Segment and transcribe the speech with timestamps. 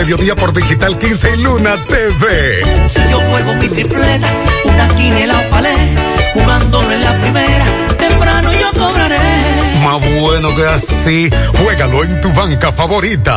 [0.00, 2.62] mediodía por Digital 15 y Luna TV.
[2.88, 4.28] Si yo juego mi tripleta,
[4.64, 5.74] una quiniela o palé,
[6.32, 7.66] jugándolo en la primera,
[7.98, 9.18] temprano yo cobraré.
[9.84, 13.36] Más bueno que así, juégalo en tu banca favorita.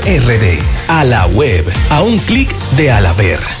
[0.05, 0.59] RD.
[0.87, 1.65] A la web.
[1.89, 3.60] A un clic de Alaber.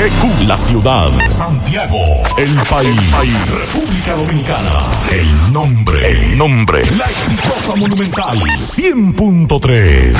[0.00, 1.10] GQ, la ciudad.
[1.28, 1.98] Santiago,
[2.38, 3.50] el país.
[3.50, 4.80] República Dominicana.
[5.10, 6.10] El nombre.
[6.10, 6.82] El nombre.
[6.96, 8.38] La exitosa monumental.
[8.38, 10.16] 100.3.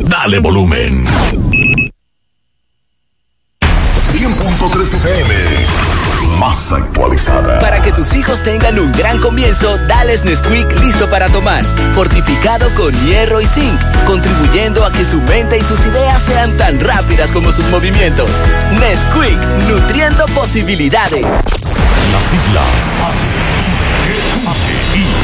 [0.00, 1.06] Dale volumen.
[4.12, 5.81] 100.3 FM.
[6.42, 7.60] Más actualizada.
[7.60, 11.62] Para que tus hijos tengan un gran comienzo, dales Nesquik listo para tomar.
[11.94, 16.80] Fortificado con hierro y zinc, contribuyendo a que su mente y sus ideas sean tan
[16.80, 18.28] rápidas como sus movimientos.
[18.80, 21.24] Nesquik, nutriendo posibilidades.
[21.24, 23.71] Las siglas.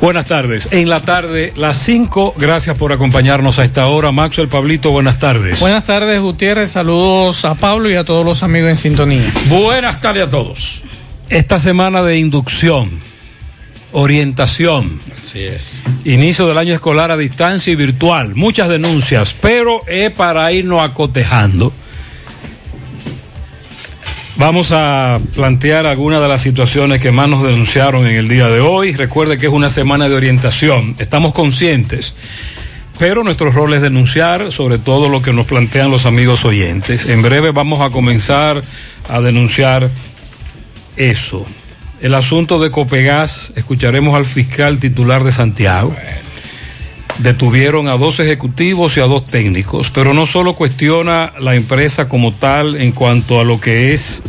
[0.00, 0.68] Buenas tardes.
[0.70, 4.12] En la tarde, las 5, gracias por acompañarnos a esta hora.
[4.12, 5.58] Maxwell Pablito, buenas tardes.
[5.58, 6.70] Buenas tardes, Gutiérrez.
[6.70, 9.32] Saludos a Pablo y a todos los amigos en sintonía.
[9.48, 10.82] Buenas tardes a todos.
[11.28, 13.00] Esta semana de inducción,
[13.92, 15.00] orientación.
[15.20, 15.82] Así es.
[16.04, 18.36] Inicio del año escolar a distancia y virtual.
[18.36, 21.72] Muchas denuncias, pero es para irnos acotejando.
[24.38, 28.60] Vamos a plantear algunas de las situaciones que más nos denunciaron en el día de
[28.60, 28.92] hoy.
[28.92, 30.94] Recuerde que es una semana de orientación.
[31.00, 32.14] Estamos conscientes,
[33.00, 37.08] pero nuestro rol es denunciar sobre todo lo que nos plantean los amigos oyentes.
[37.08, 38.62] En breve vamos a comenzar
[39.08, 39.90] a denunciar
[40.96, 41.44] eso.
[42.00, 45.96] El asunto de Copegas, escucharemos al fiscal titular de Santiago.
[47.18, 52.32] Detuvieron a dos ejecutivos y a dos técnicos, pero no solo cuestiona la empresa como
[52.32, 54.22] tal en cuanto a lo que es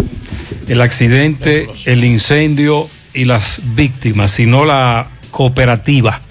[0.68, 6.22] el accidente, el incendio y las víctimas, sino la cooperativa.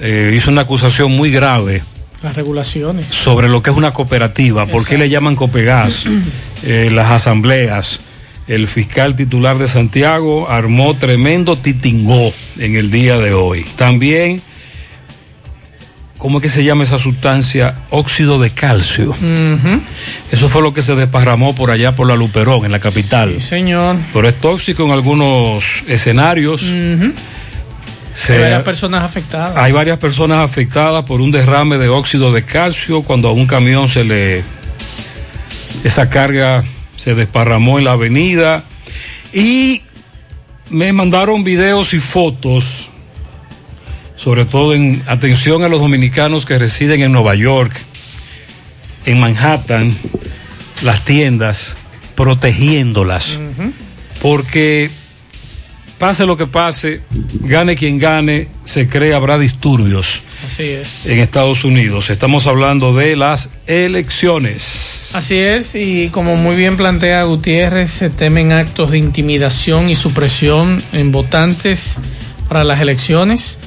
[0.00, 1.82] Eh, hizo una acusación muy grave
[2.22, 3.06] Las regulaciones.
[3.06, 6.04] sobre lo que es una cooperativa, por qué le llaman Copegas,
[6.64, 8.00] eh, las asambleas.
[8.48, 13.64] El fiscal titular de Santiago armó tremendo titingó en el día de hoy.
[13.76, 14.42] También,
[16.20, 17.74] ¿cómo es que se llama esa sustancia?
[17.90, 19.16] Óxido de calcio.
[20.30, 23.34] Eso fue lo que se desparramó por allá por la Luperón, en la capital.
[23.38, 23.96] Sí, señor.
[24.12, 26.60] Pero es tóxico en algunos escenarios.
[28.14, 29.56] Se- Hay varias personas afectadas.
[29.56, 33.88] hay varias personas afectadas por un derrame de óxido de calcio cuando a un camión
[33.88, 34.42] se le
[35.84, 36.64] esa carga
[36.96, 38.62] se desparramó en la avenida
[39.32, 39.82] y
[40.70, 42.90] me mandaron videos y fotos
[44.22, 47.74] sobre todo en atención a los dominicanos que residen en Nueva York,
[49.06, 49.94] en Manhattan,
[50.82, 51.76] las tiendas
[52.14, 53.38] protegiéndolas
[54.20, 54.90] porque
[55.98, 57.00] pase lo que pase,
[57.40, 60.22] gane quien gane, se cree habrá disturbios.
[60.46, 61.06] Así es.
[61.06, 62.08] En Estados Unidos.
[62.08, 65.10] Estamos hablando de las elecciones.
[65.12, 70.82] Así es, y como muy bien plantea Gutiérrez, se temen actos de intimidación y supresión
[70.92, 71.98] en votantes
[72.48, 73.58] para las elecciones.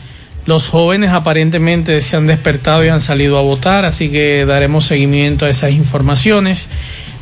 [0.45, 5.45] Los jóvenes aparentemente se han despertado y han salido a votar, así que daremos seguimiento
[5.45, 6.67] a esas informaciones.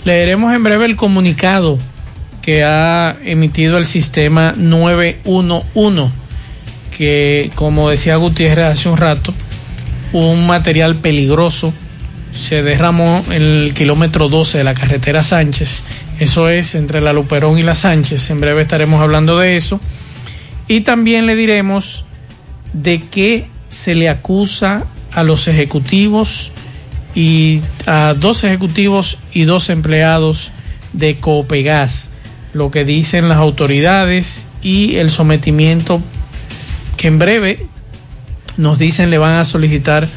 [0.05, 1.77] Leeremos en breve el comunicado
[2.41, 6.11] que ha emitido el sistema 911,
[6.97, 9.33] que como decía Gutiérrez hace un rato,
[10.13, 11.73] un material peligroso
[12.31, 15.83] se derramó en el kilómetro 12 de la carretera Sánchez,
[16.19, 19.79] eso es entre la Luperón y la Sánchez, en breve estaremos hablando de eso,
[20.67, 22.05] y también le diremos
[22.73, 26.51] de qué se le acusa a los ejecutivos
[27.15, 30.51] y a dos ejecutivos y dos empleados
[30.93, 32.09] de Copegas
[32.53, 36.01] lo que dicen las autoridades y el sometimiento
[36.97, 37.65] que en breve
[38.57, 40.07] nos dicen le van a solicitar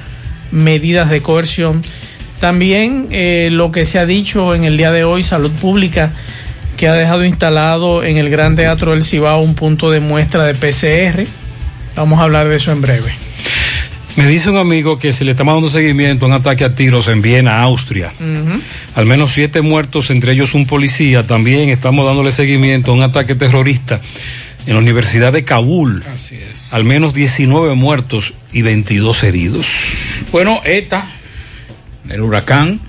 [0.50, 1.82] medidas de coerción.
[2.40, 6.10] También eh, lo que se ha dicho en el día de hoy, Salud Pública,
[6.76, 10.54] que ha dejado instalado en el Gran Teatro del Cibao un punto de muestra de
[10.54, 11.26] PCR.
[11.96, 13.12] Vamos a hablar de eso en breve.
[14.16, 17.08] Me dice un amigo que se le está dando seguimiento a un ataque a tiros
[17.08, 18.12] en Viena, Austria.
[18.94, 21.26] Al menos siete muertos, entre ellos un policía.
[21.26, 24.00] También estamos dándole seguimiento a un ataque terrorista
[24.66, 26.04] en la Universidad de Kabul.
[26.14, 26.72] Así es.
[26.72, 29.66] Al menos 19 muertos y 22 heridos.
[30.30, 31.10] Bueno, ETA,
[32.08, 32.80] el huracán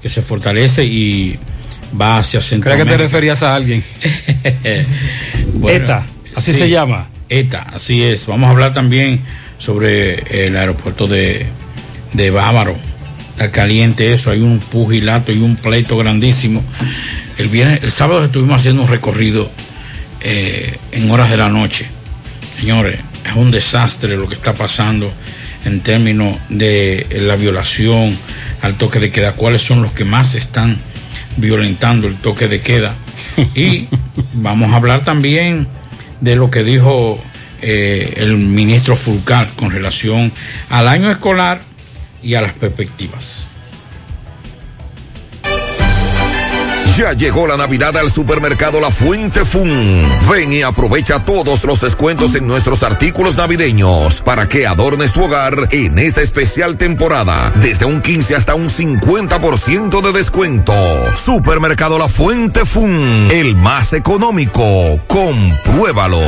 [0.00, 1.38] que se fortalece y
[2.00, 2.90] va hacia Creo que Centroamérica.
[2.96, 3.84] te referías a alguien.
[5.54, 7.08] Bueno, ETA, así sí, se llama.
[7.38, 8.26] ETA, así es.
[8.26, 9.20] Vamos a hablar también
[9.58, 11.46] sobre el aeropuerto de,
[12.12, 12.76] de Bávaro.
[13.30, 16.62] Está caliente eso, hay un pugilato y un pleito grandísimo.
[17.38, 19.50] El viernes, el sábado estuvimos haciendo un recorrido
[20.20, 21.86] eh, en horas de la noche.
[22.60, 25.12] Señores, es un desastre lo que está pasando
[25.64, 28.16] en términos de la violación
[28.60, 29.32] al toque de queda.
[29.32, 30.76] ¿Cuáles son los que más están
[31.36, 32.94] violentando el toque de queda?
[33.54, 33.88] Y
[34.34, 35.66] vamos a hablar también
[36.22, 37.20] de lo que dijo
[37.60, 40.32] eh, el ministro Fulcar con relación
[40.70, 41.60] al año escolar
[42.22, 43.46] y a las perspectivas.
[46.96, 49.70] Ya llegó la Navidad al supermercado La Fuente Fun.
[50.30, 55.68] Ven y aprovecha todos los descuentos en nuestros artículos navideños para que adornes tu hogar
[55.70, 57.50] en esta especial temporada.
[57.56, 60.74] Desde un 15 hasta un 50% de descuento.
[61.24, 63.28] Supermercado La Fuente Fun.
[63.30, 64.62] El más económico.
[65.06, 66.20] Compruébalo.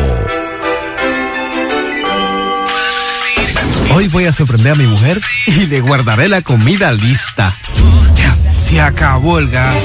[3.95, 7.55] Hoy voy a sorprender a mi mujer y le guardaré la comida lista.
[8.15, 9.85] Ya, se acabó el gas.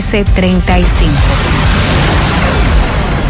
[0.00, 1.75] 809-736-1335.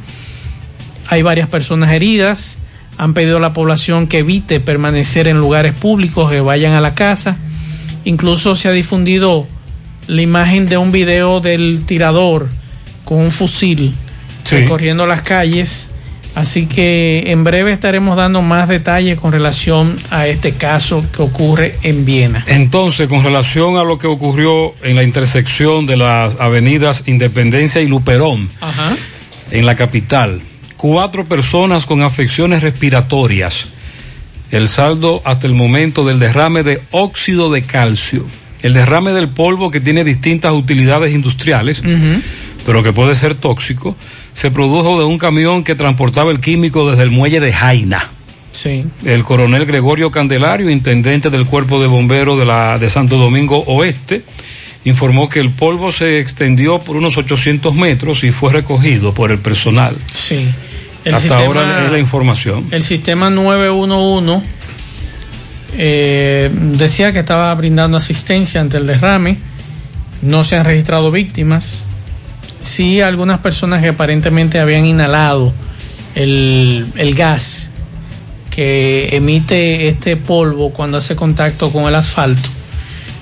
[1.08, 2.60] Hay varias personas heridas.
[3.00, 6.94] Han pedido a la población que evite permanecer en lugares públicos, que vayan a la
[6.94, 7.38] casa.
[8.06, 9.48] Incluso se ha difundido
[10.08, 12.50] la imagen de un video del tirador
[13.05, 13.93] con un fusil
[14.43, 14.55] Sí.
[14.58, 15.89] recorriendo las calles.
[16.34, 21.75] Así que en breve estaremos dando más detalles con relación a este caso que ocurre
[21.84, 22.43] en Viena.
[22.48, 27.88] Entonces, con relación a lo que ocurrió en la intersección de las avenidas Independencia y
[27.88, 28.96] Luperón, Ajá.
[29.51, 30.41] en la capital,
[30.77, 33.65] cuatro personas con afecciones respiratorias.
[34.51, 38.25] El saldo hasta el momento del derrame de óxido de calcio.
[38.63, 41.82] El derrame del polvo que tiene distintas utilidades industriales,
[42.65, 43.96] pero que puede ser tóxico,
[44.34, 48.10] se produjo de un camión que transportaba el químico desde el muelle de Jaina.
[48.51, 48.84] Sí.
[49.06, 54.24] El coronel Gregorio Candelario, intendente del cuerpo de bomberos de, la, de Santo Domingo Oeste,
[54.84, 59.38] informó que el polvo se extendió por unos 800 metros y fue recogido por el
[59.39, 59.96] personal.
[60.12, 60.48] Sí.
[61.06, 62.68] El Hasta sistema- ahora es la información.
[62.72, 64.46] El sistema 911
[65.74, 69.38] eh, decía que estaba brindando asistencia ante el derrame.
[70.22, 71.86] No se han registrado víctimas.
[72.62, 75.54] Sí, algunas personas que aparentemente habían inhalado
[76.16, 77.70] el, el gas
[78.51, 82.50] que emite este polvo cuando hace contacto con el asfalto.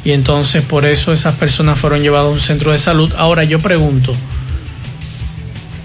[0.04, 3.14] Y entonces por eso esas personas fueron llevadas a un centro de salud.
[3.18, 4.14] Ahora yo pregunto,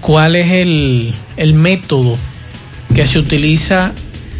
[0.01, 2.17] ¿cuál es el, el método
[2.93, 3.91] que se utiliza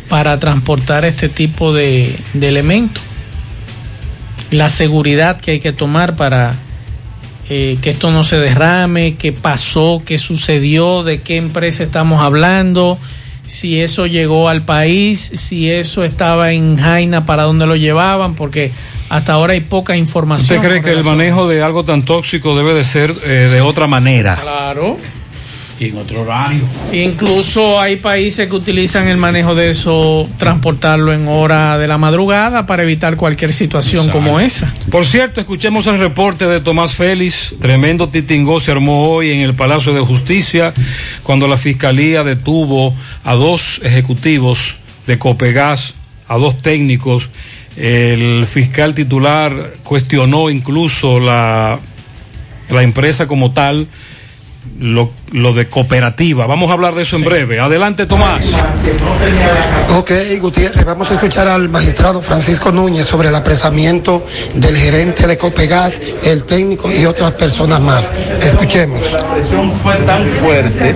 [0.09, 3.03] para transportar este tipo de, de elementos?
[4.51, 6.55] La seguridad que hay que tomar para
[7.47, 12.97] eh, que esto no se derrame, qué pasó, qué sucedió, de qué empresa estamos hablando,
[13.45, 18.71] si eso llegó al país, si eso estaba en Jaina, para dónde lo llevaban, porque
[19.09, 20.57] hasta ahora hay poca información.
[20.57, 23.85] ¿Usted cree que el manejo de algo tan tóxico debe de ser eh, de otra
[23.85, 24.39] manera?
[24.41, 24.97] Claro.
[25.77, 26.63] Y en otro horario.
[26.94, 32.65] Incluso hay países que utilizan el manejo de eso, transportarlo en hora de la madrugada
[32.65, 34.74] para evitar cualquier situación como esa.
[34.89, 37.55] Por cierto, escuchemos el reporte de Tomás Félix.
[37.60, 40.74] Tremendo titingó se armó hoy en el Palacio de Justicia
[41.24, 44.77] cuando la Fiscalía detuvo a dos ejecutivos
[45.08, 45.94] de Copegas,
[46.29, 47.29] a dos técnicos.
[47.75, 51.79] El fiscal titular cuestionó incluso la,
[52.70, 53.89] la empresa como tal
[54.79, 56.45] lo, lo, de cooperativa.
[56.48, 57.60] Vamos a hablar de eso en breve.
[57.60, 58.41] Adelante, Tomás.
[59.98, 65.38] Ok, Gutiérrez, vamos a escuchar al magistrado Francisco Núñez sobre el apresamiento del gerente de
[65.38, 68.12] Copegas, el técnico y otras personas más.
[68.41, 69.13] Escuchemos.
[69.13, 70.95] La presión fue tan fuerte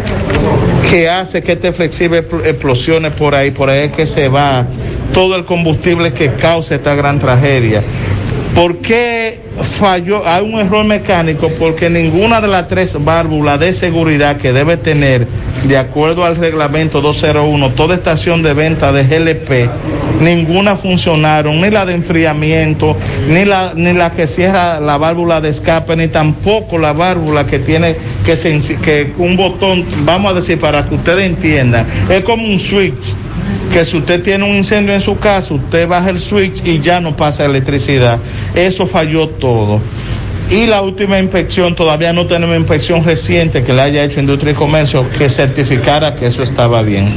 [0.90, 4.66] que hace que este flexible explosione por ahí, por ahí es que se va
[5.14, 7.82] todo el combustible que causa esta gran tragedia.
[8.54, 10.28] ¿Por qué falló?
[10.28, 15.28] Hay un error mecánico porque ninguna de las tres válvulas de seguridad que debe tener,
[15.63, 19.70] de acuerdo al reglamento 201, toda estación de venta de GLP,
[20.22, 22.96] ninguna funcionaron, ni la de enfriamiento,
[23.28, 27.60] ni la, ni la que cierra la válvula de escape, ni tampoco la válvula que
[27.60, 32.46] tiene que, se, que un botón, vamos a decir para que ustedes entiendan, es como
[32.46, 33.16] un switch
[33.72, 37.00] que si usted tiene un incendio en su casa, usted baja el switch y ya
[37.00, 38.20] no pasa electricidad.
[38.56, 39.49] Eso falló todo.
[40.50, 44.56] Y la última inspección, todavía no tenemos inspección reciente que le haya hecho Industria y
[44.56, 47.13] Comercio que certificara que eso estaba bien.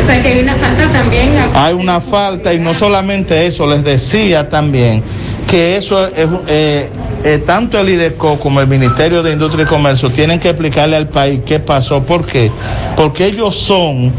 [0.00, 1.30] O sea que hay una falta también.
[1.54, 5.02] Hay una falta y no solamente eso, les decía también
[5.48, 6.90] que eso es, eh,
[7.24, 11.08] eh, tanto el IDECO como el Ministerio de Industria y Comercio tienen que explicarle al
[11.08, 12.02] país qué pasó.
[12.02, 12.50] ¿Por qué?
[12.94, 14.12] Porque ellos son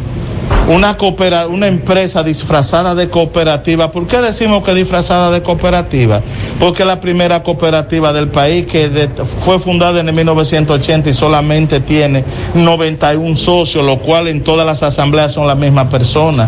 [0.70, 3.92] una, coopera, una empresa disfrazada de cooperativa.
[3.92, 6.22] ¿Por qué decimos que disfrazada de cooperativa?
[6.60, 9.10] Porque la primera cooperativa del país que
[9.42, 12.24] fue fundada en el 1980 y solamente tiene
[12.54, 16.48] 91 socios, lo cual en todas las asambleas son la misma persona.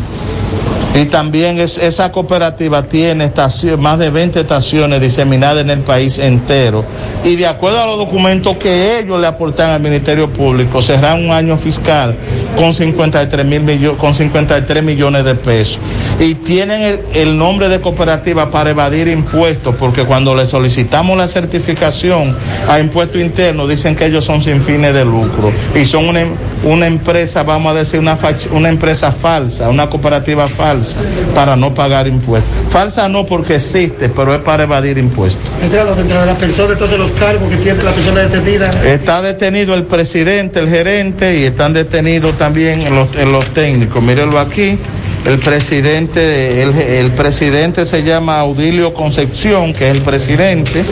[0.94, 3.32] Y también es, esa cooperativa tiene
[3.78, 6.84] más de 20 estaciones diseminadas en el país entero.
[7.24, 11.32] Y de acuerdo a los documentos que ellos le aportan al Ministerio Público, será un
[11.32, 12.16] año fiscal
[12.58, 15.80] con 53, mil millo, con 53 millones de pesos.
[16.20, 22.36] Y tienen el, nombre de cooperativa para evadir impuestos, porque cuando le solicitamos la certificación
[22.68, 25.54] a impuesto interno, dicen que ellos son sin fines de lucro.
[25.74, 30.81] Y son una, empresa, vamos a decir, una empresa falsa, una cooperativa falsa
[31.34, 32.52] para no pagar impuestos.
[32.70, 35.42] Falsa no porque existe, pero es para evadir impuestos.
[35.62, 38.72] Entre, los, entre las personas, entonces los cargos que tiene la persona detenida.
[38.86, 44.02] Está detenido el presidente, el gerente y están detenidos también los, los técnicos.
[44.02, 44.78] Mírenlo aquí.
[45.26, 50.84] El presidente, el, el presidente se llama Audilio Concepción, que es el presidente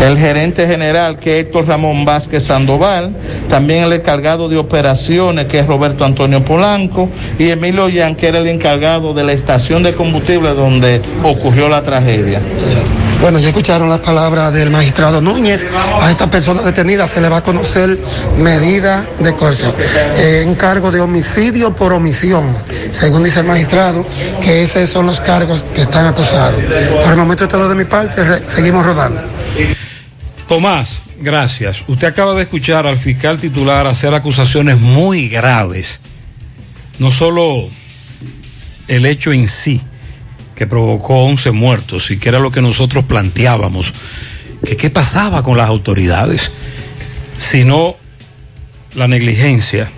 [0.00, 3.14] el gerente general que es Héctor Ramón Vázquez Sandoval,
[3.48, 7.08] también el encargado de operaciones que es Roberto Antonio Polanco
[7.38, 11.82] y Emilio Yan que era el encargado de la estación de combustible donde ocurrió la
[11.82, 12.40] tragedia.
[13.20, 15.66] Bueno, ya escucharon las palabras del magistrado Núñez.
[16.00, 17.98] A esta persona detenida se le va a conocer
[18.38, 19.72] medida de coerción.
[20.16, 22.56] Eh, encargo de homicidio por omisión,
[22.92, 24.06] según dice el magistrado,
[24.40, 26.62] que esos son los cargos que están acusados.
[27.02, 29.37] Por el momento todo de mi parte, seguimos rodando.
[30.48, 31.84] Tomás, gracias.
[31.88, 36.00] Usted acaba de escuchar al fiscal titular hacer acusaciones muy graves.
[36.98, 37.68] No solo
[38.88, 39.82] el hecho en sí,
[40.56, 43.92] que provocó 11 muertos, y que era lo que nosotros planteábamos,
[44.64, 46.50] que qué pasaba con las autoridades,
[47.36, 47.96] sino
[48.94, 49.90] la negligencia,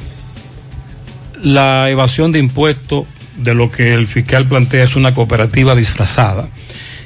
[1.45, 6.49] la evasión de impuestos, de lo que el fiscal plantea es una cooperativa disfrazada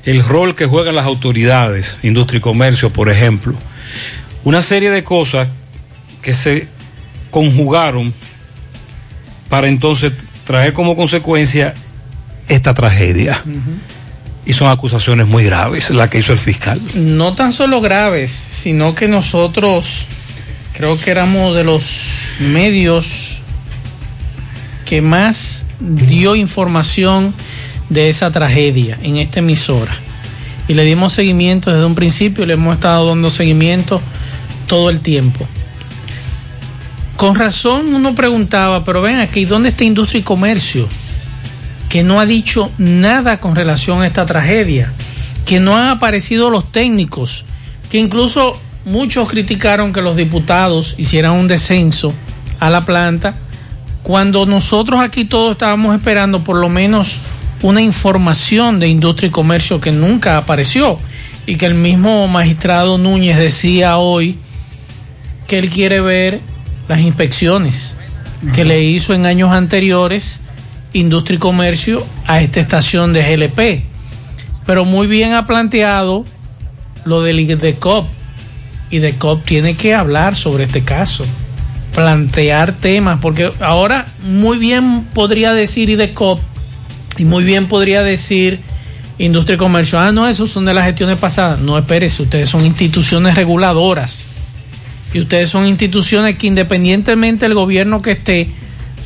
[0.05, 3.55] el rol que juegan las autoridades, industria y comercio, por ejemplo,
[4.45, 5.49] una serie de cosas
[6.23, 6.69] que se
[7.31, 8.13] conjugaron
[9.49, 10.13] para entonces
[10.47, 11.75] traer como consecuencia
[12.49, 13.43] esta tragedia.
[13.45, 13.79] Uh -huh.
[14.47, 16.79] Y son acusaciones muy graves las que hizo el fiscal.
[16.95, 20.07] No tan solo graves, sino que nosotros
[20.75, 23.41] creo que éramos de los medios
[24.85, 27.33] que más dio información
[27.95, 29.93] de esa tragedia en esta emisora.
[30.69, 34.03] Y le dimos seguimiento desde un principio, le hemos estado dando seguimiento
[34.67, 35.47] todo el tiempo.
[37.17, 40.89] Con razón uno preguntaba, pero ven aquí, ¿dónde está Industria y Comercio?
[41.89, 44.93] Que no ha dicho nada con relación a esta tragedia,
[45.47, 47.45] que no han aparecido los técnicos,
[47.91, 52.13] que incluso muchos criticaron que los diputados hicieran un descenso
[52.59, 53.37] a la planta
[54.03, 57.19] cuando nosotros aquí todos estábamos esperando por lo menos
[57.63, 60.99] una información de industria y comercio que nunca apareció
[61.47, 64.39] y que el mismo magistrado Núñez decía hoy
[65.47, 66.41] que él quiere ver
[66.89, 67.97] las inspecciones
[68.53, 70.41] que le hizo en años anteriores
[70.93, 73.85] Industria y Comercio a esta estación de GLP.
[74.67, 76.25] Pero muy bien ha planteado
[77.05, 78.07] lo del IDECOP.
[78.91, 81.25] IDECOP tiene que hablar sobre este caso,
[81.95, 86.41] plantear temas, porque ahora muy bien podría decir IDECOP
[87.19, 88.61] y muy bien podría decir
[89.19, 91.61] Industria y Comercio, ah, no, esos son de las gestiones pasadas.
[91.61, 94.27] No, espérese, ustedes son instituciones reguladoras
[95.13, 98.51] y ustedes son instituciones que independientemente del gobierno que esté,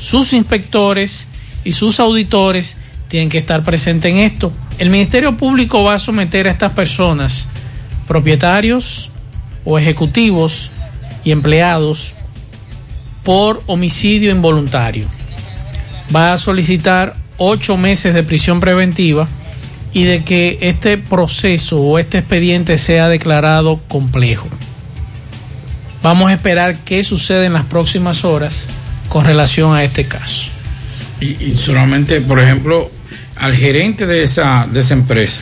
[0.00, 1.26] sus inspectores
[1.64, 2.76] y sus auditores
[3.08, 4.52] tienen que estar presentes en esto.
[4.78, 7.48] El Ministerio Público va a someter a estas personas,
[8.06, 9.10] propietarios
[9.64, 10.70] o ejecutivos
[11.24, 12.14] y empleados,
[13.24, 15.04] por homicidio involuntario.
[16.14, 19.28] Va a solicitar ocho meses de prisión preventiva
[19.92, 24.48] y de que este proceso o este expediente sea declarado complejo.
[26.02, 28.68] Vamos a esperar qué sucede en las próximas horas
[29.08, 30.50] con relación a este caso.
[31.20, 32.90] Y, solamente, por ejemplo,
[33.36, 35.40] al gerente de esa, de esa empresa,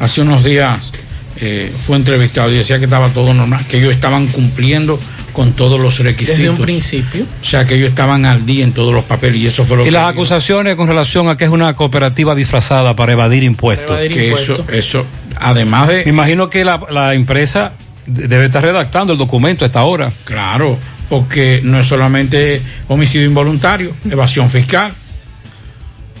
[0.00, 0.92] hace unos días
[1.36, 5.00] eh, fue entrevistado y decía que estaba todo normal, que ellos estaban cumpliendo
[5.34, 6.38] con todos los requisitos.
[6.38, 7.26] Desde un principio.
[7.42, 9.82] O sea, que ellos estaban al día en todos los papeles y eso fue lo
[9.82, 9.90] Y que...
[9.90, 13.86] las acusaciones con relación a que es una cooperativa disfrazada para evadir impuestos.
[13.88, 14.60] Para evadir que impuestos.
[14.60, 15.06] eso, eso,
[15.38, 16.04] además de...
[16.04, 17.72] Me imagino que la, la empresa
[18.06, 20.10] debe estar redactando el documento a esta hora.
[20.24, 24.94] Claro, porque no es solamente homicidio involuntario, evasión fiscal.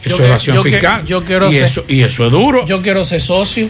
[0.04, 1.06] Eso Yo es que- evasión que- fiscal.
[1.06, 2.66] yo quiero y, ser- eso, y eso es duro.
[2.66, 3.68] Yo quiero ser socio.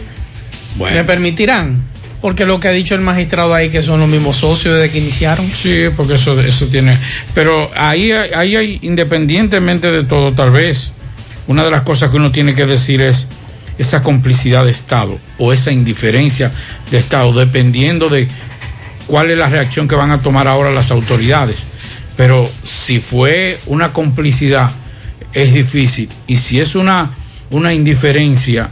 [0.75, 0.97] Bueno.
[0.97, 1.81] ¿Me permitirán?
[2.25, 4.97] Porque lo que ha dicho el magistrado ahí que son los mismos socios desde que
[4.97, 5.47] iniciaron.
[5.51, 6.97] Sí, porque eso, eso tiene.
[7.35, 10.91] Pero ahí, hay- ahí hay, independientemente de todo, tal vez,
[11.45, 13.27] una de las cosas que uno tiene que decir es
[13.77, 16.51] esa complicidad de Estado o esa indiferencia
[16.89, 18.27] de Estado, dependiendo de
[19.05, 21.67] cuál es la reacción que van a tomar ahora las autoridades.
[22.17, 24.71] Pero si fue una complicidad,
[25.31, 26.09] es difícil.
[26.25, 27.11] Y si es una,
[27.51, 28.69] una indiferencia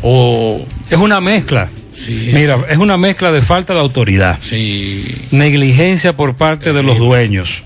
[0.00, 0.64] o...
[0.88, 1.70] Es una mezcla.
[1.94, 5.04] Sí, Mira, es una mezcla de falta de autoridad, sí.
[5.30, 7.62] negligencia por parte de los dueños,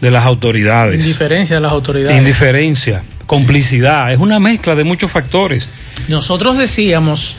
[0.00, 2.16] de las autoridades, Indiferencia de las autoridades.
[2.18, 5.66] indiferencia, complicidad, es una mezcla de muchos factores.
[6.08, 7.36] Nosotros decíamos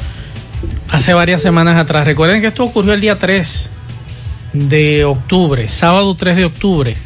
[0.90, 3.70] hace varias semanas atrás, recuerden que esto ocurrió el día 3
[4.54, 6.98] de octubre, sábado 3 de octubre.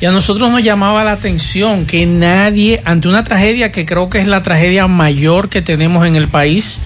[0.00, 4.18] Y a nosotros nos llamaba la atención que nadie, ante una tragedia que creo que
[4.18, 6.78] es la tragedia mayor que tenemos en el país,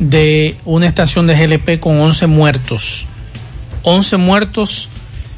[0.00, 3.06] de una estación de GLP con 11 muertos.
[3.82, 4.88] 11 muertos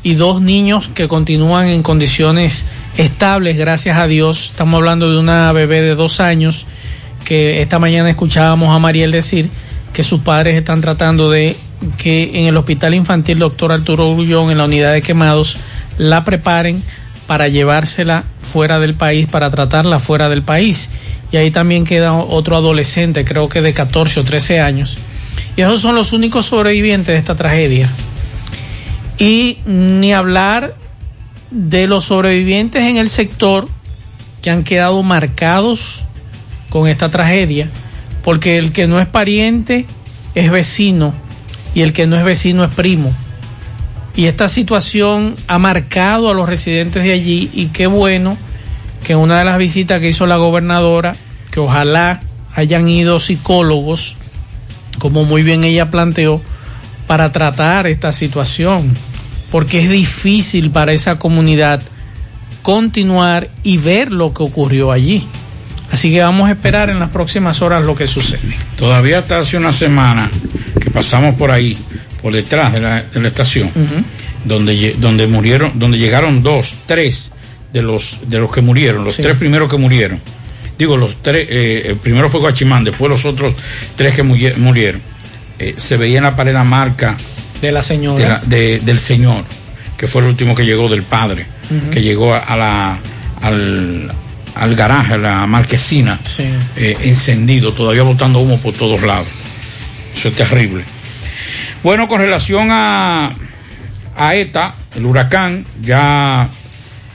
[0.02, 4.50] y dos niños que continúan en condiciones estables, gracias a Dios.
[4.50, 6.66] Estamos hablando de una bebé de dos años
[7.24, 9.50] que esta mañana escuchábamos a Mariel decir
[9.92, 11.56] que sus padres están tratando de
[11.98, 15.56] que en el hospital infantil doctor Arturo Grullón, en la unidad de quemados,
[15.98, 16.82] la preparen
[17.32, 20.90] para llevársela fuera del país, para tratarla fuera del país.
[21.32, 24.98] Y ahí también queda otro adolescente, creo que de 14 o 13 años.
[25.56, 27.88] Y esos son los únicos sobrevivientes de esta tragedia.
[29.16, 30.74] Y ni hablar
[31.50, 33.66] de los sobrevivientes en el sector
[34.42, 36.02] que han quedado marcados
[36.68, 37.70] con esta tragedia,
[38.22, 39.86] porque el que no es pariente
[40.34, 41.14] es vecino
[41.74, 43.10] y el que no es vecino es primo.
[44.14, 48.36] Y esta situación ha marcado a los residentes de allí y qué bueno
[49.04, 51.14] que una de las visitas que hizo la gobernadora,
[51.50, 52.20] que ojalá
[52.54, 54.16] hayan ido psicólogos,
[54.98, 56.40] como muy bien ella planteó,
[57.06, 58.94] para tratar esta situación,
[59.50, 61.82] porque es difícil para esa comunidad
[62.62, 65.26] continuar y ver lo que ocurrió allí.
[65.90, 68.40] Así que vamos a esperar en las próximas horas lo que sucede.
[68.76, 70.30] Todavía hasta hace una semana
[70.80, 71.76] que pasamos por ahí,
[72.22, 73.70] por detrás de la, de la estación,
[74.44, 77.32] donde, donde murieron, donde llegaron dos, tres
[77.72, 79.22] de los de los que murieron, los Sí.
[79.22, 80.20] tres primeros que murieron.
[80.78, 83.54] Digo, los tres, eh, el primero fue Guachimán, después los otros
[83.96, 85.00] tres que murieron.
[85.58, 87.16] Eh, se veía en la pared la marca
[87.60, 88.28] De la de señora.
[88.28, 89.44] la- de- del señor,
[89.96, 91.46] que fue el último que llegó del padre,
[91.90, 92.98] que llegó a, a la,
[93.40, 94.12] al,
[94.56, 96.44] al garaje, a la marquesina, Sí.
[96.76, 99.28] eh, encendido, todavía botando humo por todos lados.
[100.16, 100.82] Eso es terrible.
[101.82, 103.34] Bueno, con relación a,
[104.16, 106.48] a ETA, el huracán, ya...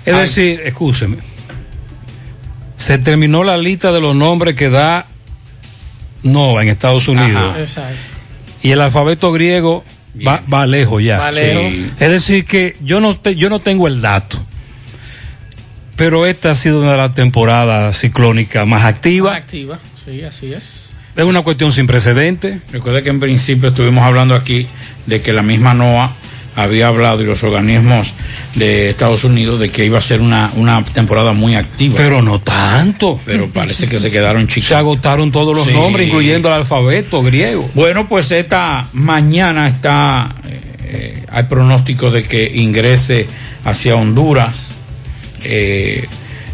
[0.06, 1.18] Es hay- decir, escúcheme,
[2.78, 5.06] se terminó la lista de los nombres que da
[6.24, 7.56] NOVA en Estados Unidos.
[7.58, 7.98] Exacto.
[8.62, 9.84] Y el alfabeto griego
[10.26, 11.20] va, va lejos ya.
[11.20, 11.64] Va lejos.
[11.74, 11.92] Sí.
[12.00, 14.44] Es decir, que yo no, te- yo no tengo el dato.
[15.96, 19.34] Pero esta ha sido una de las temporadas ciclónicas más activas.
[19.34, 20.87] Más activa, sí, así es.
[21.18, 22.60] Es una cuestión sin precedentes.
[22.72, 24.68] Recuerde que en principio estuvimos hablando aquí
[25.08, 26.14] de que la misma NOAA
[26.56, 28.14] había hablado y los organismos
[28.56, 31.96] de Estados Unidos de que iba a ser una, una temporada muy activa.
[31.98, 33.20] Pero no tanto.
[33.26, 34.70] Pero parece que se quedaron chicos.
[34.70, 35.74] Se agotaron todos los Sí.
[35.74, 37.68] nombres, incluyendo el alfabeto griego.
[37.74, 40.36] Bueno, pues esta mañana está,
[40.84, 43.28] eh, hay pronóstico de que ingrese
[43.66, 44.72] hacia Honduras,
[45.44, 46.06] eh,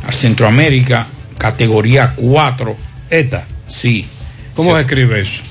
[0.07, 2.75] a Centroamérica, categoría 4.
[3.09, 3.45] ETA.
[3.67, 4.05] Sí.
[4.55, 5.41] ¿Cómo Se- se escribe eso?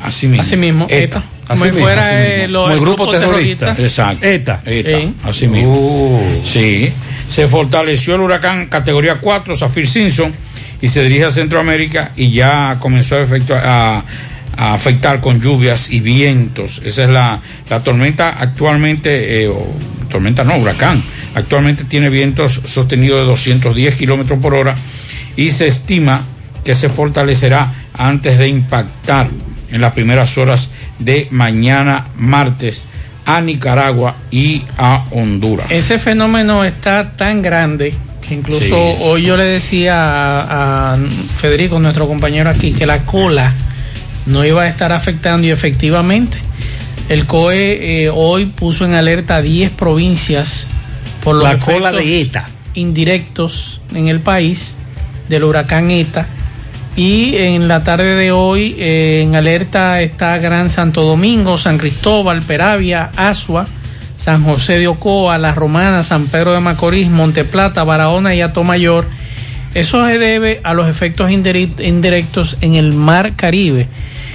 [0.00, 0.42] Así mismo.
[0.42, 1.22] Así mismo, ETA.
[1.46, 3.74] Como si fuera eh, lo- Como el grupo terrorista.
[3.78, 4.26] Exacto.
[4.26, 4.62] ETA.
[4.64, 5.14] ETA, Sí.
[5.24, 6.20] así mismo.
[6.44, 6.92] Sí.
[7.28, 10.32] Se fortaleció el huracán categoría 4, Zafir Simpson,
[10.80, 14.04] y se dirige a Centroamérica y ya comenzó a, efectuar- a-
[14.56, 16.82] a afectar con lluvias y vientos.
[16.84, 19.72] Esa es la, la tormenta actualmente, eh, o-
[20.10, 21.02] tormenta no, huracán.
[21.34, 24.74] Actualmente tiene vientos sostenidos de 210 kilómetros por hora
[25.36, 26.22] y se estima
[26.64, 29.28] que se fortalecerá antes de impactar
[29.70, 32.84] en las primeras horas de mañana martes
[33.24, 35.66] a Nicaragua y a Honduras.
[35.70, 37.94] Ese fenómeno está tan grande
[38.26, 40.98] que incluso Sí, hoy yo le decía a, a
[41.36, 43.52] Federico, nuestro compañero aquí, que la cola
[44.26, 46.38] no iba a estar afectando y efectivamente
[47.08, 50.66] el COE eh, hoy puso en alerta a 10 provincias
[51.24, 52.48] por los La cola efectos de ETA.
[52.74, 54.76] indirectos en el país
[55.28, 56.26] del huracán ETA.
[56.94, 62.42] Y en la tarde de hoy eh, en alerta está Gran Santo Domingo, San Cristóbal,
[62.42, 63.66] Peravia, Asua,
[64.16, 69.06] San José de Ocoa, La Romana, San Pedro de Macorís, Monteplata, Barahona y Atomayor.
[69.74, 73.88] Eso se debe a los efectos indire- indirectos en el mar Caribe.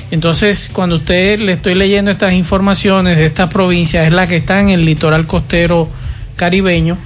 [0.10, 4.60] Entonces, cuando usted le estoy leyendo estas informaciones de estas provincias, es la que está
[4.60, 5.90] en el litoral costero
[6.36, 6.98] caribeño,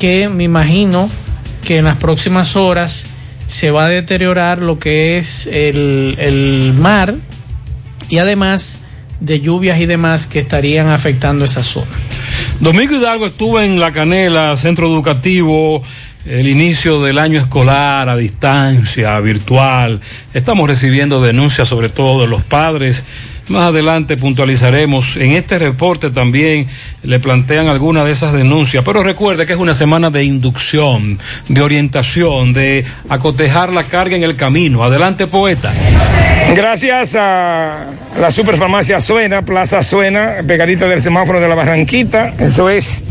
[0.00, 1.08] que me imagino
[1.64, 3.06] que en las próximas horas
[3.48, 7.16] se va a deteriorar lo que es el, el mar
[8.08, 8.78] y además
[9.20, 11.90] de lluvias y demás que estarían afectando esa zona.
[12.60, 15.82] Domingo Hidalgo estuvo en La Canela, centro educativo,
[16.26, 20.00] el inicio del año escolar a distancia, virtual.
[20.34, 23.02] Estamos recibiendo denuncias sobre todo de los padres.
[23.48, 25.16] Más adelante puntualizaremos.
[25.16, 26.66] En este reporte también
[27.02, 31.62] le plantean algunas de esas denuncias, pero recuerde que es una semana de inducción, de
[31.62, 34.84] orientación, de acotejar la carga en el camino.
[34.84, 35.72] Adelante, poeta.
[36.54, 37.86] Gracias a
[38.18, 42.34] la Superfarmacia Suena, Plaza Suena, pegadita del semáforo de la Barranquita.
[42.38, 43.04] Eso es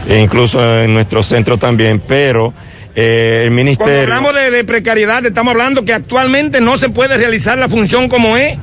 [0.07, 2.53] e incluso en nuestro centro también, pero
[2.95, 4.01] eh, el Cuando ministerio...
[4.01, 8.37] hablamos de, de precariedad, estamos hablando que actualmente no se puede realizar la función como
[8.37, 8.57] es.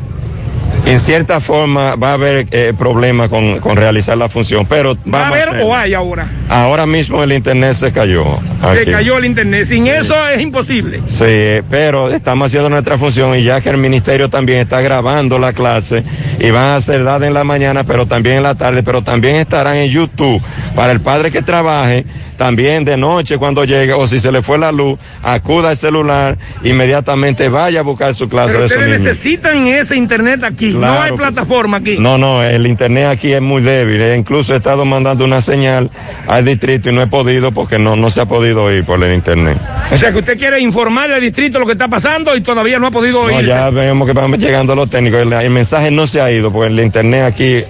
[0.85, 5.27] En cierta forma va a haber eh, problemas con, con realizar la función, pero ¿Va
[5.27, 6.27] a haber o hay ahora?
[6.49, 8.38] Ahora mismo el internet se cayó.
[8.75, 9.66] Se cayó el Internet.
[9.66, 11.03] Sin eso es imposible.
[11.07, 15.53] Sí, pero estamos haciendo nuestra función y ya que el ministerio también está grabando la
[15.53, 16.05] clase
[16.38, 19.37] y van a ser dadas en la mañana, pero también en la tarde, pero también
[19.37, 20.42] estarán en YouTube
[20.75, 22.05] para el padre que trabaje,
[22.42, 26.37] también de noche cuando llegue o si se le fue la luz, acuda al celular,
[26.64, 29.09] inmediatamente vaya a buscar su clase Pero de su ustedes niño.
[29.09, 30.70] necesitan ese internet aquí.
[30.70, 31.98] no hay plataforma aquí.
[32.00, 34.02] No, no, el internet aquí es muy débil.
[34.02, 35.88] eh, Incluso he estado mandando una señal
[36.26, 39.14] al distrito y no he podido porque no, no se ha podido ir por el
[39.14, 39.57] internet.
[39.92, 42.88] O sea que usted quiere informarle al distrito lo que está pasando y todavía no
[42.88, 43.46] ha podido No, oír.
[43.46, 45.20] ya vemos que van llegando los técnicos.
[45.20, 47.62] El, el mensaje no se ha ido porque el internet aquí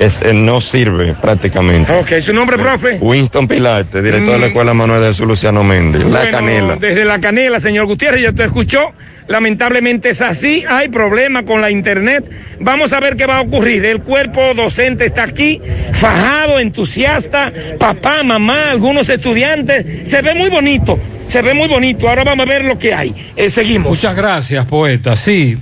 [0.00, 1.92] es, no sirve prácticamente.
[1.92, 2.98] Ok, su nombre, profe.
[3.00, 4.48] Winston Pilate, director de la Mm.
[4.50, 6.04] Escuela Manuel de Jesús Luciano Méndez.
[6.04, 6.76] La Canela.
[6.76, 8.92] Desde la canela, señor Gutiérrez, ya usted escuchó.
[9.28, 12.24] Lamentablemente es así, hay problema con la internet.
[12.60, 13.84] Vamos a ver qué va a ocurrir.
[13.84, 15.60] El cuerpo docente está aquí,
[15.94, 20.08] fajado, entusiasta, papá, mamá, algunos estudiantes.
[20.08, 22.08] Se ve muy bonito, se ve muy bonito.
[22.08, 23.14] Ahora vamos a ver lo que hay.
[23.34, 23.90] Eh, seguimos.
[23.90, 25.16] Muchas gracias, poeta.
[25.16, 25.58] Sí,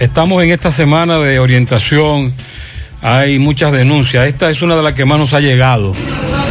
[0.00, 2.34] estamos en esta semana de orientación.
[3.06, 4.26] Hay muchas denuncias.
[4.26, 5.92] Esta es una de las que más nos ha llegado.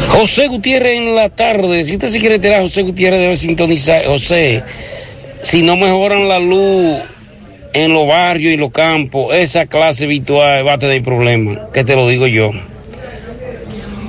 [0.10, 1.84] José Gutiérrez en la tarde.
[1.84, 4.06] Si usted se quiere enterar, José Gutiérrez debe sintonizar.
[4.06, 4.62] José,
[5.42, 7.02] si no mejoran la luz
[7.74, 11.58] en los barrios y los campos, esa clase virtual va a tener problemas.
[11.74, 12.52] Que te lo digo yo.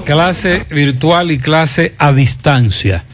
[0.05, 3.05] Clase virtual y clase a distancia.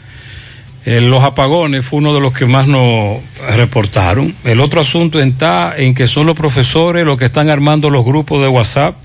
[0.85, 3.19] Eh, los apagones fue uno de los que más nos
[3.55, 4.35] reportaron.
[4.43, 8.43] El otro asunto está en que son los profesores los que están armando los grupos
[8.43, 8.97] de WhatsApp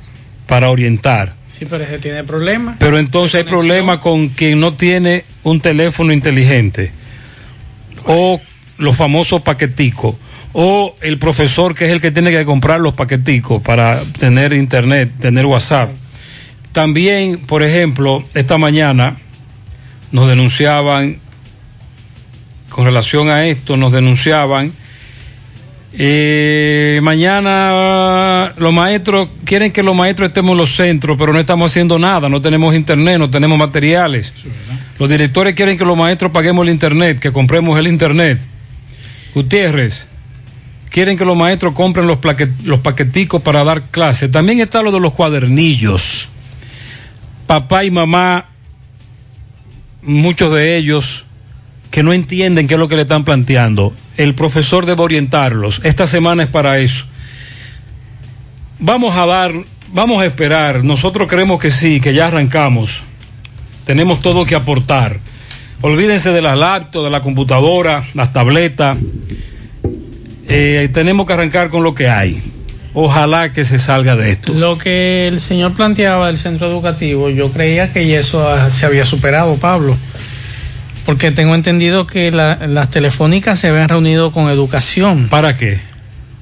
[0.48, 1.34] para orientar.
[1.48, 2.78] Sí, pero ese tiene problemas.
[2.80, 6.92] Pero entonces hay problema con quien no tiene un teléfono inteligente
[8.06, 8.40] o
[8.78, 10.16] los famosos paqueticos
[10.54, 15.12] o el profesor que es el que tiene que comprar los paqueticos para tener internet,
[15.20, 15.92] tener WhatsApp.
[16.72, 19.18] También, por ejemplo, esta mañana
[20.12, 21.20] nos denunciaban,
[22.70, 24.74] con relación a esto, nos denunciaban,
[25.98, 31.72] eh, mañana los maestros quieren que los maestros estemos en los centros, pero no estamos
[31.72, 34.34] haciendo nada, no tenemos internet, no tenemos materiales.
[35.00, 38.40] Los directores quieren que los maestros paguemos el internet, que compremos el internet.
[39.34, 40.08] Gutiérrez,
[40.90, 42.20] quieren que los maestros compren los,
[42.64, 44.32] los paqueticos para dar clases.
[44.32, 46.30] También está lo de los cuadernillos.
[47.48, 48.46] Papá y mamá,
[50.02, 51.26] muchos de ellos
[51.96, 53.94] que no entienden qué es lo que le están planteando.
[54.18, 55.80] El profesor debe orientarlos.
[55.86, 57.06] Esta semana es para eso.
[58.80, 59.54] Vamos a dar,
[59.94, 60.84] vamos a esperar.
[60.84, 63.02] Nosotros creemos que sí, que ya arrancamos.
[63.86, 65.22] Tenemos todo que aportar.
[65.80, 68.98] Olvídense de las laptops, de la computadora, las tabletas.
[70.50, 72.42] Eh, tenemos que arrancar con lo que hay.
[72.94, 74.54] Ojalá que se salga de esto.
[74.54, 79.06] Lo que el señor planteaba del centro educativo, yo creía que ya eso se había
[79.06, 79.96] superado, Pablo.
[81.06, 85.28] Porque tengo entendido que la- las telefónicas se habían reunido con educación.
[85.30, 85.80] ¿Para qué?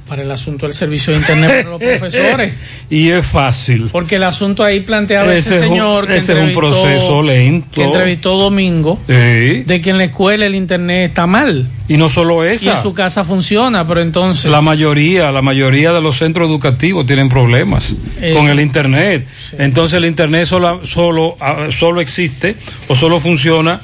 [0.08, 2.54] Para el asunto del servicio de internet para los profesores.
[2.90, 3.90] Y es fácil.
[3.92, 7.68] Porque el asunto ahí planteaba Ese ese, señor que ese es un proceso lento.
[7.72, 9.00] Que entrevistó Domingo.
[9.08, 9.64] Sí.
[9.64, 11.68] De que en la escuela el internet está mal.
[11.88, 12.76] Y no solo Y esa.
[12.76, 14.52] en su casa funciona, pero entonces.
[14.52, 17.96] La mayoría, la mayoría de los centros educativos tienen problemas
[18.36, 19.26] con el internet.
[19.58, 22.56] Entonces el internet solo, solo, ah, solo existe
[22.88, 23.82] o solo funciona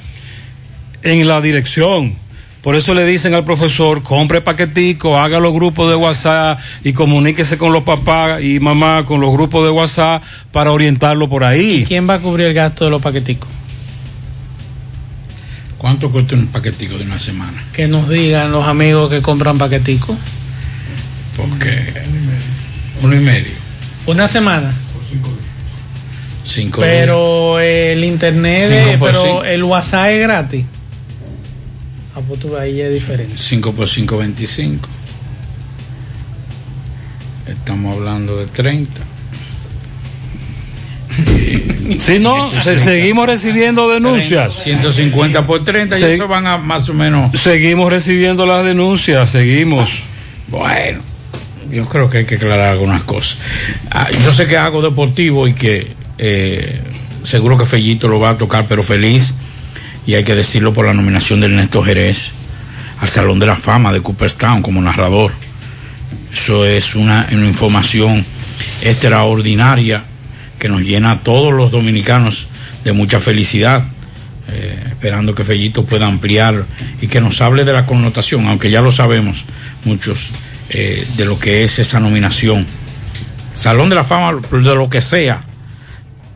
[1.03, 2.13] en la dirección.
[2.61, 7.57] Por eso le dicen al profesor, compre paquetico, haga los grupos de WhatsApp y comuníquese
[7.57, 11.85] con los papás y mamá con los grupos de WhatsApp para orientarlo por ahí.
[11.87, 13.49] ¿Quién va a cubrir el gasto de los paqueticos?
[15.77, 17.63] ¿Cuánto cuesta un paquetico de una semana?
[17.71, 20.17] Que nos digan los amigos que compran paqueticos.
[21.37, 21.93] Porque
[23.01, 23.53] uno y medio,
[24.05, 24.73] Una semana.
[26.43, 29.43] cinco Pero el internet, Cinco por pero cinco.
[29.45, 30.65] el WhatsApp es gratis.
[32.19, 33.33] Ah, pues tú ves, ahí es diferente.
[33.37, 34.89] 5 por 5, 25.
[37.47, 38.91] Estamos hablando de 30.
[41.99, 44.53] Si no, se- seguimos recibiendo denuncias.
[44.63, 47.31] 150 por 30 y Se- eso van a más o menos.
[47.41, 49.89] Seguimos recibiendo las denuncias, seguimos.
[50.49, 50.99] Bueno,
[51.71, 53.39] yo creo que hay que aclarar algunas cosas.
[53.89, 56.79] Ah, yo sé que hago deportivo y que eh,
[57.23, 59.33] seguro que Fellito lo va a tocar, pero feliz.
[60.09, 62.31] Y hay que decirlo por la nominación de Ernesto Jerez
[62.99, 65.31] al Salón de la Fama de Cooperstown como narrador.
[66.33, 68.25] Eso es una, información
[68.81, 70.01] extraordinaria
[70.57, 72.47] que nos llena a todos los dominicanos
[72.83, 73.83] de mucha felicidad.
[74.47, 76.65] Eh, esperando que Fellito pueda ampliar
[76.99, 79.45] y que nos hable de la connotación, aunque ya lo sabemos
[79.85, 80.31] muchos,
[80.71, 82.65] eh, de lo que es esa nominación.
[83.53, 85.43] Salón de la Fama, de lo que sea,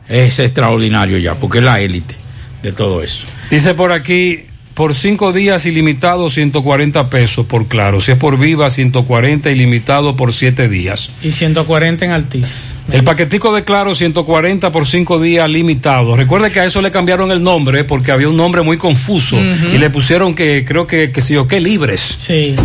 [0.08, 2.14] es extraordinario ya, porque es la élite
[2.62, 3.26] de todo eso.
[3.54, 4.40] Dice por aquí
[4.74, 8.00] por cinco días ilimitado 140 pesos por claro.
[8.00, 11.10] Si es por viva 140 ilimitado por siete días.
[11.22, 12.74] Y 140 en Altiz.
[12.90, 16.16] El paquetico de claro 140 por cinco días limitado.
[16.16, 19.78] Recuerde que a eso le cambiaron el nombre porque había un nombre muy confuso y
[19.78, 22.16] le pusieron que creo que que sí o qué libres.
[22.18, 22.56] Sí.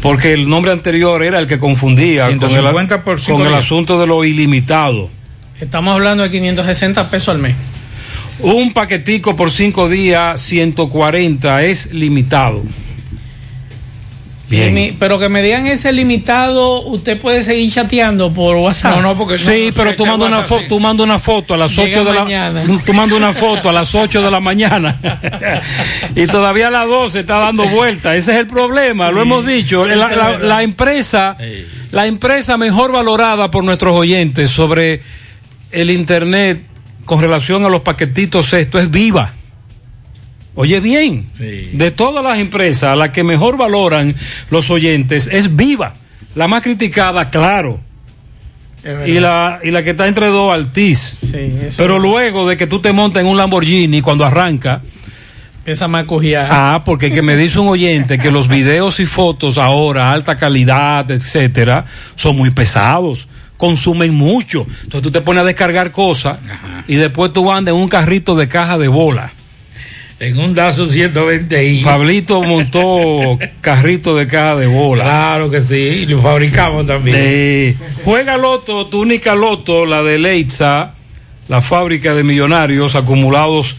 [0.00, 4.06] Porque el nombre anterior era el que confundía con, 150 el, con el asunto de
[4.06, 5.10] lo ilimitado.
[5.60, 7.56] Estamos hablando de 560 pesos al mes.
[8.42, 12.62] Un paquetico por cinco días 140 es limitado.
[14.48, 14.96] Bien.
[14.98, 19.00] Pero que me digan ese limitado, usted puede seguir chateando por WhatsApp.
[19.38, 22.64] sí, pero tú mandas una foto, tú una foto a las Llega 8 de mañana.
[22.64, 24.98] la tú mandas una foto a las 8 de la mañana.
[26.16, 29.86] y todavía a las 12 está dando vuelta, ese es el problema, lo hemos dicho,
[29.86, 31.36] la, la- la empresa
[31.92, 35.00] la empresa mejor valorada por nuestros oyentes sobre
[35.70, 36.62] el internet
[37.10, 39.32] con relación a los paquetitos esto es Viva.
[40.54, 44.14] Oye bien, de todas las empresas, la que mejor valoran
[44.48, 45.94] los oyentes es Viva.
[46.36, 47.80] La más criticada, claro.
[49.08, 51.18] Y la, y la que está entre dos, Altiz.
[51.76, 54.80] Pero luego de que tú te montas en un Lamborghini cuando arranca.
[55.58, 56.74] Empieza a.
[56.76, 61.10] Ah, porque que me dice un oyente que los videos y fotos ahora, alta calidad,
[61.10, 63.26] etcétera, son muy pesados.
[63.60, 64.66] Consumen mucho.
[64.84, 66.38] Entonces tú te pones a descargar cosas
[66.88, 69.34] y después tú andas en un carrito de caja de bola.
[70.18, 71.84] En un Dazo 120i.
[71.84, 75.04] Pablito montó carrito de caja de bola.
[75.04, 77.18] Claro que sí, y lo fabricamos también.
[77.20, 80.94] Eh, juega Loto, tu única Loto, la de Leitza,
[81.48, 83.76] la fábrica de millonarios acumulados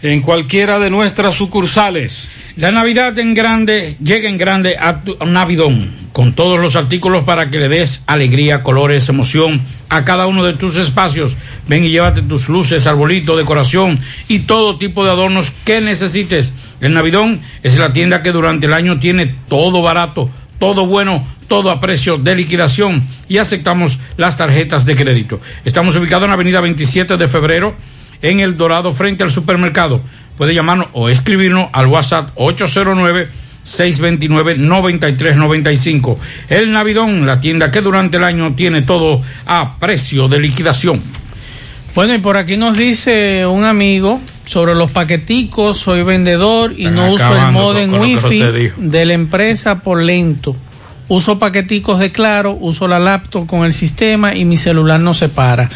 [0.02, 2.28] en cualquiera de nuestras sucursales.
[2.56, 7.48] La Navidad en grande, llega en grande a tu Navidón, con todos los artículos para
[7.48, 11.34] que le des alegría, colores, emoción a cada uno de tus espacios.
[11.66, 13.98] Ven y llévate tus luces, arbolito, decoración
[14.28, 16.52] y todo tipo de adornos que necesites.
[16.82, 20.28] El Navidón es la tienda que durante el año tiene todo barato,
[20.62, 25.40] todo bueno, todo a precio de liquidación y aceptamos las tarjetas de crédito.
[25.64, 27.74] Estamos ubicados en la avenida 27 de febrero
[28.22, 30.00] en El Dorado frente al supermercado.
[30.38, 33.26] Puede llamarnos o escribirnos al WhatsApp 809
[33.64, 36.20] 629 9395.
[36.48, 41.02] El Navidón, la tienda que durante el año tiene todo a precio de liquidación.
[41.96, 47.12] Bueno, y por aquí nos dice un amigo sobre los paqueticos, soy vendedor y no
[47.12, 50.56] uso el modem wifi de la empresa por lento.
[51.14, 55.28] Uso paqueticos de claro, uso la laptop con el sistema y mi celular no se
[55.28, 55.68] para.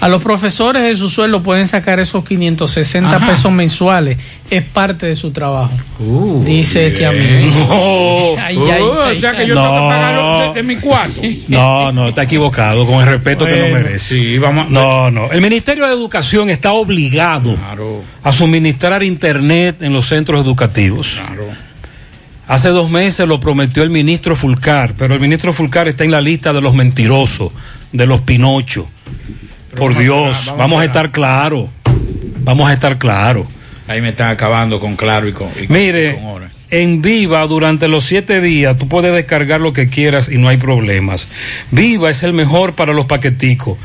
[0.00, 3.26] A los profesores de su sueldo pueden sacar esos 560 Ajá.
[3.26, 4.18] pesos mensuales.
[4.50, 5.72] Es parte de su trabajo.
[6.44, 7.56] dice este amigo.
[8.36, 8.42] No.
[8.42, 9.88] Ay, Uh, ay, o ay, sea que yo tengo que No.
[9.88, 11.20] pagarlo de, de mi cuarto.
[11.48, 14.14] No, no, está equivocado, con el respeto que no merece.
[14.14, 15.30] sí, vamos- No, no.
[15.32, 17.56] El Ministerio de Educación está obligado
[18.22, 21.18] a suministrar internet en los centros educativos.
[22.48, 26.20] Hace dos meses lo prometió el ministro Fulcar, pero el ministro Fulcar está en la
[26.20, 27.52] lista de los mentirosos,
[27.92, 28.88] de los Pinocho.
[29.76, 31.68] Por Dios, vamos vamos a estar claros.
[32.44, 33.46] Vamos a estar claros.
[33.88, 35.48] Ahí me están acabando con claro y con.
[35.60, 40.30] y Mire, con en Viva durante los siete días tú puedes descargar lo que quieras
[40.30, 41.28] y no hay problemas.
[41.70, 43.76] Viva es el mejor para los paqueticos.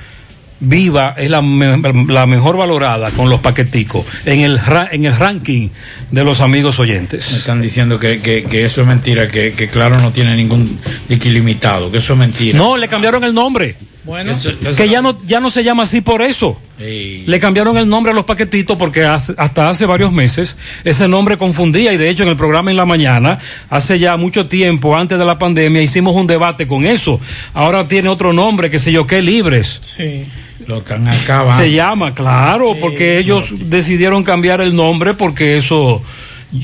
[0.60, 1.78] Viva es la, me-
[2.12, 5.70] la mejor valorada con los paqueticos en el, ra- en el ranking
[6.12, 7.32] de los amigos oyentes.
[7.32, 10.80] Me están diciendo que, que, que eso es mentira, que, que claro no tiene ningún
[11.08, 12.58] dique ilimitado, que eso es mentira.
[12.58, 13.76] No, le cambiaron el nombre.
[14.03, 16.60] Bueno, Eso- eso- que ya no, ya no se llama así por eso.
[16.80, 17.24] Ey.
[17.28, 21.38] Le cambiaron el nombre a los paquetitos porque hace- hasta hace varios meses ese nombre
[21.38, 23.38] confundía y de hecho en el programa en la mañana,
[23.70, 27.20] hace ya mucho tiempo, antes de la pandemia, hicimos un debate con eso.
[27.53, 29.78] Ahora tiene otro nombre, que sé yo qué, Libres.
[29.82, 30.24] Sí.
[30.66, 31.62] Lo están acabando.
[31.64, 36.01] Se llama, claro, porque ellos decidieron cambiar el nombre porque eso,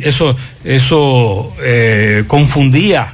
[0.01, 3.13] eso, eso eh, confundía.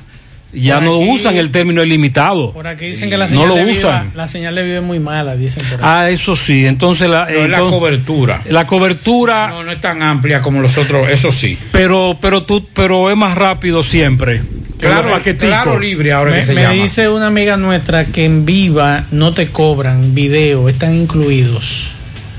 [0.51, 2.53] Ya Por no aquí- usan el término ilimitado.
[2.53, 4.11] Por aquí dicen que la No señal, lo de vida, usan.
[4.15, 5.79] la señal de vida es muy mala, dicen por ahí.
[5.83, 6.65] Ah, eso sí.
[6.65, 8.41] Entonces la, No, la cobertura.
[8.49, 11.55] La cobertura, No, no es tan amplia como los otros, eso sí.
[11.71, 14.41] pero, pero tú, pero es más rápido siempre.
[14.79, 16.73] Claro, claro libre ahora me que se me llama.
[16.73, 21.91] dice una amiga nuestra que en Viva no te cobran video, están incluidos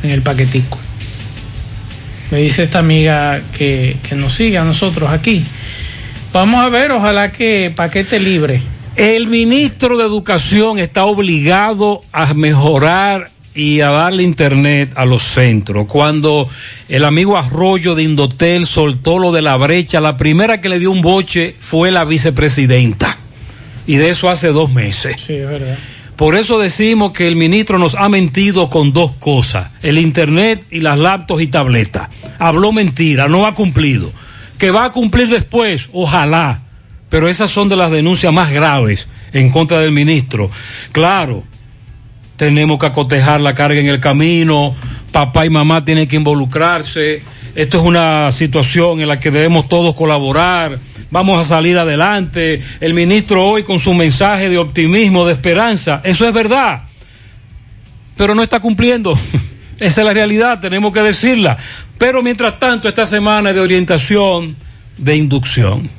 [0.02, 0.78] en el paquetico.
[2.30, 5.44] Me dice esta amiga que, que nos sigue a nosotros aquí.
[6.32, 8.62] Vamos a ver, ojalá que paquete libre.
[8.96, 15.86] El ministro de Educación está obligado a mejorar y a darle internet a los centros.
[15.86, 16.48] Cuando
[16.88, 20.90] el amigo Arroyo de Indotel soltó lo de la brecha, la primera que le dio
[20.90, 23.18] un boche fue la vicepresidenta.
[23.86, 25.16] Y de eso hace dos meses.
[25.26, 25.76] Sí, es verdad.
[26.20, 30.80] Por eso decimos que el ministro nos ha mentido con dos cosas, el internet y
[30.80, 32.10] las laptops y tabletas.
[32.38, 34.12] Habló mentira, no ha cumplido.
[34.58, 36.60] Que va a cumplir después, ojalá.
[37.08, 40.50] Pero esas son de las denuncias más graves en contra del ministro.
[40.92, 41.42] Claro,
[42.40, 44.74] tenemos que acotejar la carga en el camino,
[45.12, 47.22] papá y mamá tienen que involucrarse.
[47.54, 50.78] Esto es una situación en la que debemos todos colaborar.
[51.10, 52.62] Vamos a salir adelante.
[52.80, 56.84] El ministro hoy con su mensaje de optimismo, de esperanza, eso es verdad.
[58.16, 59.18] Pero no está cumpliendo.
[59.78, 61.58] Esa es la realidad, tenemos que decirla.
[61.98, 64.56] Pero mientras tanto, esta semana es de orientación,
[64.96, 65.90] de inducción.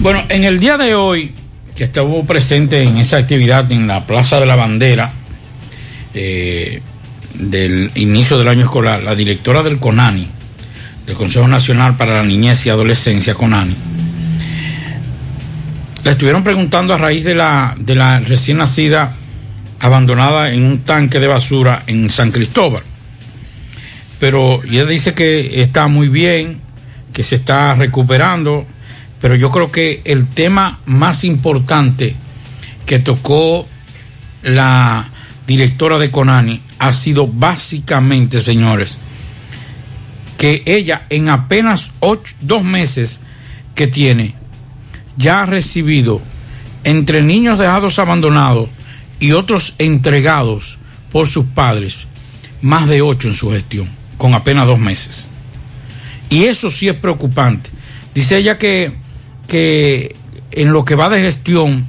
[0.00, 1.32] Bueno, en el día de hoy,
[1.74, 5.12] que estuvo presente en esa actividad en la Plaza de la Bandera,
[6.14, 6.80] eh,
[7.34, 10.28] del inicio del año escolar, la directora del CONANI,
[11.06, 13.74] del Consejo Nacional para la Niñez y Adolescencia, CONANI,
[16.04, 19.14] le estuvieron preguntando a raíz de la, de la recién nacida
[19.80, 22.82] abandonada en un tanque de basura en San Cristóbal.
[24.20, 26.60] Pero ella dice que está muy bien,
[27.12, 28.66] que se está recuperando,
[29.20, 32.14] pero yo creo que el tema más importante
[32.86, 33.66] que tocó
[34.42, 35.08] la
[35.46, 38.98] directora de Conani ha sido básicamente, señores,
[40.38, 41.92] que ella en apenas
[42.40, 43.20] dos meses
[43.74, 44.34] que tiene,
[45.16, 46.20] ya ha recibido
[46.84, 48.68] entre niños dejados abandonados
[49.20, 50.78] y otros entregados
[51.10, 52.06] por sus padres,
[52.60, 53.88] más de ocho en su gestión,
[54.18, 55.28] con apenas dos meses.
[56.28, 57.70] Y eso sí es preocupante.
[58.14, 58.92] Dice ella que,
[59.46, 60.14] que
[60.52, 61.86] en lo que va de gestión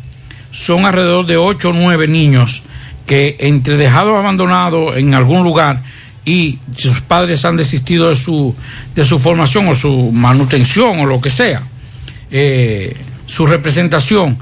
[0.52, 2.64] son alrededor de ocho o nueve niños
[3.06, 5.84] que entre dejados abandonados en algún lugar
[6.26, 8.56] y sus padres han desistido de su,
[8.96, 11.62] de su formación o su manutención o lo que sea,
[12.32, 12.96] eh,
[13.28, 14.40] su representación,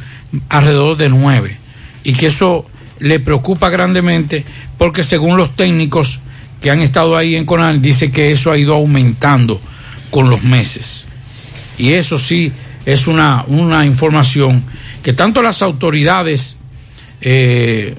[0.50, 1.58] alrededor de nueve.
[2.04, 2.66] Y que eso
[3.00, 4.46] le preocupa grandemente
[4.78, 6.22] porque según los técnicos
[6.62, 9.60] que han estado ahí en Conal, dice que eso ha ido aumentando
[10.10, 11.08] con los meses.
[11.78, 12.54] Y eso sí
[12.86, 14.64] es una, una información
[15.02, 16.58] que tanto las autoridades
[17.22, 17.96] eh,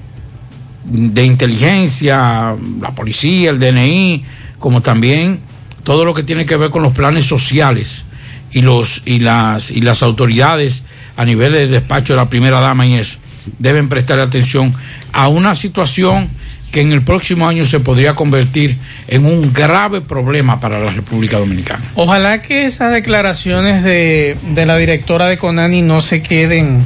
[0.85, 4.23] de inteligencia, la policía, el DNI,
[4.59, 5.39] como también
[5.83, 8.05] todo lo que tiene que ver con los planes sociales
[8.51, 10.83] y los y las y las autoridades
[11.17, 13.17] a nivel del despacho de la primera dama y eso
[13.59, 14.73] deben prestar atención
[15.11, 16.29] a una situación
[16.75, 18.75] que en el próximo año se podría convertir
[19.07, 21.81] en un grave problema para la República Dominicana.
[21.95, 26.83] Ojalá que esas declaraciones de, la directora de Conani no se queden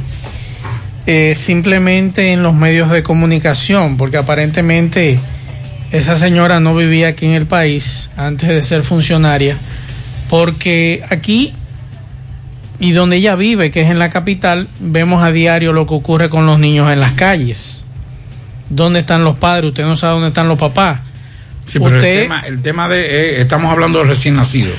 [1.08, 5.18] eh, simplemente en los medios de comunicación, porque aparentemente
[5.90, 9.56] esa señora no vivía aquí en el país antes de ser funcionaria,
[10.28, 11.52] porque aquí
[12.78, 16.28] y donde ella vive, que es en la capital, vemos a diario lo que ocurre
[16.28, 17.84] con los niños en las calles.
[18.70, 19.68] ¿Dónde están los padres?
[19.70, 21.00] Usted no sabe dónde están los papás.
[21.64, 24.76] Sí, pero Usted- el tema, el tema de, eh, estamos hablando de recién nacidos.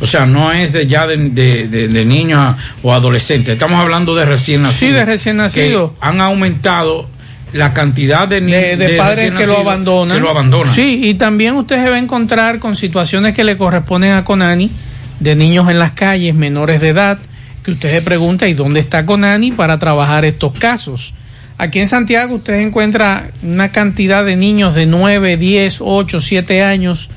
[0.00, 3.52] O sea, no es de ya de, de- de- de niños o adolescentes.
[3.54, 4.78] Estamos hablando de recién nacidos.
[4.78, 5.90] Sí, de recién nacidos.
[6.00, 7.08] Han aumentado
[7.52, 10.16] la cantidad de, de, de de padres que lo abandonan.
[10.16, 10.72] Que lo abandonan.
[10.72, 14.70] Sí, y también usted se va a encontrar con situaciones que le corresponden a Conani,
[15.18, 17.18] de niños en las calles, menores de edad,
[17.64, 21.12] que usted se pregunta, ¿y dónde está Conani para trabajar estos casos?
[21.60, 27.10] Aquí en Santiago usted encuentra una cantidad de niños de 9, 10, 8, 7 años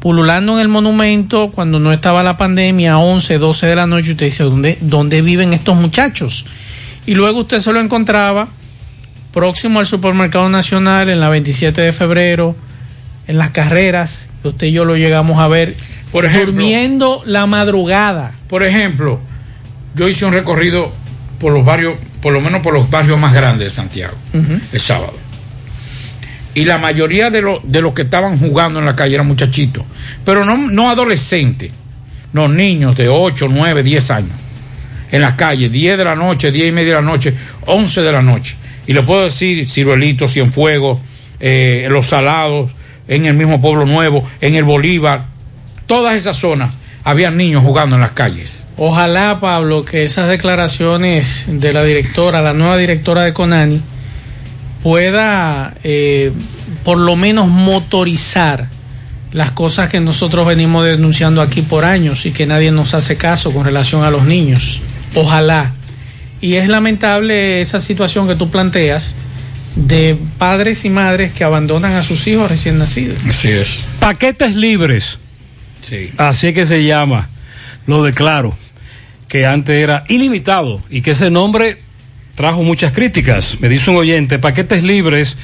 [0.00, 4.10] pululando en el monumento cuando no estaba la pandemia, a 11, 12 de la noche.
[4.10, 6.46] Usted dice, ¿dónde, ¿dónde viven estos muchachos?
[7.06, 8.48] Y luego usted se lo encontraba
[9.32, 12.56] próximo al Supermercado Nacional, en la 27 de febrero,
[13.28, 15.76] en las carreras, usted y yo lo llegamos a ver,
[16.10, 18.32] Por ejemplo- durmiendo la madrugada.
[18.48, 19.20] Por ejemplo,
[19.94, 20.90] yo hice un recorrido
[21.38, 24.14] por los barrios, por lo menos por los barrios más grandes de Santiago,
[24.72, 25.14] el sábado.
[26.54, 29.84] Y la mayoría de, los de los que estaban jugando en la calle eran muchachitos,
[30.24, 31.70] pero no, no adolescentes,
[32.32, 34.32] no niños de 8, 9, 10 años.
[35.12, 37.34] En la calle, 10 de la noche, 10 y media de la noche,
[37.66, 38.56] 11 de la noche.
[38.86, 41.00] Y le puedo decir, Ciruelito, Cienfuegos,
[41.40, 42.72] eh, Los Salados,
[43.08, 45.24] en el mismo Pueblo Nuevo, en el Bolívar,
[45.86, 46.70] todas esas zonas,
[47.04, 48.64] había niños jugando en las calles.
[48.76, 53.80] Ojalá, Pablo, que esas declaraciones de la directora, la nueva directora de Conani,
[54.82, 56.32] pueda eh,
[56.84, 58.68] por lo menos motorizar
[59.32, 63.52] las cosas que nosotros venimos denunciando aquí por años y que nadie nos hace caso
[63.52, 64.80] con relación a los niños.
[65.14, 65.74] Ojalá.
[66.40, 69.14] Y es lamentable esa situación que tú planteas
[69.76, 73.18] de padres y madres que abandonan a sus hijos recién nacidos.
[73.28, 73.84] Así es.
[74.00, 75.18] Paquetes libres.
[75.80, 76.10] Sí.
[76.16, 77.28] Así que se llama.
[77.86, 78.56] Lo declaro.
[79.28, 81.78] Que antes era ilimitado y que ese nombre
[82.34, 83.58] trajo muchas críticas.
[83.60, 85.36] Me dice un oyente, paquetes libres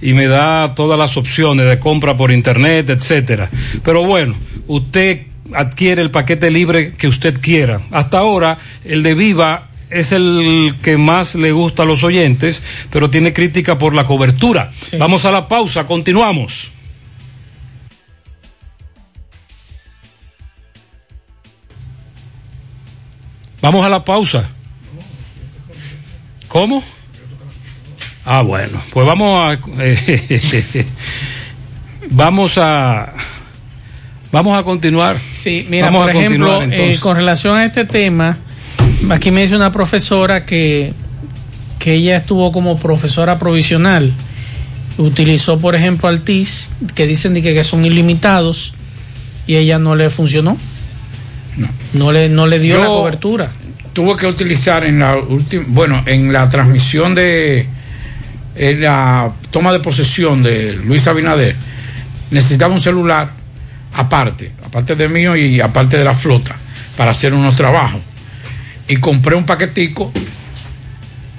[0.00, 3.50] y me da todas las opciones de compra por internet, etcétera.
[3.84, 7.80] Pero bueno, usted adquiere el paquete libre que usted quiera.
[7.90, 13.10] Hasta ahora, el de Viva es el que más le gusta a los oyentes, pero
[13.10, 14.70] tiene crítica por la cobertura.
[14.98, 16.70] Vamos a la pausa, continuamos.
[23.62, 24.48] Vamos a la pausa.
[26.48, 26.82] ¿Cómo?
[28.24, 30.86] Ah, bueno, pues vamos a eh,
[32.10, 33.12] vamos a
[34.30, 35.18] vamos a continuar.
[35.32, 38.38] Sí, mira, Vamos por ejemplo, eh, con relación a este tema,
[39.10, 40.92] aquí me dice una profesora que,
[41.78, 44.12] que ella estuvo como profesora provisional.
[44.98, 48.74] Utilizó, por ejemplo, Altis, que dicen que son ilimitados,
[49.46, 50.56] y ella no le funcionó.
[51.92, 53.50] No, le, no le dio Yo- la cobertura.
[53.92, 57.66] tuvo que utilizar en la última, bueno, en la transmisión de
[58.56, 61.56] en la toma de posesión de Luis Abinader,
[62.30, 63.30] necesitaba un celular
[63.94, 66.56] aparte, aparte de mío y aparte de la flota,
[66.96, 68.00] para hacer unos trabajos.
[68.88, 70.12] Y compré un paquetico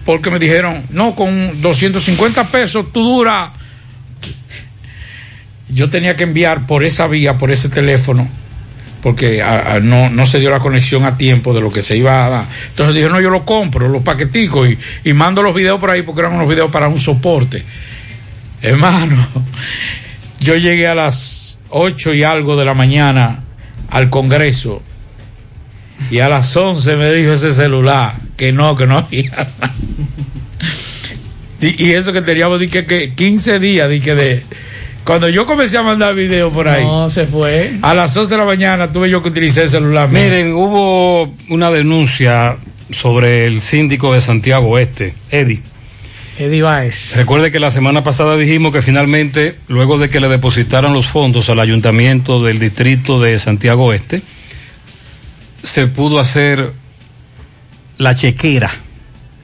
[0.06, 3.54] porque me dijeron, no, con 250 pesos tú dura.
[5.70, 8.28] Yo tenía que enviar por esa vía, por ese teléfono,
[9.02, 12.26] porque a- no, no se dio la conexión a tiempo de lo que se iba
[12.26, 12.46] a dar.
[12.70, 16.02] Entonces dije, no, yo lo compro, los paqueticos y, y mando los videos por ahí
[16.04, 17.64] porque eran unos videos para un soporte.
[18.62, 19.28] Hermano,
[20.40, 23.44] yo llegué a las 8 y algo de la mañana
[23.90, 24.82] al Congreso
[26.10, 29.74] y a las 11 me dijo ese celular que no, que no había nada.
[31.64, 34.44] Y, y eso que teníamos di que, que 15 días di que de...
[35.04, 36.84] Cuando yo comencé a mandar videos por ahí.
[36.84, 37.74] No, se fue.
[37.82, 40.10] A las 11 de la mañana tuve yo que utilizar el celular.
[40.10, 40.22] mío.
[40.22, 42.58] Miren, hubo una denuncia
[42.92, 45.62] sobre el síndico de Santiago Oeste, Eddie.
[46.38, 47.16] Eddie Baez.
[47.16, 51.50] Recuerde que la semana pasada dijimos que finalmente, luego de que le depositaran los fondos
[51.50, 54.22] al ayuntamiento del distrito de Santiago Oeste,
[55.64, 56.72] se pudo hacer
[57.98, 58.72] la chequera.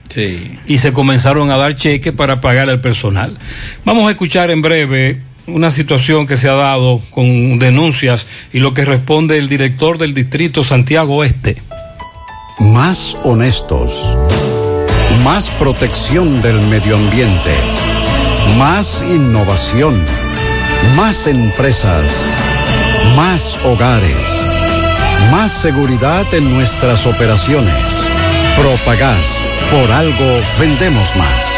[0.09, 0.57] Sí.
[0.65, 3.37] Y se comenzaron a dar cheques para pagar al personal.
[3.85, 8.73] Vamos a escuchar en breve una situación que se ha dado con denuncias y lo
[8.73, 11.61] que responde el director del distrito Santiago Oeste.
[12.59, 14.17] Más honestos.
[15.23, 17.55] Más protección del medio ambiente.
[18.57, 19.99] Más innovación.
[20.95, 22.11] Más empresas.
[23.15, 24.17] Más hogares.
[25.31, 27.73] Más seguridad en nuestras operaciones.
[28.57, 29.41] Propagás.
[29.71, 31.56] Por algo vendemos más.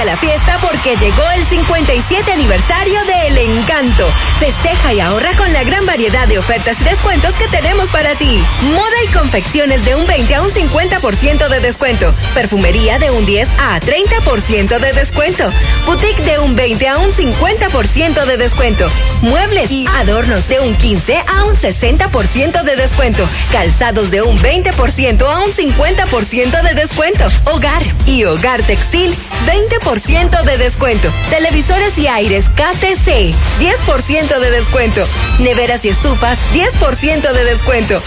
[0.00, 4.04] A la fiesta porque llegó el 57 aniversario de El Encanto.
[4.40, 8.42] Festeja y ahorra con la gran variedad de ofertas y descuentos que tenemos para ti.
[8.62, 12.12] Moda y confecciones de un 20 a un 50% de descuento.
[12.34, 15.48] Perfumería de un 10 a 30% de descuento.
[15.86, 18.88] Boutique de un 20 a un 50% de descuento.
[19.22, 23.24] Muebles y adornos de un 15 a un 60% de descuento.
[23.52, 27.28] Calzados de un 20% a un 50% de descuento.
[27.44, 29.16] Hogar y hogar textil
[29.46, 31.08] 20% de descuento.
[31.28, 35.06] Televisores y aires KTC 10% de descuento.
[35.40, 38.02] Neveras y estufas 10% de descuento.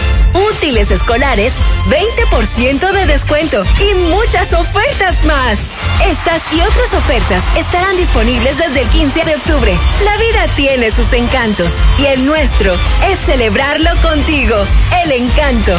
[0.52, 1.52] Útiles escolares
[1.88, 5.70] 20% de descuento y muchas ofertas más.
[6.04, 9.78] Estas y otras ofertas estarán disponibles desde el 15 de octubre.
[10.04, 12.74] La vida tiene sus encantos y el nuestro
[13.06, 14.56] es celebrarlo contigo.
[15.04, 15.78] El encanto.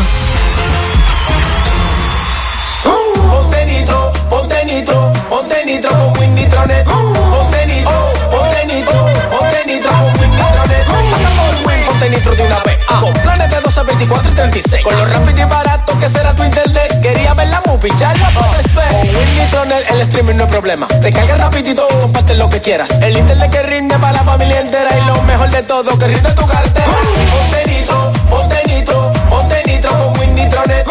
[5.30, 6.84] Ponte nitro con Win Nitronet.
[6.86, 8.92] Ponte nitro, ponte nitro,
[9.30, 11.86] ponte nitro con Win Nitronet.
[11.86, 12.80] Ponte nitro de una vez.
[12.90, 14.84] Ah, con planes de 12, 24 y 36.
[14.84, 17.00] Con lo rápido y barato que será tu internet.
[17.02, 20.88] Quería ver la movie, ya la Con Win el streaming no es problema.
[20.88, 22.90] Te cargas rapidito y comparte lo que quieras.
[23.02, 24.90] El internet que rinde para la familia entera.
[24.98, 26.88] Y lo mejor de todo, que rinde tu cartera.
[27.32, 30.86] Ponte nitro, ponte nitro, ponte nitro con winnitronet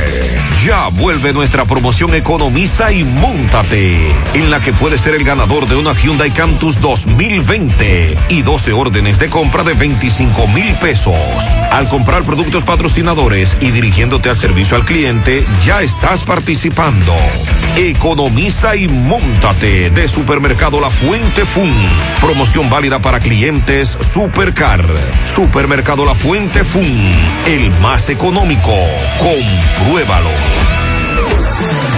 [0.63, 5.75] Ya vuelve nuestra promoción Economiza y Móntate, en la que puedes ser el ganador de
[5.75, 11.15] una Hyundai Cantus 2020 y 12 órdenes de compra de 25 mil pesos.
[11.71, 17.13] Al comprar productos patrocinadores y dirigiéndote al servicio al cliente, ya estás participando.
[17.75, 21.71] Economiza y Móntate de Supermercado La Fuente Fun.
[22.35, 24.85] Promoción válida para clientes Supercar.
[25.25, 26.83] Supermercado La Fuente Fun.
[27.45, 28.73] El más económico.
[29.17, 30.74] Compruébalo.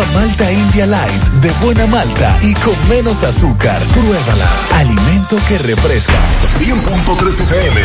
[0.00, 3.78] Nueva Malta India Light, de buena malta y con menos azúcar.
[3.92, 4.48] Pruébala.
[4.76, 6.14] Alimento que refresca.
[6.58, 7.80] 100.3 FM.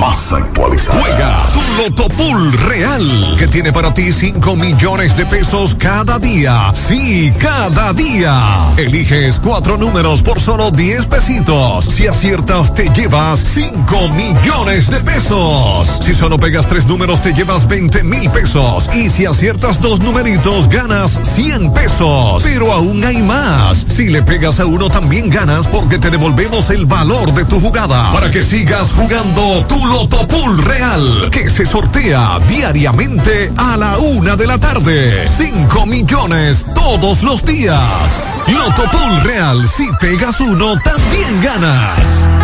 [0.00, 1.00] Más actualizada.
[1.00, 6.72] Juega tu Loto Pool Real, que tiene para ti 5 millones de pesos cada día.
[6.72, 8.72] Sí, cada día.
[8.76, 11.84] Eliges cuatro números por solo 10 pesitos.
[11.84, 16.00] Si aciertas, te llevas 5 millones de pesos.
[16.02, 18.90] Si solo pegas tres números, te llevas 20 mil pesos.
[18.94, 22.42] Y si aciertas dos numeritos, ganas 100 pesos.
[22.42, 23.84] Pero aún hay más.
[23.88, 28.12] Si le pegas a uno, también ganas porque te devolvemos el valor de tu jugada.
[28.12, 34.36] Para que sigas jugando tu Loto Pool Real, que se sortea diariamente a la una
[34.36, 35.26] de la tarde.
[35.28, 37.80] 5 millones todos los días.
[38.46, 42.43] Loto Pool Real, si pegas uno, también ganas.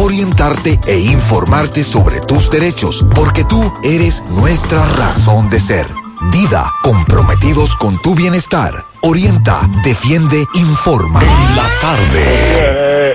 [0.00, 5.86] orientarte e informarte sobre tus derechos, porque tú eres nuestra razón de ser.
[6.32, 8.72] Dida, comprometidos con tu bienestar.
[9.02, 11.20] orienta, defiende, informa.
[11.22, 12.22] En la tarde.
[12.24, 13.14] Eh,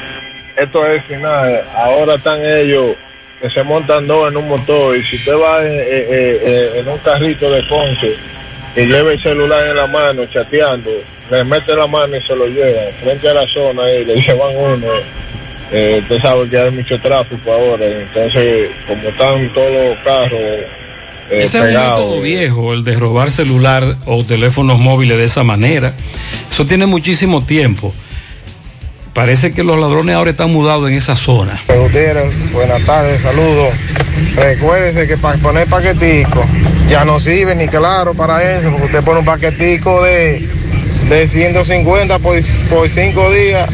[0.57, 1.63] esto es final.
[1.75, 2.95] Ahora están ellos
[3.41, 6.87] que se montan dos en un motor y si usted va en, eh, eh, en
[6.87, 8.15] un carrito de Ponce
[8.75, 10.91] y lleva el celular en la mano chateando,
[11.29, 14.55] le mete la mano y se lo lleva frente a la zona y le llevan
[14.55, 14.87] uno.
[15.71, 20.67] Eh, usted sabe que hay mucho tráfico ahora, entonces como están todos los carros eh,
[21.31, 25.93] Ese es un método viejo, el de robar celular o teléfonos móviles de esa manera.
[26.51, 27.93] Eso tiene muchísimo tiempo.
[29.13, 31.63] Parece que los ladrones ahora están mudados en esa zona.
[32.51, 33.73] Buenas tardes, saludos.
[34.35, 36.45] Recuérdese que para poner paquetico
[36.89, 40.47] ya no sirve ni claro para eso, porque usted pone un paquetico de,
[41.09, 42.37] de 150 por,
[42.69, 43.69] por 5 días.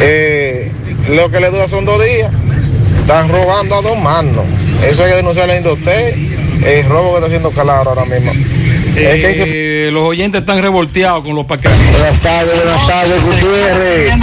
[0.00, 0.70] Eh,
[1.10, 2.30] lo que le dura son dos días.
[3.00, 4.44] Están robando a dos manos.
[4.88, 6.14] Eso hay que denunciarle a usted.
[6.64, 8.32] El robo que está haciendo Calaro ahora mismo.
[8.32, 11.76] Es que dice- Eh, los oyentes están revolteados con los paquetes.
[11.92, 14.16] Buenas tardes, buenas tardes, Gutiérrez.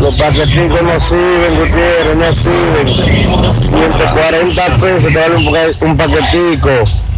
[0.00, 2.88] Los paqueticos no sirven, Gutiérrez, no sirven.
[3.58, 6.70] 140 pesos te vale un, pa- un paquetico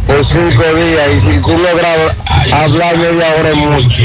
[0.07, 1.09] por cinco días.
[1.17, 2.15] Y si tú logras
[2.53, 4.03] hablar media hora es mucho.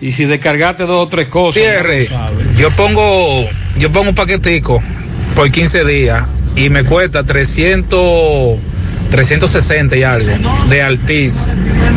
[0.00, 1.62] Y si descargaste dos o tres cosas.
[1.62, 2.10] Gutiérrez,
[2.56, 4.82] yo pongo, yo pongo un paquetico
[5.34, 6.24] por 15 días
[6.56, 8.58] y me cuesta 300,
[9.10, 10.30] 360 y algo
[10.68, 11.52] de Altiz.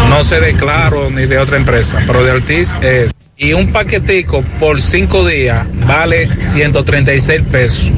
[0.10, 3.12] No sé de Claro ni de otra empresa, pero de Altiz es.
[3.40, 7.92] Y un paquetico por 5 días vale 136 pesos.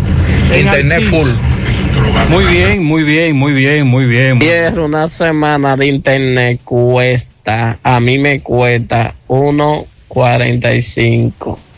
[0.51, 1.09] En Internet Altiz.
[1.09, 1.29] full.
[2.29, 4.39] Muy bien, muy bien, muy bien, muy bien.
[4.39, 11.69] Pierre, una semana de internet cuesta, a mí me cuesta 1.45.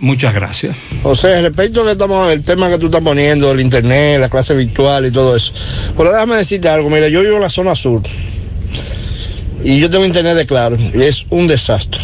[0.00, 0.76] Muchas gracias.
[1.02, 4.54] José, respecto a que estamos, el tema que tú estás poniendo, el internet, la clase
[4.54, 5.52] virtual y todo eso.
[5.96, 8.02] Pero déjame decirte algo, mira, yo vivo en la zona sur.
[9.64, 12.02] Y yo tengo internet de claro, y es un desastre.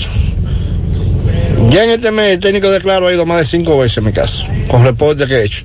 [1.71, 4.01] Ya en este mes el técnico de claro ha ido más de cinco veces a
[4.01, 5.65] mi casa, con reportes que he hecho.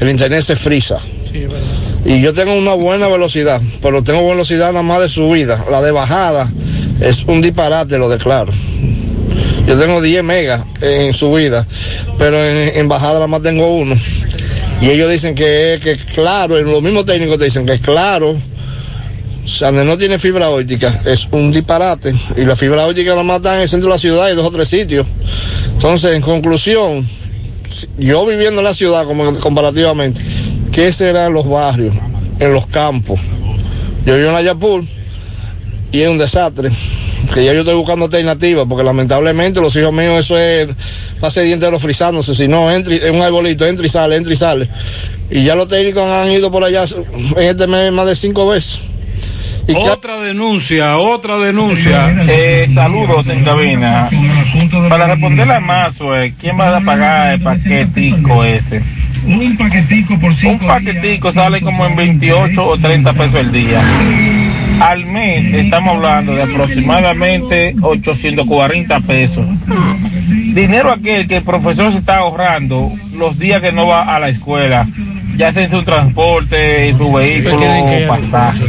[0.00, 0.98] El internet se frisa.
[2.04, 5.64] Y yo tengo una buena velocidad, pero tengo velocidad nada más de subida.
[5.70, 6.48] La de bajada
[7.00, 8.52] es un disparate lo de claro.
[9.66, 11.66] Yo tengo 10 megas en subida,
[12.18, 13.96] pero en, bajada nada más tengo uno.
[14.80, 19.72] Y ellos dicen que, que claro, los mismos técnicos te dicen que claro, o sea,
[19.72, 22.14] no tiene fibra óptica, es un disparate.
[22.36, 24.50] Y la fibra óptica más está en el centro de la ciudad y dos o
[24.50, 25.06] tres sitios.
[25.72, 27.04] Entonces, en conclusión,
[27.72, 29.04] si- yo viviendo en la ciudad
[29.40, 30.22] comparativamente,
[30.76, 31.92] ¿qué serán los barrios,
[32.38, 33.18] en los campos?
[34.04, 34.84] Yo vivo en Ayapur
[35.90, 36.70] y es un desastre.
[37.34, 40.70] Que ya yo estoy buscando alternativas, porque lamentablemente los hijos míos eso es
[41.18, 44.32] pase diente entero frizándose, si no, entra y- es un arbolito, entra y sale, entra
[44.32, 44.68] y sale.
[45.28, 46.84] Y ya los técnicos han ido por allá
[47.36, 48.84] en este mes más de cinco veces.
[49.90, 52.14] Otra denuncia, otra denuncia.
[52.28, 54.08] Eh, saludos en cabina.
[54.88, 58.80] Para responder a Mazo, eh, ¿quién va a pagar el paquetico ese?
[59.26, 63.82] Un paquetico por Un paquetico sale como en 28 o 30 pesos el día.
[64.80, 69.46] Al mes estamos hablando de aproximadamente 840 pesos.
[70.54, 74.28] Dinero aquel que el profesor se está ahorrando los días que no va a la
[74.28, 74.86] escuela,
[75.36, 78.64] ya sea en su transporte, en su vehículo, que ir al pasaje.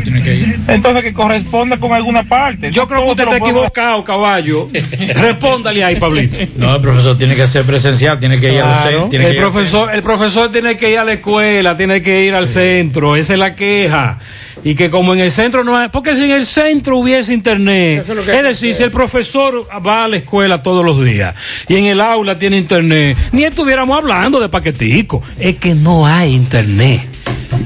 [0.67, 2.71] Entonces que corresponde con alguna parte.
[2.71, 4.69] Yo creo que usted está equivocado, caballo.
[5.15, 6.37] Respóndale ahí, Pablito.
[6.57, 8.89] No, el profesor tiene que ser presencial, tiene que ir a los Claro.
[8.89, 9.09] centros.
[9.09, 12.01] tiene que el ir al profesor, el profesor tiene que ir a la escuela, tiene
[12.01, 14.17] que ir al centro, esa es la queja.
[14.63, 18.05] Y que como en el centro no hay, porque si en el centro hubiese internet,
[18.07, 21.35] es es decir, si el profesor va a la escuela todos los días
[21.67, 26.33] y en el aula tiene internet, ni estuviéramos hablando de paquetico, es que no hay
[26.33, 27.16] internet.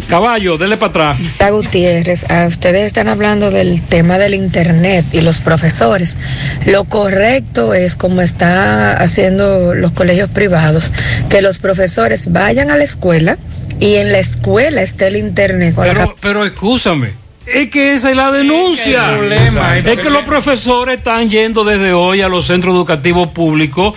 [0.07, 1.51] Caballo, dele para atrás.
[1.51, 6.17] Gutiérrez, ah, ustedes están hablando del tema del Internet y los profesores.
[6.65, 10.91] Lo correcto es, como está haciendo los colegios privados,
[11.29, 13.37] que los profesores vayan a la escuela
[13.79, 15.75] y en la escuela esté el Internet.
[15.75, 17.21] con la Pero, pero escúchame.
[17.45, 19.11] Es que esa es la denuncia.
[19.11, 23.95] el problema, es que los profesores están yendo desde hoy a los centros educativos públicos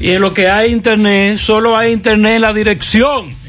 [0.00, 3.43] y en lo que hay internet, solo hay internet en la dirección.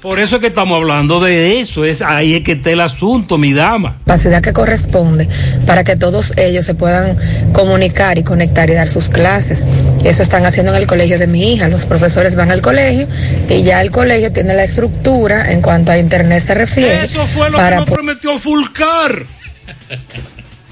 [0.00, 1.84] Por eso es que estamos hablando de eso.
[1.84, 3.98] Es ahí es que está el asunto, mi dama.
[3.98, 5.28] capacidad que corresponde
[5.66, 7.16] para que todos ellos se puedan
[7.52, 9.66] comunicar y conectar y dar sus clases.
[10.02, 11.68] Eso están haciendo en el colegio de mi hija.
[11.68, 13.08] Los profesores van al colegio
[13.48, 17.02] y ya el colegio tiene la estructura en cuanto a internet se refiere.
[17.02, 19.26] Eso fue lo para que nos prometió Fulcar.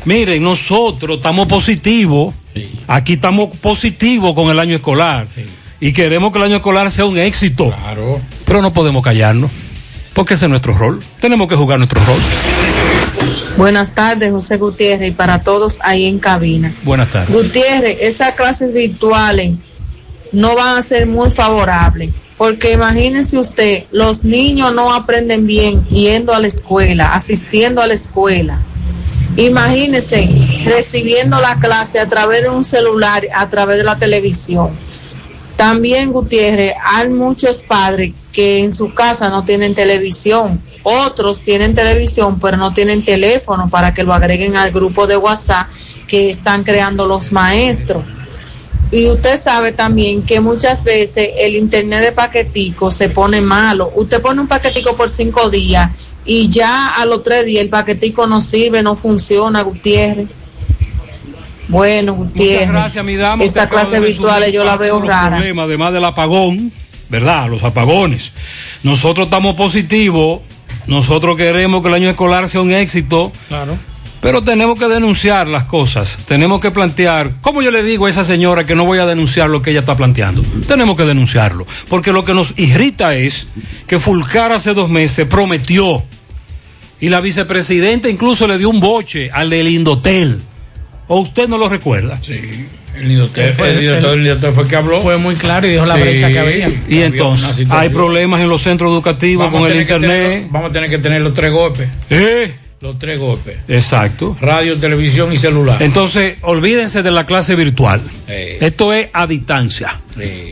[0.07, 2.35] Miren, nosotros estamos positivos.
[2.87, 5.27] Aquí estamos positivos con el año escolar.
[5.81, 7.69] Y queremos que el año escolar sea un éxito.
[7.69, 8.21] Claro.
[8.45, 9.51] Pero no podemos callarnos.
[10.13, 11.01] Porque ese es nuestro rol.
[11.21, 12.21] Tenemos que jugar nuestro rol.
[13.57, 16.73] Buenas tardes, José Gutiérrez, y para todos ahí en cabina.
[16.83, 17.35] Buenas tardes.
[17.35, 19.57] Gutiérrez, esas clases virtuales
[20.33, 26.33] no van a ser muy favorables, porque imagínense usted, los niños no aprenden bien yendo
[26.33, 28.61] a la escuela, asistiendo a la escuela.
[29.37, 30.29] Imagínense
[30.67, 34.71] recibiendo la clase a través de un celular, a través de la televisión.
[35.59, 40.63] También, Gutiérrez, hay muchos padres que en su casa no tienen televisión.
[40.85, 45.67] Otros tienen televisión, pero no tienen teléfono para que lo agreguen al grupo de WhatsApp
[46.07, 48.05] que están creando los maestros.
[48.93, 53.91] Y usted sabe también que muchas veces el internet de paquetico se pone malo.
[53.97, 55.91] Usted pone un paquetico por cinco días
[56.25, 60.29] y ya a los tres días el paquetico no sirve, no funciona, Gutiérrez.
[61.69, 62.69] Bueno, Gutiérrez.
[62.71, 63.45] gracias, mi dama.
[63.45, 65.39] Clases virtuales resumir yo la veo rara.
[65.39, 66.73] además del apagón,
[67.09, 67.49] ¿verdad?
[67.49, 68.33] Los apagones.
[68.83, 70.41] Nosotros estamos positivos.
[70.87, 73.31] Nosotros queremos que el año escolar sea un éxito.
[73.49, 73.79] Claro.
[74.21, 76.19] Pero tenemos que denunciar las cosas.
[76.27, 77.35] Tenemos que plantear.
[77.41, 79.81] ¿Cómo yo le digo a esa señora que no voy a denunciar lo que ella
[79.81, 80.43] está planteando?
[80.67, 81.67] Tenemos que denunciarlo.
[81.89, 83.47] Porque lo que nos irrita es
[83.87, 86.03] que Fulcar hace dos meses prometió.
[87.01, 90.41] Y la vicepresidenta incluso le dio un boche al del Indotel.
[91.09, 92.19] ¿O usted no lo recuerda?
[92.23, 92.67] Sí.
[92.97, 95.01] El Indotel fue, el director del Indotel fue el que habló.
[95.01, 96.01] Fue muy claro y dijo la Sí.
[96.01, 96.73] brecha que había.
[96.89, 100.11] Y entonces, hay problemas en los centros educativos Vamos con el internet.
[100.11, 101.89] tener- vamos a tener que tener los tres golpes.
[102.11, 102.53] ¿Eh?
[102.81, 103.57] Los tres golpes.
[103.69, 104.37] Exacto.
[104.41, 105.83] Radio, televisión y celular.
[105.83, 108.01] Entonces, olvídense de la clase virtual.
[108.29, 108.59] Eh.
[108.61, 110.01] Esto es a distancia.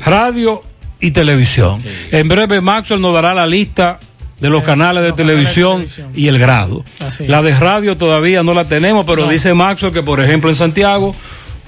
[0.04, 0.62] Radio
[1.00, 1.80] y televisión.
[2.12, 3.98] En breve, Maxwell nos dará la lista
[4.40, 6.84] de los canales de televisión y el grado.
[7.00, 9.30] Así La de radio todavía no la tenemos, pero No.
[9.30, 11.14] dice Maxwell que, por ejemplo, en Santiago,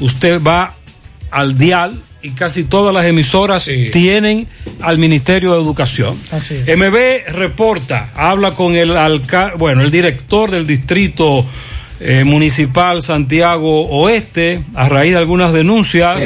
[0.01, 0.75] usted va
[1.31, 4.49] al dial y casi todas las emisoras tienen
[4.83, 6.19] al Ministerio de Educación.
[6.31, 6.77] Así es.
[6.77, 11.47] MB reporta, habla con el alcalde, bueno, el director del distrito
[12.01, 16.21] eh, municipal Santiago Oeste a raíz de algunas denuncias.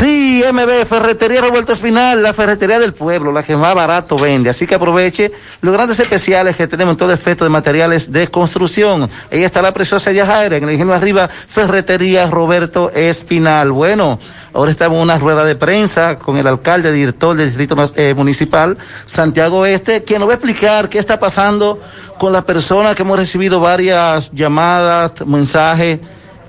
[0.00, 4.50] Sí, MB, Ferretería Revuelto Espinal, la ferretería del pueblo, la que más barato vende.
[4.50, 9.08] Así que aproveche los grandes especiales que tenemos en todo efecto de materiales de construcción.
[9.30, 13.72] Ahí está la preciosa Yajaira, en el ingenio arriba, Ferretería Roberto Espinal.
[13.72, 14.18] Bueno,
[14.52, 18.76] ahora estamos en una rueda de prensa con el alcalde, director del distrito eh, municipal,
[19.04, 21.80] Santiago Oeste, quien nos va a explicar qué está pasando
[22.18, 26.00] con las personas que hemos recibido varias llamadas, mensajes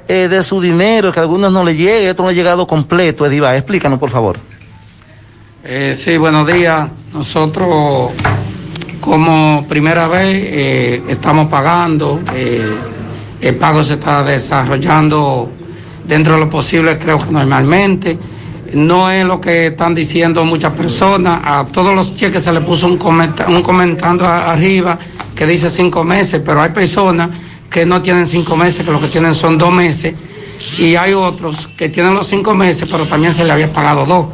[0.07, 3.25] eh, de su dinero, que a algunos no le llegue, otros no ha llegado completo.
[3.25, 4.37] Ediva, explícanos, por favor.
[5.63, 6.87] Eh, sí, buenos días.
[7.13, 8.11] Nosotros,
[9.01, 12.21] como primera vez, eh, estamos pagando.
[12.33, 12.75] eh,
[13.39, 15.51] el pago se está desarrollando
[16.07, 18.17] dentro de lo posible, creo que normalmente.
[18.73, 21.39] No es lo que están diciendo muchas personas.
[21.43, 24.97] A todos los cheques se le puso un, comenta- un comentando arriba
[25.35, 27.29] que dice cinco meses, pero hay personas
[27.69, 30.13] que no tienen cinco meses, que lo que tienen son dos meses.
[30.77, 34.27] Y hay otros que tienen los cinco meses, pero también se le había pagado dos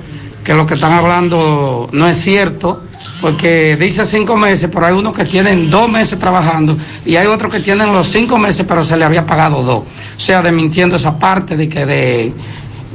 [0.44, 2.84] que lo que están hablando no es cierto,
[3.22, 7.52] porque dice cinco meses, pero hay unos que tienen dos meses trabajando y hay otros
[7.52, 9.84] que tienen los cinco meses, pero se le había pagado dos.
[10.18, 12.34] O sea, desmintiendo esa parte de que de,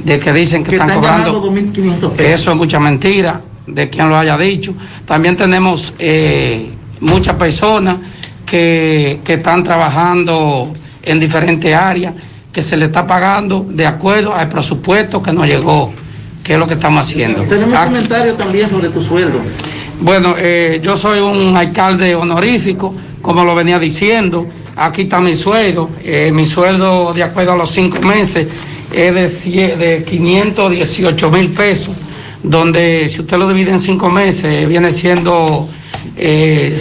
[0.03, 1.51] de que dicen que, están, cobrando.
[2.17, 4.73] Eso es mucha mentira de quien lo haya dicho.
[5.05, 6.69] También tenemos eh,
[6.99, 7.97] muchas personas
[8.49, 10.71] que, que están trabajando
[11.03, 12.13] en diferentes áreas,
[12.51, 15.93] que se le está pagando de acuerdo al presupuesto que nos llegó,
[16.43, 17.43] que es lo que estamos haciendo.
[17.43, 19.39] Tenemos Ah, comentarios también sobre tu sueldo.
[20.01, 24.47] bueno, eh, yo soy un alcalde honorífico, como lo venía diciendo.
[24.75, 25.89] Aquí está mi sueldo.
[26.03, 28.47] Eh, mi sueldo, de acuerdo a los cinco meses,
[28.91, 31.95] es de, de 518 mil pesos,
[32.43, 35.67] donde si usted lo divide en cinco meses, viene siendo
[36.15, 36.77] eh,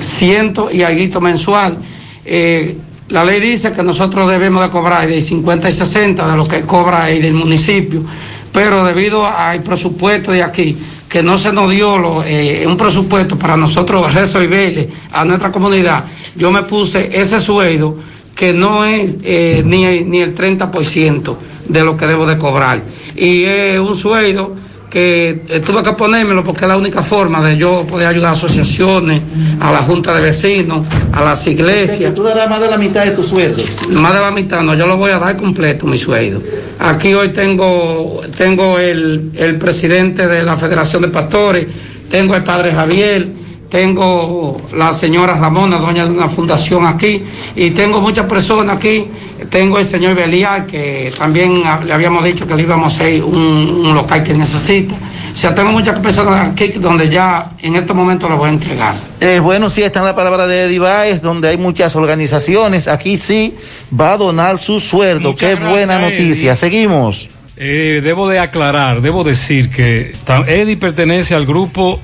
[0.00, 1.78] ciento y algo mensual.
[2.24, 2.76] Eh,
[3.08, 6.62] la ley dice que nosotros debemos de cobrar de 50 y 60 de lo que
[6.62, 8.02] cobra el del municipio,
[8.50, 10.76] pero debido al presupuesto de aquí,
[11.08, 16.04] que no se nos dio lo, eh, un presupuesto para nosotros resolverle a nuestra comunidad,
[16.34, 17.98] yo me puse ese sueldo
[18.34, 21.36] que no es eh, ni, ni el 30%
[21.68, 22.82] de lo que debo de cobrar.
[23.14, 24.56] Y es un sueldo
[24.94, 28.32] que eh, tuve que ponérmelo porque es la única forma de yo poder ayudar a
[28.34, 29.20] asociaciones,
[29.58, 32.14] a la junta de vecinos, a las iglesias.
[32.14, 33.60] Tú darás más de la mitad de tu sueldo.
[33.90, 36.40] Más de la mitad, no, yo lo voy a dar completo mi sueldo.
[36.78, 41.66] Aquí hoy tengo, tengo el, el presidente de la Federación de Pastores,
[42.08, 43.26] tengo el padre Javier,
[43.74, 47.24] tengo la señora Ramona, dueña de una fundación aquí,
[47.56, 49.08] y tengo muchas personas aquí.
[49.50, 53.34] Tengo el señor Belial, que también le habíamos dicho que le íbamos a hacer un,
[53.34, 54.94] un local que necesita.
[54.94, 58.94] O sea, tengo muchas personas aquí donde ya en este momento lo voy a entregar.
[59.20, 62.86] Eh, bueno, sí, está en la palabra de Eddie Baez, donde hay muchas organizaciones.
[62.86, 63.54] Aquí sí
[63.90, 65.30] va a donar su sueldo.
[65.30, 66.52] Muchas Qué gracias, buena noticia.
[66.52, 66.56] Eddie.
[66.56, 67.28] Seguimos.
[67.56, 70.14] Eh, debo de aclarar, debo decir que
[70.46, 71.98] Eddie pertenece al grupo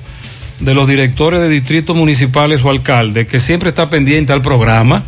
[0.61, 5.03] de los directores de distritos municipales o alcaldes que siempre está pendiente al programa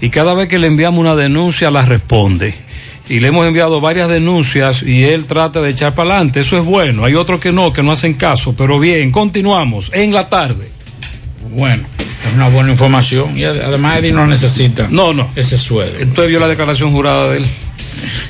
[0.00, 2.54] y cada vez que le enviamos una denuncia la responde.
[3.08, 6.40] Y le hemos enviado varias denuncias y él trata de echar para adelante.
[6.40, 7.04] Eso es bueno.
[7.04, 8.54] Hay otros que no, que no hacen caso.
[8.56, 10.70] Pero bien, continuamos en la tarde.
[11.52, 15.28] Bueno, es una buena información y ad- además Eddie no necesita no, no.
[15.34, 15.98] ese sueldo.
[16.06, 17.46] Usted vio la declaración jurada de él.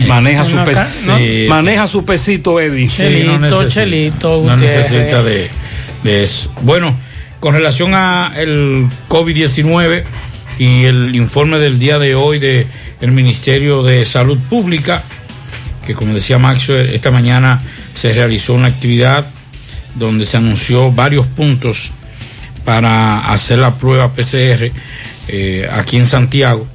[0.08, 1.18] Maneja su, No, pe- acá- no.
[1.18, 1.46] Sí.
[1.48, 2.88] maneja su pesito, Eddie.
[2.90, 5.50] Sí, no necesita- No necesita de,
[6.02, 6.28] de.
[6.62, 6.96] Bueno,
[7.40, 10.04] con relación a el COVID-19
[10.58, 12.66] y el informe del día de hoy de
[13.00, 15.02] el Ministerio de Salud Pública,
[15.86, 17.62] que como decía Maxwell, esta mañana
[17.94, 19.26] se realizó una actividad
[19.94, 21.92] donde se anunció varios puntos
[22.64, 24.70] para hacer la prueba PCR
[25.28, 26.66] eh, aquí en Santiago.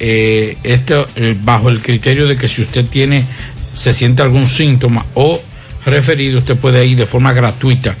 [0.00, 0.94] Eh, este,
[1.42, 3.24] bajo el criterio de que si usted tiene,
[3.72, 5.40] se siente algún síntoma o
[5.84, 7.96] referido, usted puede ir de forma gratuita,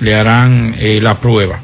[0.00, 1.60] le harán eh, la prueba.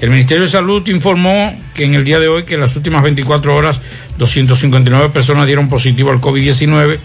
[0.00, 3.02] El Ministerio de Salud informó que en el día de hoy, que en las últimas
[3.02, 3.80] 24 horas,
[4.18, 6.98] 259 personas dieron positivo al COVID-19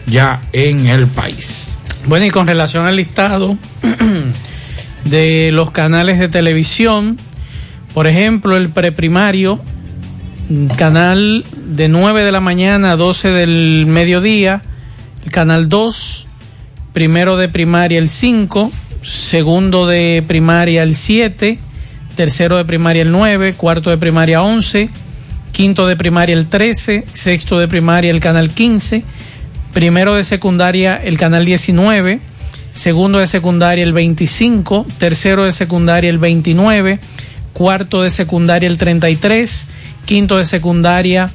[0.06, 1.78] ya en el país.
[2.06, 3.56] Bueno, y con relación al listado
[5.04, 7.18] de los canales de televisión,
[7.94, 9.60] por ejemplo, el preprimario,
[10.76, 14.62] canal de 9 de la mañana a 12 del mediodía,
[15.24, 16.26] el canal 2,
[16.92, 21.58] primero de primaria el 5, segundo de primaria el 7,
[22.16, 24.88] tercero de primaria el 9, cuarto de primaria 11,
[25.58, 29.02] quinto de primaria el 13, sexto de primaria el canal 15,
[29.72, 32.20] primero de secundaria el canal 19,
[32.72, 37.00] segundo de secundaria el 25, tercero de secundaria el 29,
[37.54, 39.66] cuarto de secundaria el 33,
[40.04, 41.28] quinto de secundaria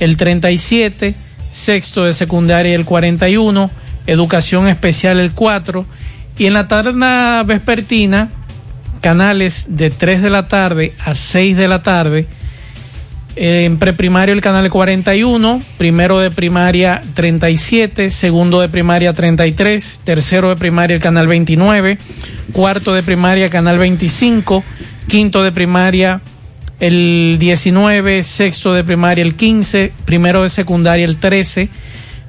[0.00, 1.14] el 37,
[1.50, 3.70] sexto de secundaria el 41,
[4.06, 5.86] educación especial el 4
[6.36, 6.92] y en la tarde
[7.46, 8.28] vespertina
[9.00, 12.26] canales de 3 de la tarde a 6 de la tarde
[13.36, 20.56] en preprimario el canal 41, primero de primaria 37, segundo de primaria 33, tercero de
[20.56, 21.98] primaria el canal 29,
[22.52, 24.62] cuarto de primaria canal 25,
[25.08, 26.20] quinto de primaria
[26.80, 31.68] el 19, sexto de primaria el 15, primero de secundaria el 13,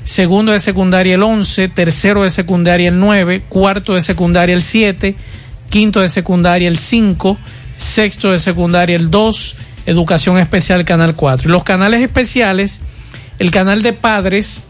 [0.06, 5.16] segundo de secundaria el 11, tercero de secundaria el 9, cuarto de secundaria el 7,
[5.70, 7.38] quinto de secundaria el 5,
[7.76, 9.56] sexto de secundaria el 2,
[9.86, 11.50] educación especial canal 4.
[11.50, 12.82] Los canales especiales,
[13.40, 14.64] el canal de padres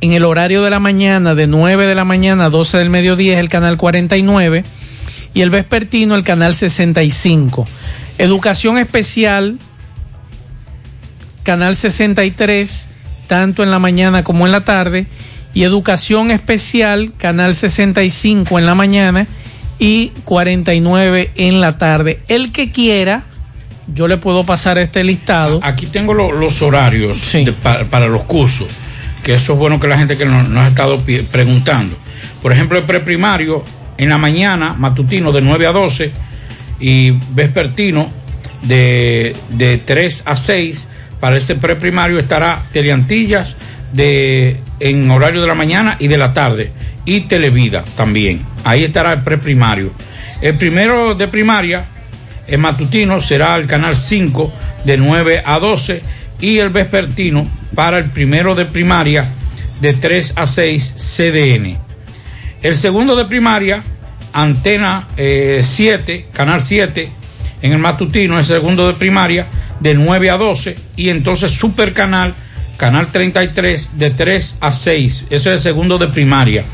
[0.00, 3.34] en el horario de la mañana de 9 de la mañana a 12 del mediodía
[3.34, 4.64] es el canal 49
[5.34, 7.66] y el vespertino el canal 65.
[8.18, 9.58] Educación especial
[11.44, 12.88] canal 63
[13.26, 15.06] tanto en la mañana como en la tarde
[15.54, 19.26] y educación especial canal 65 en la mañana
[19.78, 22.20] y 49 en la tarde.
[22.28, 23.24] El que quiera,
[23.86, 25.60] yo le puedo pasar este listado.
[25.62, 28.66] Aquí tengo lo- los horarios de- para, para los cursos,
[29.22, 31.96] que eso es bueno que la gente que nos, nos ha estado preguntando.
[32.40, 33.64] Por ejemplo, el preprimario
[33.98, 36.12] en la mañana, matutino de 9 a 12
[36.80, 38.10] y vespertino
[38.62, 40.88] de, de 3 a 6.
[41.20, 43.54] Para ese preprimario estará Teleantillas
[43.92, 46.72] de, en horario de la mañana y de la tarde
[47.04, 48.42] y Televida también.
[48.64, 49.92] Ahí estará el preprimario.
[50.40, 51.84] El primero de primaria
[52.46, 54.52] el matutino será el canal 5
[54.84, 56.02] de 9 a 12
[56.40, 59.26] y el vespertino para el primero de primaria
[59.80, 61.78] de 3 a 6 CDN.
[62.62, 63.82] El segundo de primaria,
[64.32, 67.08] antena eh, 7, canal 7,
[67.62, 69.46] en el matutino, el segundo de primaria
[69.80, 72.34] de 9 a 12 y entonces super canal,
[72.76, 75.24] canal 33 de 3 a 6.
[75.30, 76.64] Ese es el segundo de primaria.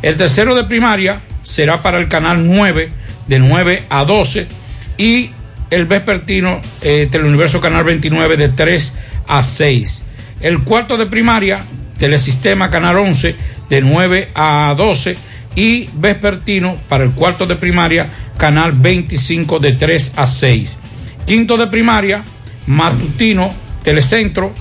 [0.00, 2.90] El tercero de primaria será para el canal 9
[3.26, 4.61] de 9 a 12
[4.96, 5.30] y
[5.70, 8.92] el vespertino eh, Teleuniverso Canal 29 de 3
[9.26, 10.04] a 6.
[10.40, 11.62] El cuarto de primaria,
[11.98, 13.36] Telesistema Canal 11
[13.70, 15.16] de 9 a 12
[15.54, 18.06] y vespertino para el cuarto de primaria,
[18.36, 20.78] Canal 25 de 3 a 6.
[21.26, 22.22] Quinto de primaria,
[22.66, 23.52] matutino,
[23.82, 24.52] Telecentro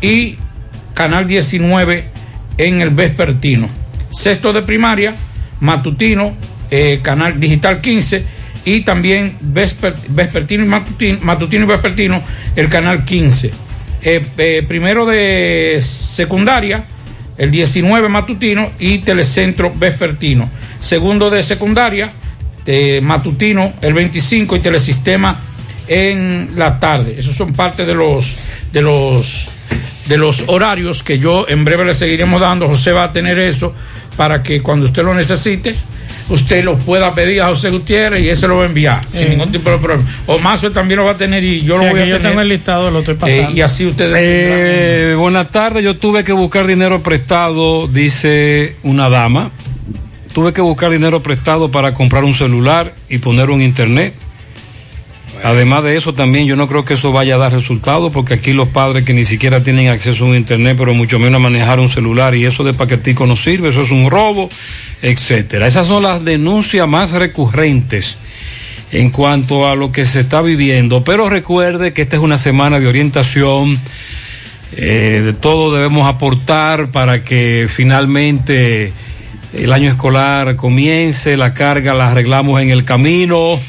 [0.00, 0.38] y
[0.94, 2.08] Canal 19
[2.56, 3.68] en el vespertino.
[4.10, 5.14] Sexto de primaria,
[5.60, 6.32] matutino,
[6.70, 8.33] eh, Canal Digital 15
[8.64, 12.22] y también vesper- vespertino y matutino, matutino y vespertino,
[12.56, 13.50] el Canal 15.
[14.02, 16.84] Eh, eh, primero de secundaria,
[17.36, 20.50] el 19 matutino y Telecentro vespertino.
[20.80, 22.10] Segundo de secundaria,
[22.64, 25.40] de matutino el 25 y Telesistema
[25.88, 27.16] en la tarde.
[27.18, 28.36] Esos son parte de los
[28.72, 29.48] de los
[30.06, 32.68] de los horarios que yo en breve le seguiremos dando.
[32.68, 33.74] José va a tener eso
[34.16, 35.74] para que cuando usted lo necesite,
[36.28, 39.30] usted lo pueda pedir a José Gutiérrez y ese lo va a enviar sin Eh.
[39.30, 40.08] ningún tipo de problema.
[40.26, 42.22] O Mazo también lo va a tener y yo Sí, lo voy a yo tener.
[42.30, 43.50] tengo el listado, lo estoy pasando.
[43.50, 49.08] Eh, y así ustedes Eh, buenas tardes, yo tuve que buscar dinero prestado, dice una
[49.10, 49.50] dama.
[50.32, 54.14] Tuve que buscar dinero prestado para comprar un celular y poner un internet.
[55.44, 58.54] Además de eso, también yo no creo que eso vaya a dar resultado, porque aquí
[58.54, 61.80] los padres que ni siquiera tienen acceso a un internet, pero mucho menos a manejar
[61.80, 64.48] un celular, y eso de paquetico no sirve, eso es un robo,
[65.02, 65.66] etcétera.
[65.66, 68.16] Esas son las denuncias más recurrentes
[68.90, 71.04] en cuanto a lo que se está viviendo.
[71.04, 73.78] Pero recuerde que esta es una semana de orientación.
[74.76, 78.92] eh, de todo debemos aportar para que finalmente
[79.52, 83.60] el año escolar comience, la carga la arreglamos en el camino.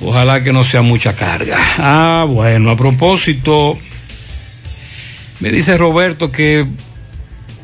[0.00, 1.56] Ojalá que no sea mucha carga.
[1.78, 3.76] Ah, bueno, a propósito,
[5.40, 6.66] me dice Roberto que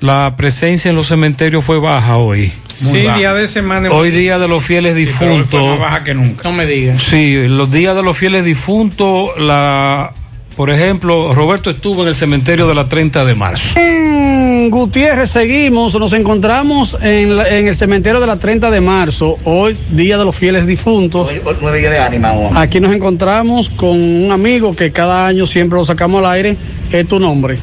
[0.01, 2.53] la presencia en los cementerios fue baja hoy.
[2.77, 3.89] Sí, día de semana.
[3.91, 5.51] Hoy día de los fieles Sí, pero hoy difuntos.
[5.61, 6.43] fue más baja que nunca.
[6.49, 7.03] No me digas.
[7.03, 10.13] Sí, los días de los fieles difuntos, la,
[10.57, 13.79] por ejemplo, Roberto estuvo en el cementerio de la 30 de marzo.
[13.79, 19.37] En Gutiérrez seguimos, nos encontramos en, la- en el cementerio de la 30 de marzo,
[19.45, 21.29] hoy Día de los Fieles Difuntos.
[21.61, 22.33] Nueve días de ánima.
[22.55, 26.57] Aquí nos encontramos con un amigo que cada año siempre lo sacamos al aire.
[26.93, 27.59] ¿Es tu nombre?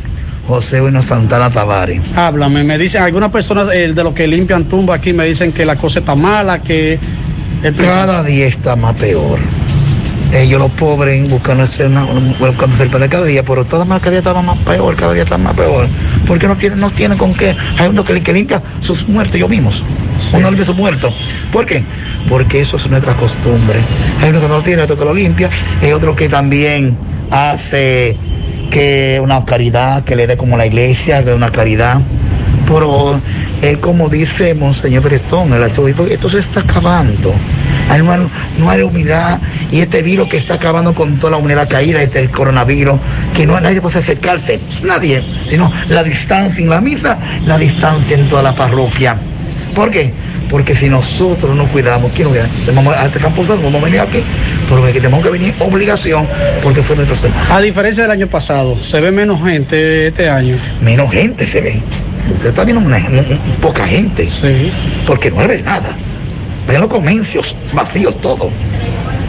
[0.47, 2.01] José Bueno Santana Tavares.
[2.15, 5.65] Háblame, me dicen, algunas personas eh, de los que limpian tumba aquí me dicen que
[5.65, 6.99] la cosa está mala, que...
[7.77, 9.39] Cada día está más peor.
[10.33, 14.19] Ellos los pobres buscando hacer una, buscando hacer para cada día, pero cada, cada día
[14.19, 15.87] está más peor, cada día está más peor.
[16.25, 17.55] Porque no tienen, no tienen con qué.
[17.77, 19.83] Hay uno que, que limpia sus muertos ellos mismos.
[20.33, 21.13] Uno limpia sus muertos.
[21.51, 21.83] ¿Por qué?
[22.29, 23.79] Porque eso es nuestra costumbre.
[24.21, 25.49] Hay uno que no lo tiene, otro que lo limpia,
[25.81, 26.95] hay otro que también
[27.29, 28.17] hace
[28.69, 31.99] que una caridad, que le dé como la iglesia, que una caridad.
[32.67, 33.19] Pero
[33.61, 37.33] es como dice Monseñor Bretón, el arzobispo, esto se está acabando.
[37.89, 38.19] Hay no, hay,
[38.57, 39.39] no hay humildad
[39.71, 42.99] y este virus que está acabando con toda la humanidad caída, este coronavirus,
[43.35, 48.27] que no nadie puede acercarse, nadie, sino la distancia en la misa, la distancia en
[48.27, 49.17] toda la parroquia.
[49.75, 50.11] ¿Por qué?
[50.49, 52.49] Porque si nosotros no cuidamos, ¿quién nos cuida?
[52.73, 54.21] Vamos a este campo santo, vamos a venir aquí,
[54.67, 56.27] porque tenemos que venir obligación,
[56.61, 57.37] porque fue nuestro Señor.
[57.49, 60.57] A diferencia del año pasado, se ve menos gente este año.
[60.81, 61.81] Menos gente se ve.
[62.35, 64.29] Usted está viendo una, un- un- poca gente.
[65.05, 65.95] Porque no hay nada.
[66.67, 68.49] Ven los comercios vacíos todo.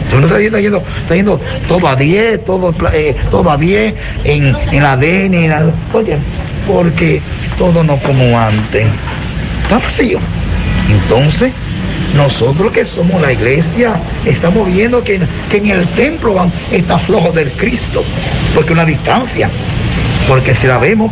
[0.09, 3.93] Tú no está yendo, yendo- está yendo todo a 10, todo, eh, todo a 10
[4.23, 6.17] en, en la ADN, en la- oye,
[6.67, 7.21] porque
[7.57, 8.85] todo no como antes.
[9.63, 10.19] Está vacío.
[10.89, 11.51] Entonces,
[12.15, 13.93] nosotros que somos la iglesia,
[14.25, 18.03] estamos viendo que, que en el templo van, está flojo del Cristo,
[18.53, 19.49] porque una distancia.
[20.27, 21.11] Porque si la vemos,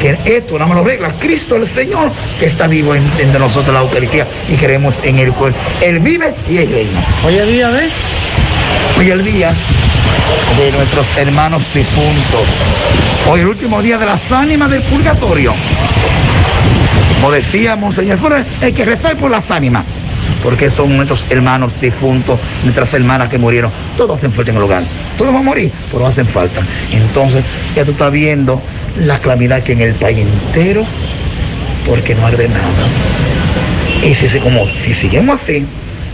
[0.00, 2.10] que esto nada más lo regla Cristo el Señor,
[2.40, 5.32] que está vivo en- entre nosotros la Eucaristía y creemos en Él.
[5.38, 7.00] pues, Él vive y Él reina.
[7.24, 7.88] Hoy es día de...
[8.98, 9.52] Hoy el día
[10.58, 12.42] de nuestros hermanos difuntos.
[13.30, 15.54] Hoy el último día de las ánimas del purgatorio.
[17.14, 18.18] Como decía Monseñor,
[18.60, 19.84] hay que rezar por las ánimas,
[20.42, 23.70] porque son nuestros hermanos difuntos, nuestras hermanas que murieron.
[23.96, 24.82] Todos hacen falta en el hogar.
[25.16, 26.60] Todos van a morir, pero hacen falta.
[26.90, 27.42] Entonces,
[27.76, 28.60] ya tú estás viendo
[28.98, 30.84] la calamidad que en el país entero,
[31.86, 32.86] porque no arde nada.
[34.04, 35.60] Y si, si- como, si seguimos así,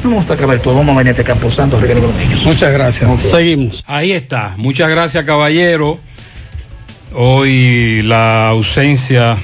[0.04, 2.12] no vamos a acabar todo, vamos a venir a este Campo Santo a regalar con
[2.12, 2.44] los niños.
[2.44, 3.22] Muchas gracias.
[3.22, 3.82] Seguimos.
[3.86, 4.54] Ahí está.
[4.56, 5.98] Muchas gracias, caballero.
[7.14, 9.38] Hoy la ausencia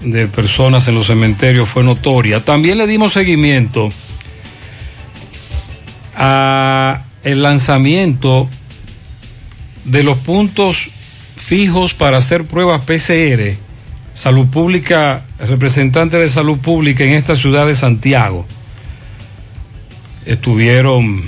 [0.00, 2.44] de personas en los cementerios fue notoria.
[2.44, 3.90] También le dimos seguimiento
[6.16, 8.48] a el lanzamiento
[9.84, 10.88] de los puntos
[11.42, 13.56] fijos para hacer pruebas PCR.
[14.14, 18.46] Salud Pública, representante de Salud Pública en esta ciudad de Santiago.
[20.24, 21.22] estuvieron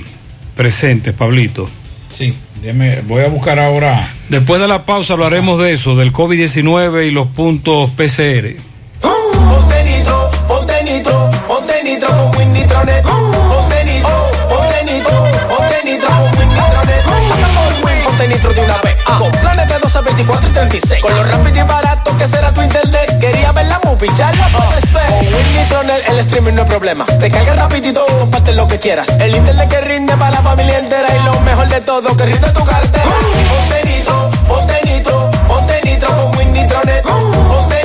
[0.55, 1.69] presentes, Pablito.
[2.11, 4.13] Sí, déjeme, voy a buscar ahora.
[4.29, 8.55] Después de la pausa hablaremos de eso, del COVID-19 y los puntos PCR.
[9.01, 13.03] Ponte nitro, ponte nitro, ponte nitro con Win Nitronet.
[13.03, 15.09] Ponte nitro, ponte nitro,
[15.49, 17.03] ponte nitro con Win Nitronet.
[17.03, 18.94] Pasa por Win, ponte nitro de una vez.
[19.05, 21.01] Con planes de 12, 24 y 36.
[21.01, 23.19] Con lo rápido y barato que será tu internet.
[23.19, 25.07] Quería ver la movie, ya la puedes ver.
[25.07, 27.05] Con Win Nitronet el streaming no es problema.
[27.05, 29.07] Te carga rapidito y comparte lo que quieras.
[29.19, 31.07] El internet que rinde para la familia entera.
[31.15, 33.05] Y lo mejor de todo, que rinde tu cartera.
[33.49, 37.03] Ponte nitro, ponte nitro, ponte nitro con Win Nitronet.
[37.03, 37.84] Ponte nitro, ponte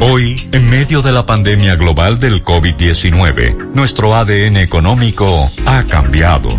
[0.00, 6.58] Hoy, en medio de la pandemia global del COVID-19, nuestro ADN económico ha cambiado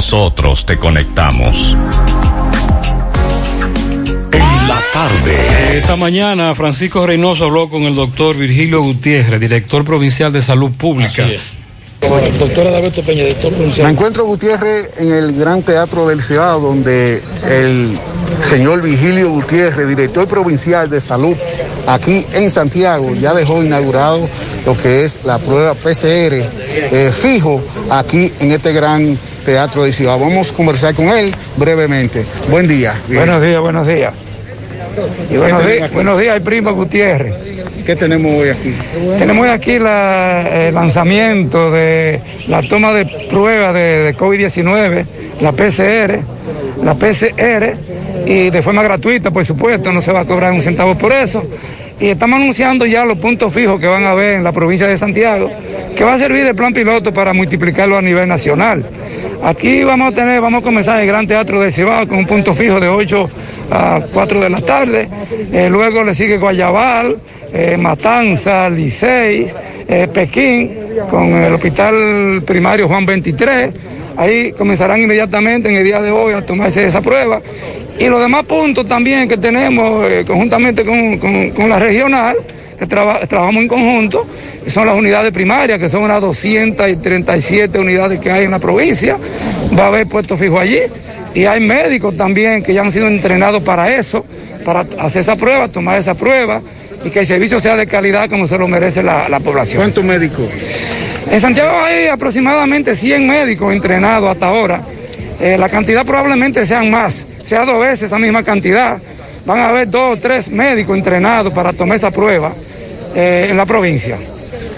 [0.00, 1.76] nosotros te conectamos.
[4.32, 5.76] En la tarde.
[5.76, 11.28] Esta mañana Francisco Reynoso habló con el doctor Virgilio Gutiérrez, director provincial de salud pública.
[12.38, 13.86] Doctora David Peña, director provincial.
[13.88, 17.98] Me encuentro Gutiérrez en el Gran Teatro del Cibao, donde el
[18.48, 21.36] señor Vigilio Gutiérrez, director provincial de salud
[21.86, 24.26] aquí en Santiago, ya dejó inaugurado
[24.64, 26.42] lo que es la prueba PCR
[26.92, 30.18] eh, fijo aquí en este Gran Teatro del Cibao.
[30.18, 32.24] Vamos a conversar con él brevemente.
[32.48, 32.94] Buen día.
[33.08, 34.12] Buenos días, buenos días.
[35.30, 37.34] Y buenos, días, buenos días, el primo Gutiérrez.
[37.86, 38.74] ¿Qué tenemos hoy aquí?
[39.18, 45.04] Tenemos hoy aquí la- el lanzamiento de la toma de pruebas de, de COVID-19,
[45.40, 46.20] la PCR,
[46.84, 47.76] la PCR,
[48.26, 51.42] y de forma gratuita, por supuesto, no se va a cobrar un centavo por eso.
[52.00, 54.96] Y estamos anunciando ya los puntos fijos que van a haber en la provincia de
[54.96, 55.50] Santiago,
[55.94, 58.82] que va a servir de plan piloto para multiplicarlo a nivel nacional.
[59.42, 62.54] Aquí vamos a tener, vamos a comenzar el Gran Teatro de Cibao con un punto
[62.54, 63.30] fijo de 8
[63.70, 65.08] a 4 de la tarde.
[65.52, 67.18] Eh, luego le sigue Guayabal,
[67.52, 69.46] eh, Matanza, Licey,
[69.86, 70.72] eh, Pekín,
[71.10, 73.72] con el Hospital Primario Juan 23.
[74.16, 77.40] Ahí comenzarán inmediatamente en el día de hoy a tomarse esa prueba.
[78.00, 82.36] Y los demás puntos también que tenemos eh, conjuntamente con, con- con la regional,
[82.78, 84.26] que traba- trabajamos en conjunto,
[84.66, 89.18] son las unidades primarias, que son unas 237 unidades que hay en la provincia.
[89.78, 90.78] Va a haber puesto fijo allí.
[91.34, 94.24] Y hay médicos también que ya han sido entrenados para eso,
[94.64, 96.60] para hacer esa prueba, tomar esa prueba
[97.04, 99.82] y que el servicio sea de calidad como se lo merece la, la población.
[99.82, 100.46] ¿Cuántos médicos?
[101.30, 104.80] En Santiago hay aproximadamente 100 médicos entrenados hasta ahora.
[105.40, 108.98] Eh, la cantidad probablemente sean más, sea dos veces esa misma cantidad.
[109.44, 112.54] Van a haber dos o tres médicos entrenados para tomar esa prueba
[113.14, 114.16] eh, en la provincia.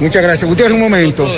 [0.01, 0.49] Muchas gracias.
[0.49, 1.29] Gutiérrez, un momento.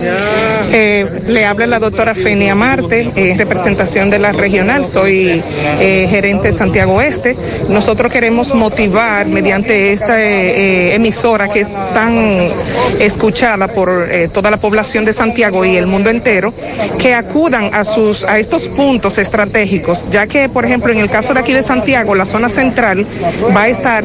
[0.00, 5.42] Eh, le habla la doctora Fenia Marte, en representación de la regional, soy
[5.80, 7.36] eh, gerente de Santiago Oeste.
[7.68, 12.50] Nosotros queremos motivar mediante esta eh, eh, emisora que es tan
[12.98, 16.54] escuchada por eh, toda la población de Santiago y el mundo entero,
[16.98, 21.34] que acudan a, sus, a estos puntos estratégicos, ya que, por ejemplo, en el caso
[21.34, 23.06] de aquí de Santiago, la zona central
[23.54, 24.04] va a estar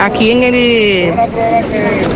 [0.00, 0.56] aquí en el,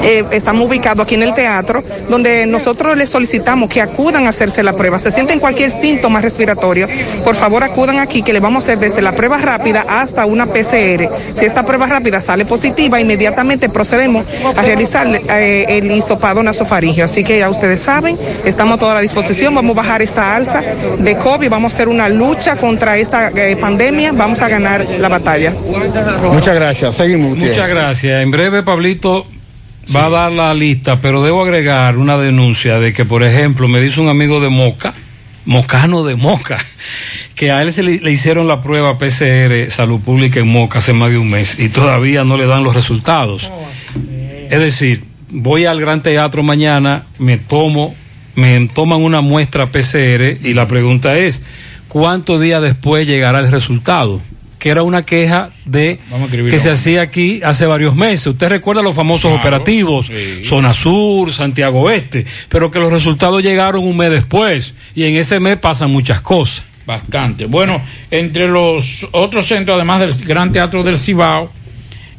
[0.02, 4.62] eh, estamos ubicados aquí en el teatro, donde nosotros les solicitamos que acudan a hacerse
[4.62, 4.98] la prueba.
[4.98, 6.88] Se sienten cualquier síntoma respiratorio,
[7.24, 10.46] por favor acudan aquí que le vamos a hacer desde la prueba rápida hasta una
[10.46, 11.08] PCR.
[11.34, 14.24] Si esta prueba rápida sale positiva, inmediatamente procedemos
[14.56, 17.04] a realizar eh, el hisopado nasofaringio.
[17.04, 20.62] Así que ya ustedes saben, estamos a toda la disposición, vamos a bajar esta alza
[20.98, 25.08] de COVID, vamos a hacer una lucha contra esta eh, pandemia, vamos a ganar la
[25.08, 25.52] batalla.
[26.32, 26.94] Muchas gracias.
[26.94, 27.36] Seguimos.
[27.36, 28.22] Muchas gracias.
[28.22, 29.26] En breve, Pablito
[29.94, 33.80] va a dar la lista, pero debo agregar una denuncia de que, por ejemplo, me
[33.80, 34.94] dice un amigo de Moca,
[35.44, 36.58] mocano de Moca,
[37.34, 40.92] que a él se le, le hicieron la prueba PCR Salud Pública en Moca hace
[40.92, 43.50] más de un mes y todavía no le dan los resultados.
[44.50, 47.94] Es decir, voy al Gran Teatro mañana, me tomo,
[48.34, 51.40] me toman una muestra PCR y la pregunta es,
[51.88, 54.20] ¿cuántos días después llegará el resultado?
[54.60, 55.98] Que era una queja de
[56.30, 58.28] que se hacía aquí hace varios meses.
[58.28, 60.44] Usted recuerda los famosos Claro, operativos, sí.
[60.44, 65.40] Zona Sur, Santiago Oeste, pero que los resultados llegaron un mes después y en ese
[65.40, 66.62] mes pasan muchas cosas.
[66.86, 67.46] Bastante.
[67.46, 71.50] Bueno, entre los otros centros, además del Gran Teatro del Cibao,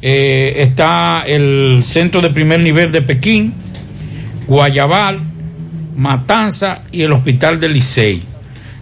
[0.00, 3.54] eh, está el Centro de Primer Nivel de Pekín,
[4.48, 5.20] Guayabal,
[5.96, 8.22] Matanza y el Hospital del Licey.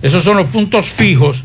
[0.00, 1.44] Esos son los puntos fijos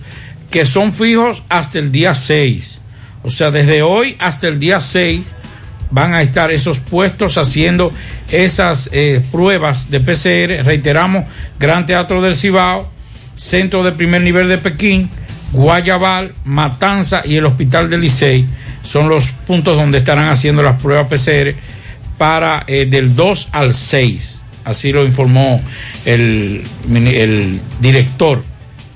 [0.55, 2.79] que son fijos hasta el día 6.
[3.23, 5.19] O sea, desde hoy hasta el día 6
[5.91, 7.91] van a estar esos puestos haciendo
[8.29, 10.63] esas eh, pruebas de PCR.
[10.65, 11.25] Reiteramos,
[11.59, 12.89] Gran Teatro del Cibao,
[13.35, 15.09] Centro de Primer Nivel de Pekín,
[15.51, 18.45] Guayabal, Matanza y el Hospital del Licey
[18.81, 21.53] son los puntos donde estarán haciendo las pruebas PCR
[22.17, 24.41] para eh, del 2 al 6.
[24.63, 25.61] Así lo informó
[26.05, 26.63] el,
[27.81, 28.54] director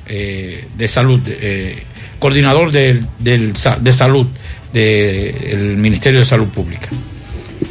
[0.10, 1.84] eh, de salud, eh,
[2.20, 4.28] coordinador del- de salud
[4.74, 6.90] del Ministerio de Salud Pública.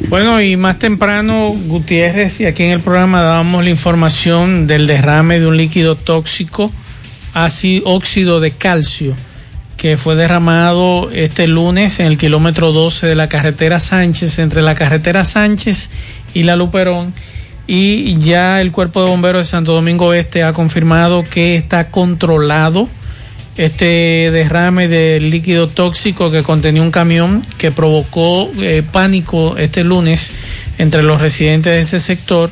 [0.07, 5.39] Bueno, y más temprano, Gutiérrez, y aquí en el programa dábamos la información del derrame
[5.39, 6.71] de un líquido tóxico,
[7.33, 9.15] así óxido de calcio,
[9.77, 14.75] que fue derramado este lunes en el kilómetro 12 de la carretera Sánchez, entre la
[14.75, 15.89] carretera Sánchez
[16.33, 17.13] y la Luperón.
[17.71, 22.89] Y ya el Cuerpo de Bomberos de Santo Domingo Este ha confirmado que está controlado
[23.57, 30.31] este derrame de líquido tóxico que contenía un camión que provocó eh, pánico este lunes
[30.79, 32.49] entre los residentes de ese sector.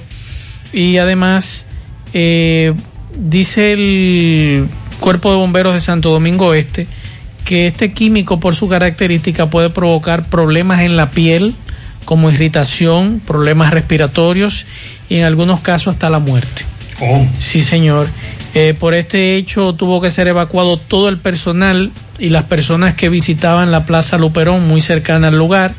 [0.71, 1.65] Y además
[2.13, 2.75] eh,
[3.15, 4.67] dice el
[4.99, 6.85] cuerpo de bomberos de Santo Domingo Este
[7.43, 11.55] que este químico por su característica puede provocar problemas en la piel
[12.07, 14.65] como irritación, problemas respiratorios
[15.09, 16.63] y en algunos casos hasta la muerte.
[17.37, 18.07] Sí, señor.
[18.53, 23.09] Eh, por este hecho tuvo que ser evacuado todo el personal y las personas que
[23.09, 25.75] visitaban la Plaza Luperón muy cercana al lugar.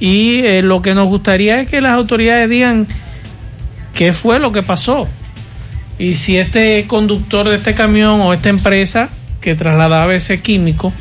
[0.00, 2.88] Y eh, lo que nos gustaría es que las autoridades digan
[3.94, 5.06] qué fue lo que pasó.
[6.00, 9.08] Y si este conductor de este camión o esta empresa
[9.40, 10.92] que trasladaba ese químico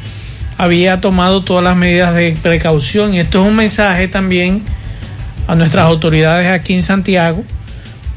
[0.57, 3.13] había tomado todas las medidas de precaución.
[3.13, 4.63] Y esto es un mensaje también
[5.47, 7.43] a nuestras autoridades aquí en Santiago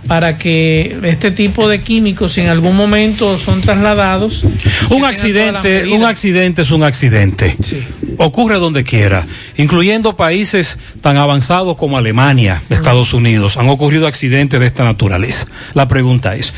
[0.07, 4.45] para que este tipo de químicos si en algún momento son trasladados
[4.91, 7.57] Un accidente, un accidente es un accidente.
[8.19, 9.27] Ocurre donde quiera,
[9.57, 13.57] incluyendo países tan avanzados como Alemania, Estados Unidos.
[13.57, 15.47] Han ocurrido accidentes de esta naturaleza.
[15.75, 16.55] La pregunta es,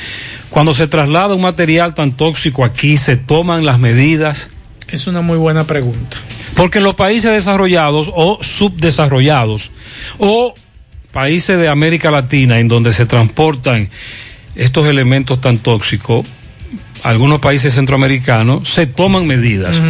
[0.50, 4.50] cuando se traslada un material tan tóxico aquí, ¿se toman las medidas?
[4.90, 6.16] Es una muy buena pregunta.
[6.54, 9.70] Porque en los países desarrollados o subdesarrollados
[10.18, 10.54] o
[11.12, 13.90] países de América Latina en donde se transportan
[14.54, 16.26] estos elementos tan tóxicos,
[17.02, 19.80] algunos países centroamericanos, se toman medidas.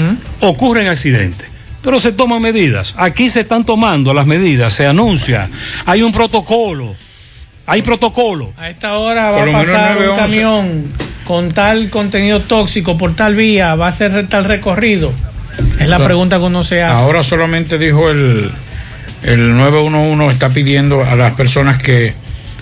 [0.41, 1.49] Ocurren accidentes,
[1.83, 2.95] pero se toman medidas.
[2.99, 5.49] Aquí se están tomando las medidas, se anuncia,
[5.87, 6.95] hay un protocolo,
[7.66, 8.53] hay protocolo.
[8.57, 10.20] A esta hora va a pasar un 911.
[10.20, 15.13] camión con tal contenido tóxico por tal vía, va a hacer tal recorrido.
[15.79, 17.01] Es la O sea, pregunta que uno se hace.
[17.03, 18.51] Ahora solamente dijo el,
[19.23, 22.15] el 911 está pidiendo a las personas que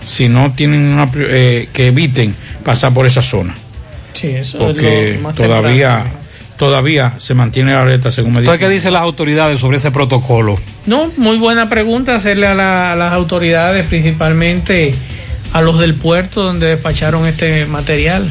[0.04, 2.34] si no tienen una, eh, que eviten
[2.64, 3.54] pasar por esa zona.
[4.14, 6.18] Sí, eso Porque es lo más todavía temprano.
[6.56, 8.56] todavía se mantiene la alerta según me dijo.
[8.58, 10.58] ¿qué dicen las autoridades sobre ese protocolo?
[10.86, 14.92] No, muy buena pregunta hacerle a, la- a las autoridades, principalmente
[15.52, 18.26] a los del puerto donde despacharon este material.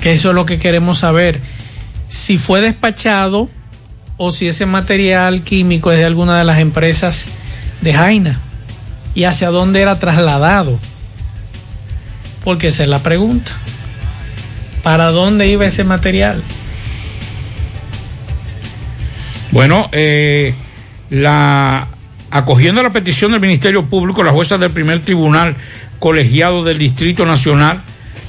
[0.00, 1.40] Que eso es lo que queremos saber.
[2.08, 3.48] Si fue despachado
[4.16, 7.30] o si ese material químico es de alguna de las empresas
[7.80, 8.40] de Jaina
[9.14, 10.78] y hacia dónde era trasladado.
[12.44, 13.52] Porque esa es la pregunta.
[14.82, 16.42] ¿Para dónde iba ese material?
[19.52, 20.54] Bueno, eh,
[21.10, 21.88] la
[22.30, 25.56] acogiendo la petición del Ministerio Público, las juezas del primer tribunal
[25.98, 27.80] colegiado del Distrito Nacional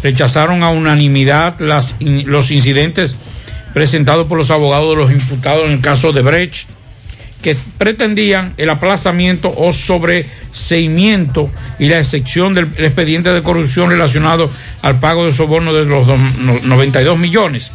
[0.04, 3.16] rechazaron a unanimidad las, los incidentes
[3.74, 6.68] presentados por los abogados de los imputados en el caso de Brecht,
[7.42, 11.50] que pretendían el aplazamiento o sobreseimiento
[11.80, 14.50] y la excepción del expediente de corrupción relacionado
[14.82, 17.72] al pago de soborno de los dos- no- 92 millones.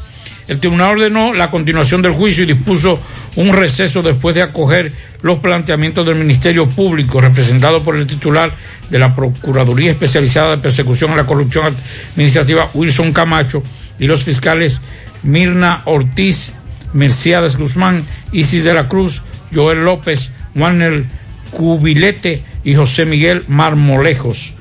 [0.49, 3.01] El tribunal ordenó la continuación del juicio y dispuso
[3.35, 4.93] un receso después de acoger
[5.23, 8.53] los planteamientos del Ministerio Público, representado por el titular
[8.89, 11.75] de la Procuraduría Especializada de Persecución a la Corrupción
[12.13, 13.63] Administrativa, Wilson Camacho,
[13.99, 14.81] y los fiscales
[15.25, 16.55] Mirna Ortiz,
[16.93, 21.05] Mercedes Guzmán, Isis de la Cruz, Joel López, Warner
[21.51, 24.55] Cubilete y José Miguel Marmolejos,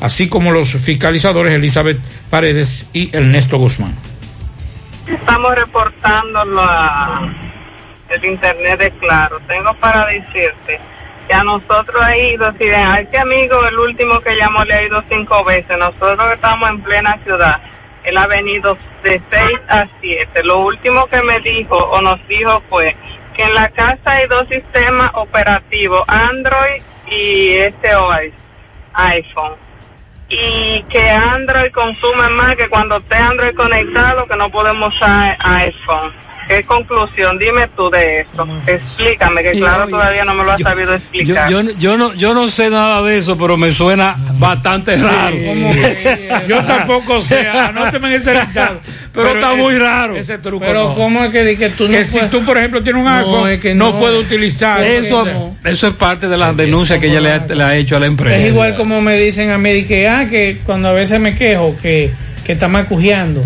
[0.00, 1.98] así como los fiscalizadores Elizabeth
[2.30, 4.11] Paredes y Ernesto Guzmán.
[5.06, 7.28] Estamos reportando la,
[8.08, 9.40] el internet de Claro.
[9.48, 10.80] Tengo para decirte
[11.26, 14.74] que a nosotros ha ido, si ven, a este amigo, el último que llamó, le
[14.74, 15.76] ha ido cinco veces.
[15.76, 17.60] Nosotros estamos en plena ciudad,
[18.04, 20.44] él ha venido de seis a siete.
[20.44, 22.94] Lo último que me dijo o nos dijo fue
[23.34, 27.88] que en la casa hay dos sistemas operativos, Android y este
[28.94, 29.71] iPhone
[30.32, 36.12] y que Android consume más que cuando esté Android conectado que no podemos usar iPhone.
[36.48, 37.38] ¿Qué conclusión?
[37.38, 38.46] Dime tú de eso.
[38.66, 41.48] Explícame, que claro oye, todavía no me lo has sabido explicar.
[41.50, 45.36] yo, yo no, yo no sé nada de eso, pero me suena bastante raro.
[46.48, 48.80] Yo tampoco sé, anóteme en ese listado.
[49.12, 50.16] Pero está muy raro.
[50.16, 50.94] Ese truco Pero no.
[50.94, 53.06] ¿cómo es que, di que tú no que si puedes- tú, por ejemplo, tienes un
[53.06, 53.98] No, iPhone, es que no, no.
[53.98, 57.76] puedes utilizar Eso, eso es parte de las denuncias que ella le ha, le ha
[57.76, 58.38] hecho a la empresa.
[58.38, 61.34] Es igual como me dicen a mí de que, ah, que cuando a veces me
[61.36, 62.10] quejo que,
[62.44, 63.44] que está macujeando.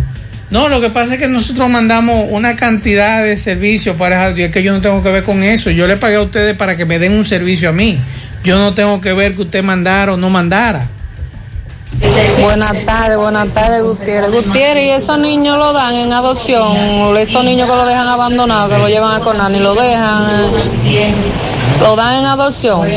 [0.50, 4.52] No, lo que pasa es que nosotros mandamos una cantidad de servicios para y es
[4.52, 5.70] que yo no tengo que ver con eso.
[5.70, 7.98] Yo le pagué a ustedes para que me den un servicio a mí.
[8.44, 10.86] Yo no tengo que ver que usted mandara o no mandara.
[12.40, 14.30] Buenas tardes, buenas tardes, Gutiérrez.
[14.30, 17.16] Gutiérrez, ¿y esos niños lo dan en adopción?
[17.16, 20.50] Esos niños que lo dejan abandonado, que lo llevan a Conani, lo dejan,
[21.80, 22.88] lo dan en adopción.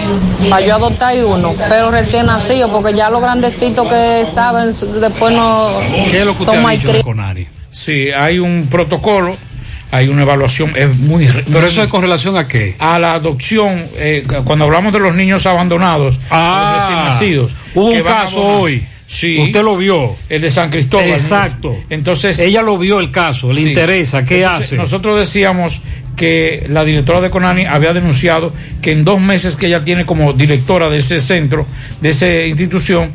[0.50, 5.70] Para yo adoptar uno, pero recién nacido, porque ya los grandecitos que saben, después no
[6.10, 7.04] ¿Qué es lo que usted son ha dicho de malcriados.
[7.04, 7.48] Conari?
[7.72, 9.36] Sí, hay un protocolo,
[9.92, 11.28] hay una evaluación, es muy...
[11.52, 12.76] Pero eso es con relación a qué?
[12.80, 17.52] A la adopción, eh, cuando hablamos de los niños abandonados, Ah, los recién nacidos.
[17.76, 18.86] hubo un caso hoy.
[19.06, 19.40] Sí.
[19.40, 20.16] Usted lo vio.
[20.30, 21.08] El de San Cristóbal.
[21.10, 21.76] Exacto.
[21.90, 22.38] Entonces.
[22.38, 23.70] Ella lo vio el caso, le Sí.
[23.70, 24.76] interesa, ¿qué Entonces, hace?
[24.78, 25.82] Nosotros decíamos
[26.20, 28.52] que la directora de Conani había denunciado
[28.82, 31.66] que en dos meses que ella tiene como directora de ese centro,
[32.02, 33.12] de esa institución,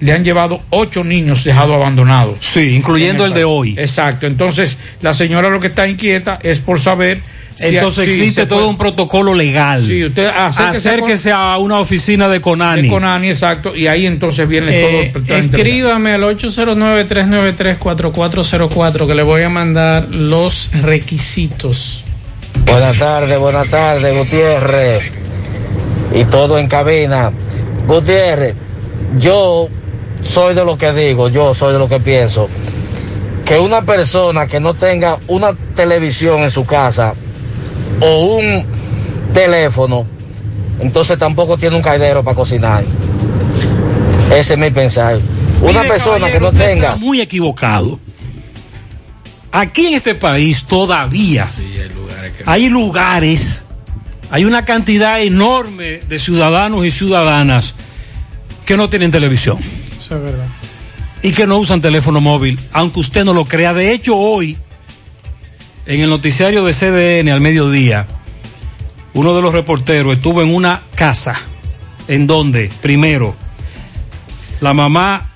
[0.00, 2.38] le han llevado ocho niños dejados abandonados.
[2.40, 3.74] Sí, incluyendo En el de hoy.
[3.78, 4.26] Exacto.
[4.26, 7.20] Entonces, la señora lo que está inquieta es por saber
[7.54, 9.80] si Entonces si existe todo puede- un protocolo legal.
[9.82, 12.82] Sí, usted acérquese, Acérquese a una oficina de Conani.
[12.82, 14.66] de Conani, exacto, y ahí entonces viene
[15.06, 22.02] Eh, todo el escríbame al 809-393-4404 que le voy a mandar los requisitos.
[22.66, 25.04] Buenas tardes, buenas tardes, Gutiérrez.
[26.12, 27.32] Y todo en cabina.
[27.86, 28.54] Gutiérrez,
[29.18, 29.68] yo
[30.22, 32.48] soy de lo que digo, yo soy de lo que pienso.
[33.44, 37.14] Que una persona que no tenga una televisión en su casa
[38.00, 38.66] o un
[39.32, 40.04] teléfono,
[40.80, 42.82] entonces tampoco tiene un caidero para cocinar.
[44.34, 45.20] Ese es mi pensar.
[45.62, 46.88] Una Mire, persona que no usted tenga...
[46.88, 47.98] está muy equivocado.
[49.52, 51.48] Aquí en este país todavía
[52.44, 53.62] hay lugares,
[54.30, 57.74] hay una cantidad enorme de ciudadanos y ciudadanas
[58.64, 59.58] que no tienen televisión
[59.98, 60.46] Eso es verdad.
[61.22, 63.72] y que no usan teléfono móvil, aunque usted no lo crea.
[63.72, 64.56] De hecho, hoy,
[65.86, 68.06] en el noticiario de CDN al mediodía,
[69.14, 71.40] uno de los reporteros estuvo en una casa
[72.08, 73.34] en donde, primero,
[74.60, 75.30] la mamá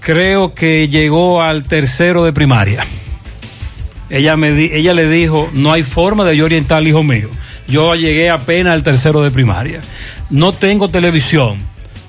[0.00, 2.86] creo que llegó al tercero de primaria.
[4.10, 7.28] Ella, me di- ella le dijo, no hay forma de yo orientar al hijo mío.
[7.66, 9.80] Yo llegué apenas al tercero de primaria.
[10.30, 11.58] No tengo televisión,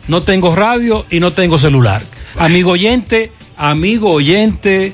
[0.08, 2.02] no tengo radio y no tengo celular.
[2.38, 4.94] Amigo oyente, amigo oyente,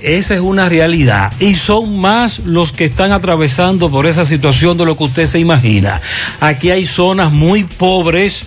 [0.00, 1.32] esa es una realidad.
[1.38, 5.38] Y son más los que están atravesando por esa situación de lo que usted se
[5.38, 6.00] imagina.
[6.40, 8.42] Aquí hay zonas muy pobres,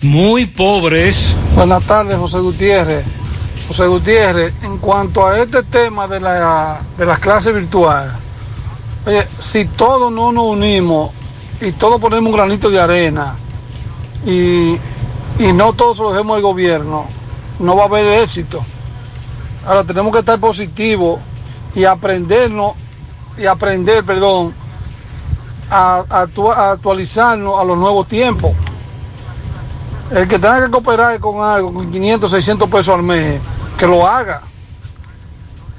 [0.00, 1.34] muy pobres.
[1.56, 3.04] Buenas tardes, José Gutiérrez.
[3.68, 8.12] José Gutiérrez, en cuanto a este tema de, la, de las clases virtuales,
[9.06, 11.10] oye, si todos no nos unimos
[11.60, 13.34] y todos ponemos un granito de arena
[14.26, 14.76] y,
[15.38, 17.06] y no todos lo dejemos al gobierno,
[17.60, 18.64] no va a haber éxito.
[19.66, 21.20] Ahora tenemos que estar positivos
[21.74, 22.72] y aprendernos,
[23.38, 24.52] y aprender, perdón,
[25.70, 28.52] a, a a actualizarnos a los nuevos tiempos.
[30.14, 33.40] El que tenga que cooperar con algo, con 500, 600 pesos al mes,
[33.78, 34.42] que lo haga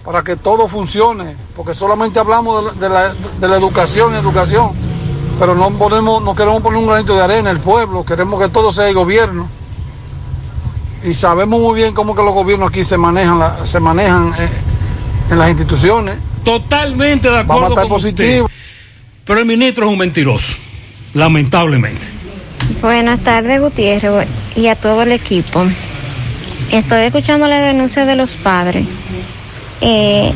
[0.03, 4.71] para que todo funcione, porque solamente hablamos de la, de la- de la educación, educación,
[5.39, 8.71] pero no ponemos, no queremos poner un granito de arena el pueblo, queremos que todo
[8.71, 9.47] sea el gobierno.
[11.05, 14.49] Y sabemos muy bien cómo que los gobiernos aquí se manejan, la- se manejan eh,
[15.29, 16.17] en las instituciones.
[16.43, 18.43] Totalmente de acuerdo Vamos a estar con usted.
[19.25, 20.57] Pero el ministro es un mentiroso,
[21.13, 22.07] lamentablemente.
[22.83, 24.27] Buenas tardes, Gutiérrez,
[24.57, 25.63] y a todo el equipo.
[26.69, 28.85] Estoy escuchando la denuncia de los padres.
[29.79, 30.33] Eh,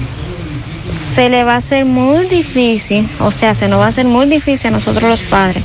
[0.87, 4.27] se le va a hacer muy difícil, o sea, se nos va a hacer muy
[4.27, 5.61] difícil a nosotros los padres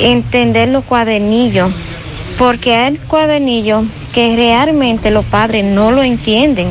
[0.00, 1.72] entender los cuadernillos,
[2.36, 6.68] porque hay cuadernillos que realmente los padres no lo entienden.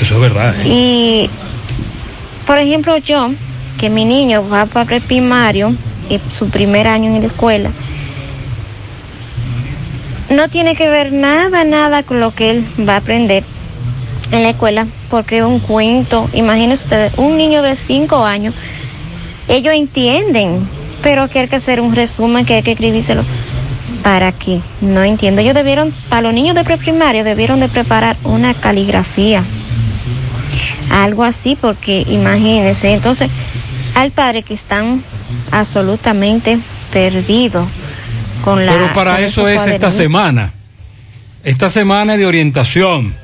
[0.00, 0.54] Eso es verdad.
[0.60, 0.68] ¿eh?
[0.68, 1.30] Y,
[2.46, 3.32] por ejemplo, yo,
[3.80, 5.74] que mi niño va para el primario,
[6.08, 7.72] y su primer año en la escuela,
[10.30, 13.44] no tiene que ver nada, nada con lo que él va a aprender
[14.32, 16.28] en la escuela, porque es un cuento.
[16.32, 18.54] Imagínense ustedes, un niño de cinco años,
[19.48, 20.68] ellos entienden,
[21.02, 23.22] pero que hay que hacer un resumen, que hay que escribírselo.
[24.02, 24.60] ¿Para qué?
[24.80, 25.40] No entiendo.
[25.40, 29.42] Ellos debieron, para los niños de preprimario, debieron de preparar una caligrafía
[30.90, 33.30] algo así, porque imagínense, entonces,
[33.94, 35.02] al padre que están
[35.50, 36.58] absolutamente
[36.92, 37.66] perdidos
[38.46, 38.72] con la.
[38.72, 40.52] Pero para eso es esta semana.
[41.42, 43.14] Esta semana es de orientación,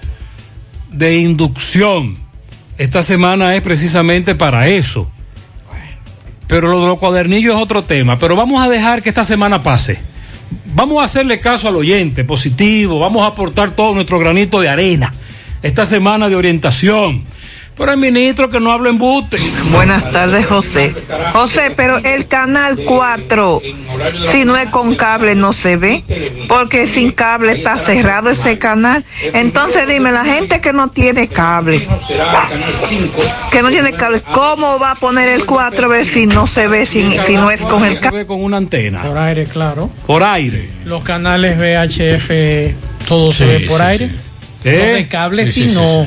[0.90, 2.16] de inducción.
[2.76, 5.10] Esta semana es precisamente para eso.
[6.48, 8.18] Pero lo de los cuadernillos es otro tema.
[8.18, 10.00] Pero vamos a dejar que esta semana pase.
[10.74, 12.98] Vamos a hacerle caso al oyente positivo.
[12.98, 15.14] Vamos a aportar todo nuestro granito de arena.
[15.62, 17.24] Esta semana de orientación.
[17.76, 19.38] Pero el ministro que no habla en buste.
[19.72, 20.94] Buenas tardes, José.
[21.32, 23.62] José, pero el canal 4,
[24.30, 26.04] si no es con cable, no se ve,
[26.48, 29.04] porque sin cable está cerrado ese canal.
[29.32, 31.88] Entonces dime, la gente que no tiene cable,
[33.50, 36.68] que no tiene cable, ¿cómo va a poner el 4 a ver si no se
[36.68, 38.18] ve, si, si no es con el Se cable?
[38.18, 39.02] ve con una antena.
[39.02, 39.88] Por aire, claro.
[40.06, 40.68] Por aire.
[40.84, 44.08] Los canales VHF, todo se ve por sí, aire.
[44.08, 44.14] sí.
[44.64, 44.92] Los ¿Eh?
[44.94, 46.06] de cable Sí, sí, sí, no.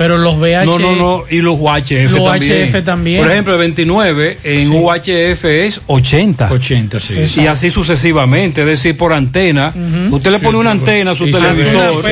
[0.00, 0.10] Sí, sí.
[0.10, 0.64] Pero los VHF.
[0.64, 1.24] No, no, no.
[1.28, 2.68] Y los UHF Los también.
[2.74, 3.22] UHF también.
[3.22, 6.50] Por ejemplo, el 29 en UHF es 80.
[6.52, 7.14] 80, sí.
[7.36, 9.72] Y así sucesivamente, es decir, por antena.
[10.10, 12.04] Usted le pone una antena a su televisor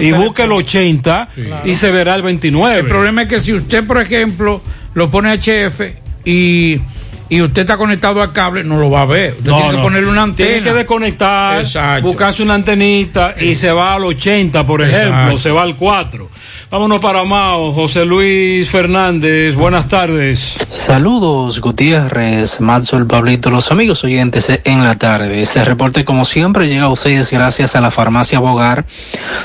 [0.00, 1.28] y busca el 80
[1.64, 2.80] y se verá el 29.
[2.80, 4.60] El problema es que si usted, por ejemplo,
[4.94, 5.80] lo pone HF
[6.24, 6.80] y
[7.28, 9.32] y usted está conectado al cable, no lo va a ver.
[9.38, 9.82] Usted No, tiene que no.
[9.82, 10.48] ponerle una antena.
[10.48, 12.06] Tiene que desconectar, Exacto.
[12.06, 15.38] buscarse una antenita y se va al 80, por ejemplo, Exacto.
[15.38, 16.30] se va al 4.
[16.68, 20.56] Vámonos para Mao, José Luis Fernández, buenas tardes.
[20.72, 25.42] Saludos Gutiérrez, Matzo, Pablito, los amigos oyentes en la tarde.
[25.42, 28.84] Este reporte como siempre llega a ustedes gracias a la farmacia Bogar,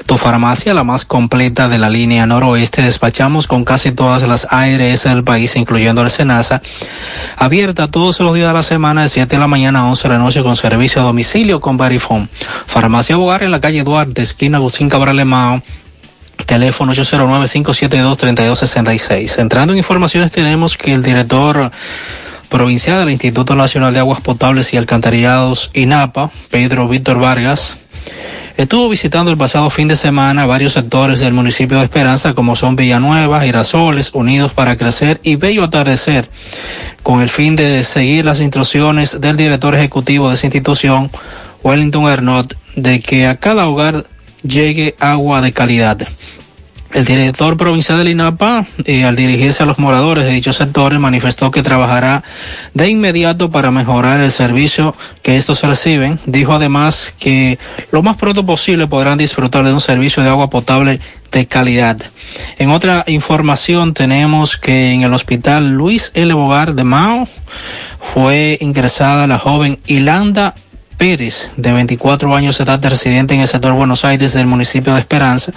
[0.07, 2.81] tu farmacia la más completa de la línea noroeste.
[2.81, 6.63] Despachamos con casi todas las ARS del país, incluyendo el Senasa,
[7.37, 10.13] abierta todos los días de la semana de 7 de la mañana a 11 de
[10.15, 12.29] la noche con servicio a domicilio con Verifone.
[12.65, 15.61] Farmacia Bogar en la calle Duarte, esquina Agustín Cabral Mao.
[16.45, 19.39] Teléfono 809-572-3266.
[19.39, 21.69] Entrando en informaciones tenemos que el director
[22.49, 27.75] provincial del Instituto Nacional de Aguas Potables y Alcantarillados, INAPA, Pedro Víctor Vargas,
[28.57, 32.75] estuvo visitando el pasado fin de semana varios sectores del municipio de Esperanza como son
[32.75, 36.29] Villanueva, Girasoles, Unidos para Crecer y Bello Atardecer,
[37.03, 41.09] con el fin de seguir las instrucciones del director ejecutivo de esa institución,
[41.63, 44.05] Wellington Ernott, de que a cada hogar
[44.43, 46.07] llegue agua de calidad.
[46.93, 51.49] El director provincial del INAPA, eh, al dirigirse a los moradores de dichos sectores, manifestó
[51.49, 52.21] que trabajará
[52.73, 56.19] de inmediato para mejorar el servicio que estos reciben.
[56.25, 57.57] Dijo además que
[57.91, 60.99] lo más pronto posible podrán disfrutar de un servicio de agua potable
[61.31, 61.97] de calidad.
[62.57, 66.33] En otra información tenemos que en el hospital Luis L.
[66.33, 67.25] Bogar de Mao
[68.01, 70.55] fue ingresada la joven Ilanda
[71.01, 74.99] Pérez, de 24 años de edad, residente en el sector Buenos Aires del municipio de
[74.99, 75.51] Esperanza,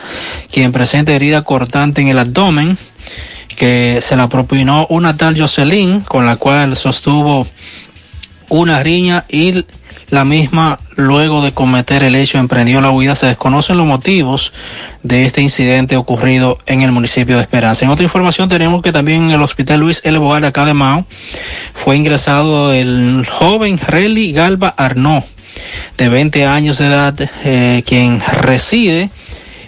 [0.51, 2.79] quien presenta herida cortante en el abdomen,
[3.55, 7.47] que se la propinó una tal Jocelyn, con la cual sostuvo
[8.49, 9.67] una riña y
[10.09, 13.15] la misma, luego de cometer el hecho, emprendió la huida.
[13.15, 14.55] Se desconocen los motivos
[15.03, 17.85] de este incidente ocurrido en el municipio de Esperanza.
[17.85, 20.19] En otra información tenemos que también en el hospital Luis L.
[20.19, 21.05] De acá de Mao
[21.75, 25.25] fue ingresado el joven Relly Galva Arnaud,
[25.97, 27.15] de 20 años de edad,
[27.45, 29.11] eh, quien reside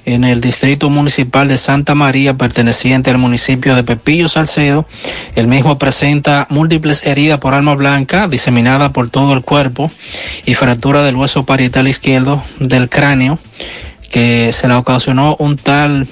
[0.07, 4.87] en el distrito municipal de Santa María, perteneciente al municipio de Pepillo Salcedo.
[5.35, 9.91] El mismo presenta múltiples heridas por arma blanca, diseminada por todo el cuerpo,
[10.47, 13.41] y fractura del hueso parietal izquierdo del cráneo,
[14.11, 16.07] que se le ocasionó un tal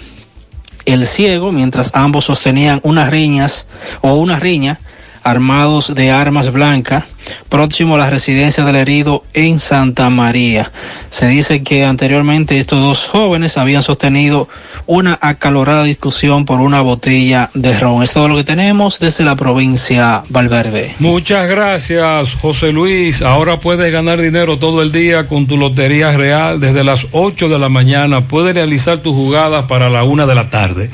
[0.87, 3.67] el ciego, mientras ambos sostenían unas riñas
[4.03, 4.81] o una riña
[5.25, 7.05] armados de armas blancas,
[7.49, 10.71] próximo a la residencia del herido en Santa María.
[11.11, 14.49] Se dice que anteriormente estos dos jóvenes habían sostenido
[14.87, 18.03] una acalorada discusión por una botella de ron.
[18.03, 20.95] Es todo lo que tenemos desde la provincia Valverde.
[20.99, 23.23] Muchas gracias, José Luis.
[23.23, 26.61] Ahora puedes ganar dinero todo el día con tu Lotería Real.
[26.61, 30.51] Desde las 8 de la mañana puedes realizar tus jugadas para la una de la
[30.51, 30.91] tarde,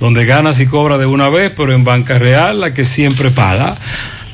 [0.00, 3.76] donde ganas y cobras de una vez, pero en Banca Real, la que siempre paga.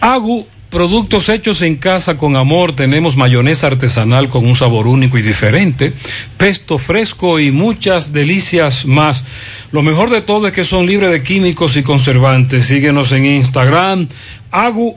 [0.00, 2.72] Agu, productos hechos en casa con amor.
[2.72, 5.92] Tenemos mayonesa artesanal con un sabor único y diferente,
[6.38, 9.24] pesto fresco y muchas delicias más.
[9.72, 12.64] Lo mejor de todo es que son libres de químicos y conservantes.
[12.66, 14.08] Síguenos en Instagram,
[14.50, 14.96] agu.rd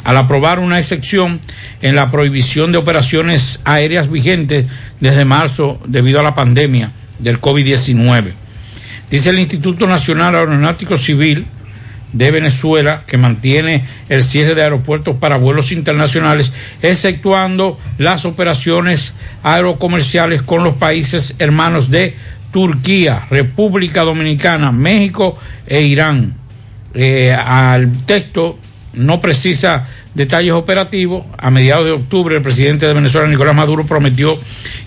[0.05, 1.41] al aprobar una excepción
[1.81, 4.67] en la prohibición de operaciones aéreas vigentes
[4.99, 8.33] desde marzo debido a la pandemia del COVID-19.
[9.11, 11.47] Dice el Instituto Nacional Aeronáutico Civil
[12.13, 16.53] de Venezuela que mantiene el cierre de aeropuertos para vuelos internacionales,
[16.83, 22.17] exceptuando las operaciones aerocomerciales con los países hermanos de
[22.53, 26.35] Turquía, República Dominicana, México e Irán.
[26.95, 28.59] Eh, al texto
[28.93, 31.25] no precisa detalles operativos.
[31.39, 34.39] A mediados de octubre, el presidente de Venezuela, Nicolás Maduro, prometió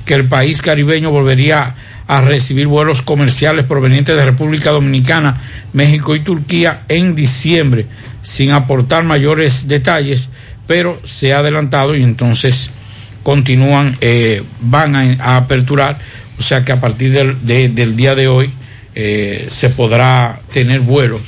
[0.06, 1.76] que el país caribeño volvería
[2.08, 5.42] a recibir vuelos comerciales provenientes de República Dominicana,
[5.74, 7.88] México y Turquía en diciembre,
[8.22, 10.30] sin aportar mayores detalles,
[10.68, 12.70] pero se ha adelantado y entonces
[13.24, 15.98] continúan, eh, van a, a aperturar,
[16.40, 18.50] o sea que a partir del, de- del día de hoy
[18.96, 21.22] eh, se podrá tener vuelos.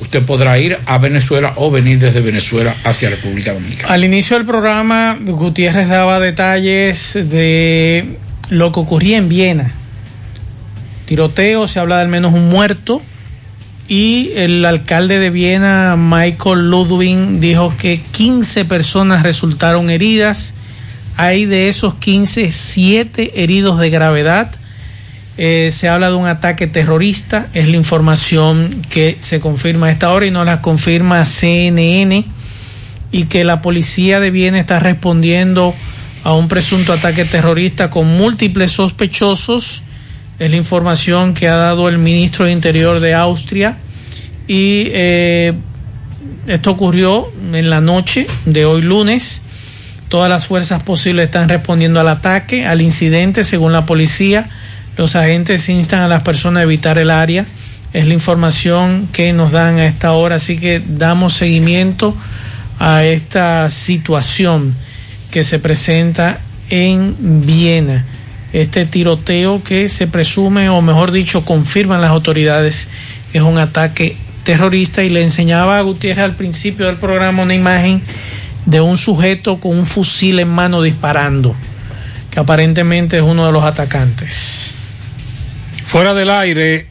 [0.00, 3.92] Usted podrá ir a Venezuela o venir desde Venezuela hacia República Dominicana.
[3.92, 8.16] Al inicio del programa, Gutiérrez daba detalles de
[8.48, 9.72] lo que ocurría en Viena.
[11.06, 13.02] Tiroteo, se habla de al menos un muerto.
[13.88, 20.54] Y el alcalde de Viena, Michael Ludwig, dijo que 15 personas resultaron heridas.
[21.20, 24.52] Hay de esos 15, 7 heridos de gravedad.
[25.36, 30.12] Eh, se habla de un ataque terrorista, es la información que se confirma a esta
[30.12, 32.24] hora y no la confirma CNN
[33.10, 35.74] y que la policía de Viena está respondiendo
[36.22, 39.82] a un presunto ataque terrorista con múltiples sospechosos.
[40.38, 43.76] Es la información que ha dado el ministro de Interior de Austria.
[44.46, 45.52] Y eh,
[46.46, 49.42] esto ocurrió en la noche de hoy lunes.
[50.08, 54.48] Todas las fuerzas posibles están respondiendo al ataque, al incidente, según la policía.
[54.96, 57.44] Los agentes instan a las personas a evitar el área.
[57.92, 62.16] Es la información que nos dan a esta hora, así que damos seguimiento
[62.78, 64.74] a esta situación
[65.30, 66.38] que se presenta
[66.70, 68.04] en Viena.
[68.54, 72.88] Este tiroteo que se presume, o mejor dicho, confirman las autoridades,
[73.34, 78.00] es un ataque terrorista y le enseñaba a Gutiérrez al principio del programa una imagen
[78.68, 81.54] de un sujeto con un fusil en mano disparando,
[82.30, 84.72] que aparentemente es uno de los atacantes.
[85.86, 86.86] Fuera del aire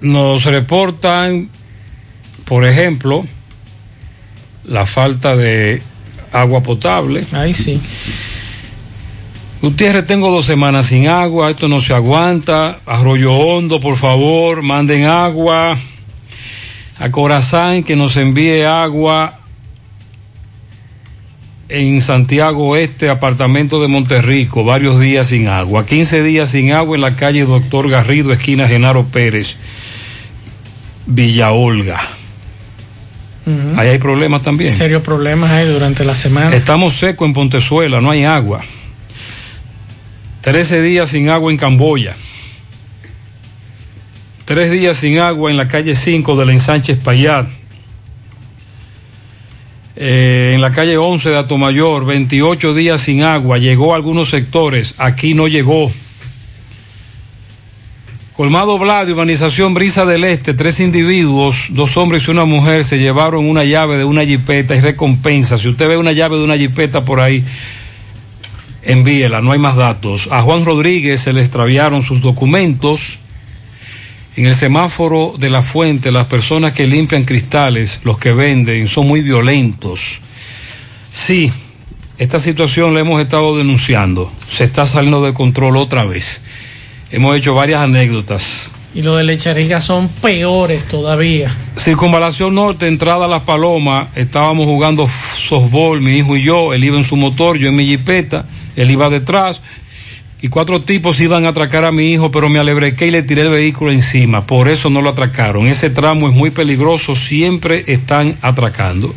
[0.00, 1.50] nos reportan,
[2.44, 3.26] por ejemplo,
[4.64, 5.82] la falta de
[6.32, 7.26] agua potable.
[7.32, 7.80] Ahí sí.
[9.60, 12.78] Gutiérrez, tengo dos semanas sin agua, esto no se aguanta.
[12.86, 15.76] Arroyo Hondo, por favor, manden agua.
[17.00, 19.41] A Corazán que nos envíe agua
[21.72, 25.86] en Santiago Oeste, apartamento de Monterrico, varios días sin agua.
[25.86, 29.56] 15 días sin agua en la calle Doctor Garrido, esquina Genaro Pérez,
[31.06, 32.00] Villa Olga.
[33.46, 33.80] Ujú.
[33.80, 34.70] Ahí hay problemas también.
[34.70, 36.54] Serios problemas hay durante la semana.
[36.54, 38.62] Estamos secos en Pontezuela, no hay agua.
[40.42, 42.16] 13 días sin agua en Camboya.
[44.44, 47.48] Tres días sin agua en la calle 5 del ensanche Espaillat.
[50.04, 53.58] Eh, en la calle 11 de Atomayor, 28 días sin agua.
[53.58, 55.92] Llegó a algunos sectores, aquí no llegó.
[58.32, 63.48] Colmado Bladio, urbanización Brisa del Este, tres individuos, dos hombres y una mujer, se llevaron
[63.48, 65.56] una llave de una jipeta y recompensa.
[65.56, 67.44] Si usted ve una llave de una jipeta por ahí,
[68.82, 70.28] envíela, no hay más datos.
[70.32, 73.20] A Juan Rodríguez se le extraviaron sus documentos.
[74.34, 79.06] En el semáforo de la fuente, las personas que limpian cristales, los que venden, son
[79.06, 80.20] muy violentos.
[81.12, 81.52] Sí,
[82.16, 84.32] esta situación la hemos estado denunciando.
[84.48, 86.42] Se está saliendo de control otra vez.
[87.10, 88.70] Hemos hecho varias anécdotas.
[88.94, 91.54] Y los de Lechariga son peores todavía.
[91.76, 96.96] Circunvalación Norte, entrada a Las Palomas, estábamos jugando softball, mi hijo y yo, él iba
[96.96, 98.46] en su motor, yo en mi jipeta,
[98.76, 99.62] él iba detrás,
[100.42, 103.42] y cuatro tipos iban a atracar a mi hijo, pero me alebrequé y le tiré
[103.42, 105.68] el vehículo encima, por eso no lo atracaron.
[105.68, 109.14] Ese tramo es muy peligroso, siempre están atracando.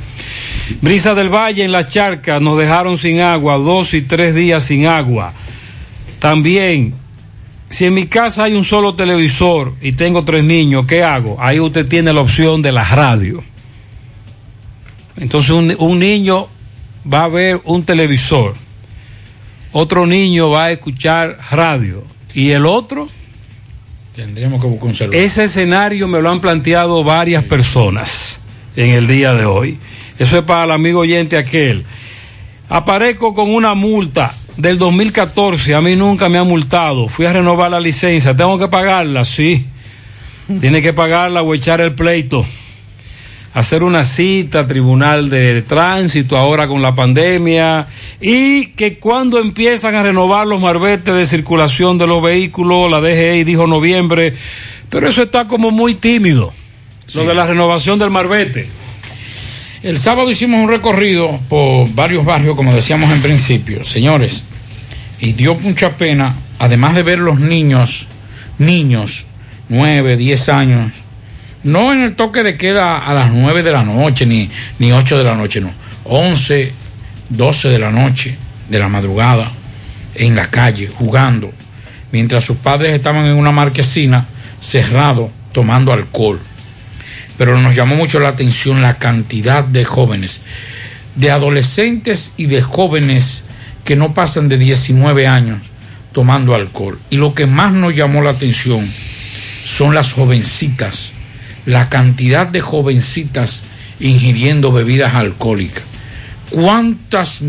[0.81, 4.85] Brisa del Valle en la charca nos dejaron sin agua, dos y tres días sin
[4.85, 5.33] agua.
[6.19, 6.93] También,
[7.71, 11.37] si en mi casa hay un solo televisor y tengo tres niños, ¿qué hago?
[11.39, 13.43] Ahí usted tiene la opción de la radio.
[15.17, 16.47] Entonces un, un niño
[17.11, 18.53] va a ver un televisor,
[19.77, 22.01] otro niño va a escuchar radio
[22.33, 23.09] y el otro,
[24.15, 25.19] Tendríamos que buscar un celular.
[25.19, 28.39] ese escenario me lo han planteado varias personas
[28.77, 29.77] en el día de hoy.
[30.17, 31.83] Eso es para el amigo oyente aquel.
[32.69, 37.09] Aparezco con una multa del 2014, a mí nunca me ha multado.
[37.09, 39.65] Fui a renovar la licencia, tengo que pagarla, sí.
[40.61, 42.45] Tiene que pagarla o echar el pleito.
[43.55, 47.87] Hacer una cita, tribunal de tránsito ahora con la pandemia.
[48.19, 53.45] Y que cuando empiezan a renovar los marbetes de circulación de los vehículos, la DGI
[53.45, 54.35] dijo noviembre,
[54.89, 56.53] pero eso está como muy tímido.
[57.13, 58.67] Lo de la renovación del marbete.
[59.83, 64.43] El sábado hicimos un recorrido por varios barrios, como decíamos en principio, señores,
[65.21, 68.09] y dio mucha pena, además de ver los niños,
[68.57, 69.27] niños,
[69.69, 70.91] 9, 10 años,
[71.65, 74.47] No en el toque de queda a las 9 de la noche, ni,
[74.77, 75.71] ni 8 de la noche, no.
[76.03, 76.71] 11,
[77.29, 78.37] 12 de la noche,
[78.69, 79.51] de la madrugada,
[80.13, 81.51] en la calle, jugando,
[82.11, 84.27] mientras sus padres estaban en una marquesina
[84.61, 86.39] cerrado, tomando alcohol.
[87.35, 90.41] Pero nos llamó mucho la atención la cantidad de jóvenes,
[91.15, 93.45] de adolescentes y de jóvenes
[93.83, 95.59] que no pasan de 19 años
[96.11, 96.99] tomando alcohol.
[97.09, 98.87] Y lo que más nos llamó la atención
[99.65, 101.11] son las jovencitas,
[101.65, 103.63] la cantidad de jovencitas
[103.99, 105.83] ingiriendo bebidas alcohólicas.
[106.49, 107.41] ¿Cuántas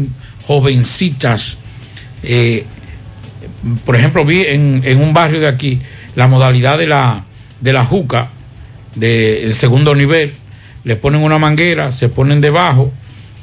[0.46, 1.58] jovencitas,
[2.22, 2.64] eh,
[3.84, 5.80] por ejemplo, vi en, en un barrio de aquí
[6.14, 7.24] la modalidad de la,
[7.60, 8.28] de la juca
[8.94, 10.34] del segundo nivel,
[10.84, 12.92] le ponen una manguera, se ponen debajo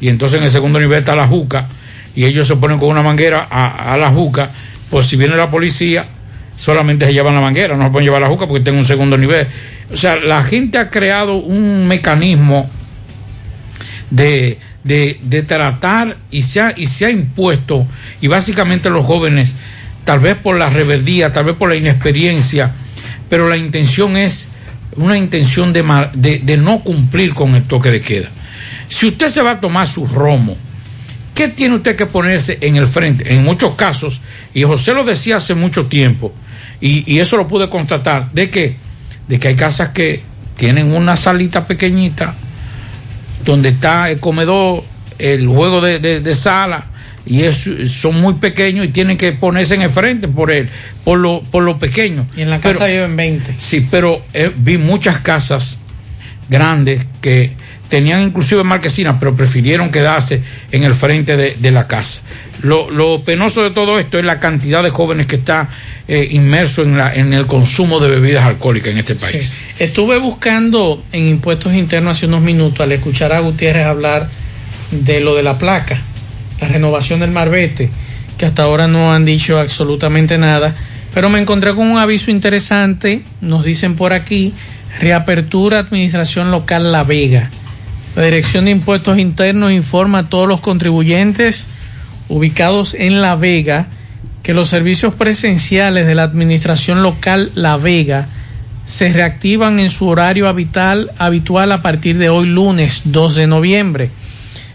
[0.01, 1.67] y entonces en el segundo nivel está la juca
[2.15, 4.51] y ellos se ponen con una manguera a, a la juca,
[4.89, 6.07] pues si viene la policía
[6.55, 9.17] solamente se llevan la manguera, no se pueden llevar la juca porque tienen un segundo
[9.17, 9.47] nivel.
[9.91, 12.69] O sea, la gente ha creado un mecanismo
[14.09, 17.87] de, de, tratar y se, ha, y se ha impuesto,
[18.21, 19.55] y básicamente los jóvenes,
[20.03, 22.71] tal vez por la reverdía, tal vez por la inexperiencia,
[23.29, 24.49] pero la intención es
[24.95, 28.29] una intención de, de, de no cumplir con el toque de queda.
[28.87, 30.55] Si usted se va a tomar su romo,
[31.33, 33.33] ¿qué tiene usted que ponerse en el frente?
[33.33, 34.21] En muchos casos,
[34.53, 36.33] y José lo decía hace mucho tiempo,
[36.85, 38.75] y, y eso lo pude constatar, de que,
[39.27, 40.21] de que hay casas que
[40.57, 42.35] tienen una salita pequeñita
[43.45, 44.83] donde está el comedor,
[45.19, 46.87] el juego de, de- de sala,
[47.25, 50.69] y es, son muy pequeños y tienen que ponerse en el frente por el,
[51.05, 52.27] por lo, por lo pequeño.
[52.35, 53.55] Y en la casa viven 20.
[53.59, 55.79] Sí, pero eh, vi muchas casas
[56.49, 57.51] grandes que
[57.93, 60.41] tenían inclusive marquesinas, pero prefirieron quedarse
[60.71, 62.21] en el frente de, la casa.
[62.63, 65.69] Lo, penoso de todo esto es la cantidad de jóvenes que está
[66.07, 69.53] eh, inmerso en, la, en el consumo de bebidas alcohólicas en este país.
[69.77, 74.27] Estuve buscando en impuestos internos hace unos minutos al escuchar a Gutiérrez hablar
[74.89, 76.01] de lo de la placa,
[76.61, 77.91] la renovación del marbete,
[78.39, 80.73] que hasta ahora no han dicho absolutamente nada,
[81.13, 84.51] pero me encontré con un aviso interesante, nos dicen por aquí,
[84.99, 87.51] reapertura Administración Local La Vega.
[88.15, 91.67] La Dirección de Impuestos Internos informa a todos los contribuyentes
[92.29, 93.87] ubicados en La Vega
[94.43, 98.27] que los servicios presenciales de la Administración Local La Vega
[98.85, 104.09] se reactivan en su horario habitual, a partir de hoy lunes 2 de noviembre.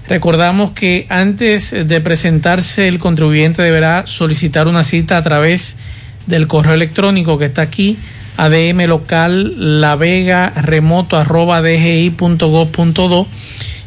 [0.09, 5.77] Recordamos que antes de presentarse el contribuyente deberá solicitar una cita a través
[6.27, 7.99] del correo electrónico que está aquí,
[8.39, 11.61] adm local la vega remoto arroba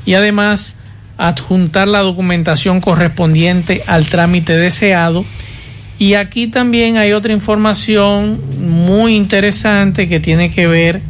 [0.06, 0.76] y además
[1.18, 5.24] adjuntar la documentación correspondiente al trámite deseado.
[5.98, 11.02] Y aquí también hay otra información muy interesante que tiene que ver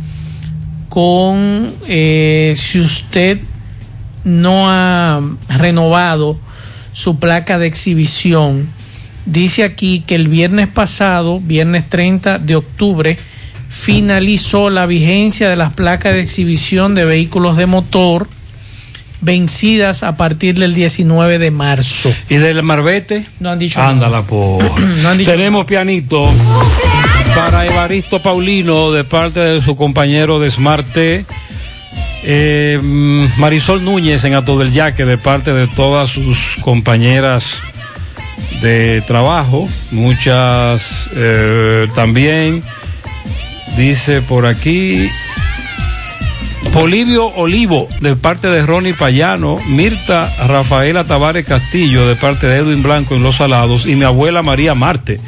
[0.89, 3.39] con eh, si usted
[4.23, 6.37] no ha renovado
[6.93, 8.67] su placa de exhibición.
[9.25, 13.17] Dice aquí que el viernes pasado, viernes 30 de octubre,
[13.71, 18.27] finalizó la vigencia de las placas de exhibición de vehículos de motor
[19.21, 22.13] vencidas a partir del 19 de marzo.
[22.27, 23.25] ¿Y del Marbete?
[23.39, 24.63] No han dicho Ándala, por.
[25.01, 26.29] No han dicho Tenemos pianito
[27.35, 31.25] para Evaristo Paulino de parte de su compañero de Smart T.
[32.23, 32.79] Eh,
[33.37, 37.55] Marisol Núñez en Ato del Yaque de parte de todas sus compañeras
[38.61, 39.67] de trabajo.
[39.91, 42.61] Muchas eh, también.
[43.77, 45.09] Dice por aquí.
[46.73, 52.83] Polivio Olivo de parte de Ronnie Payano, Mirta Rafaela Tavares Castillo de parte de Edwin
[52.83, 55.19] Blanco en Los Salados y mi abuela María Marte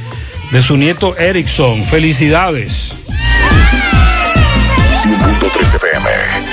[0.52, 1.84] de su nieto Erickson.
[1.84, 2.94] Felicidades.
[5.03, 6.53] 100.3 FM.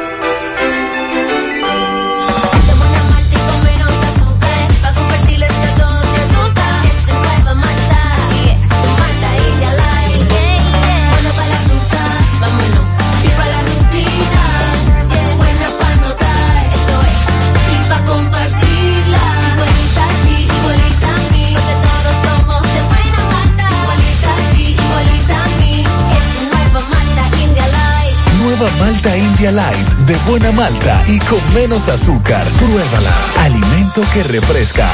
[28.81, 29.87] Malta India Light.
[30.07, 32.43] De buena malta y con menos azúcar.
[32.57, 33.13] Pruébala.
[33.41, 34.89] Alimento que refresca.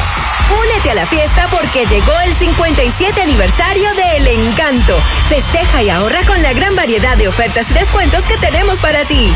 [0.62, 4.94] Únete a la fiesta porque llegó el 57 aniversario de El Encanto.
[5.30, 9.34] Festeja y ahorra con la gran variedad de ofertas y descuentos que tenemos para ti.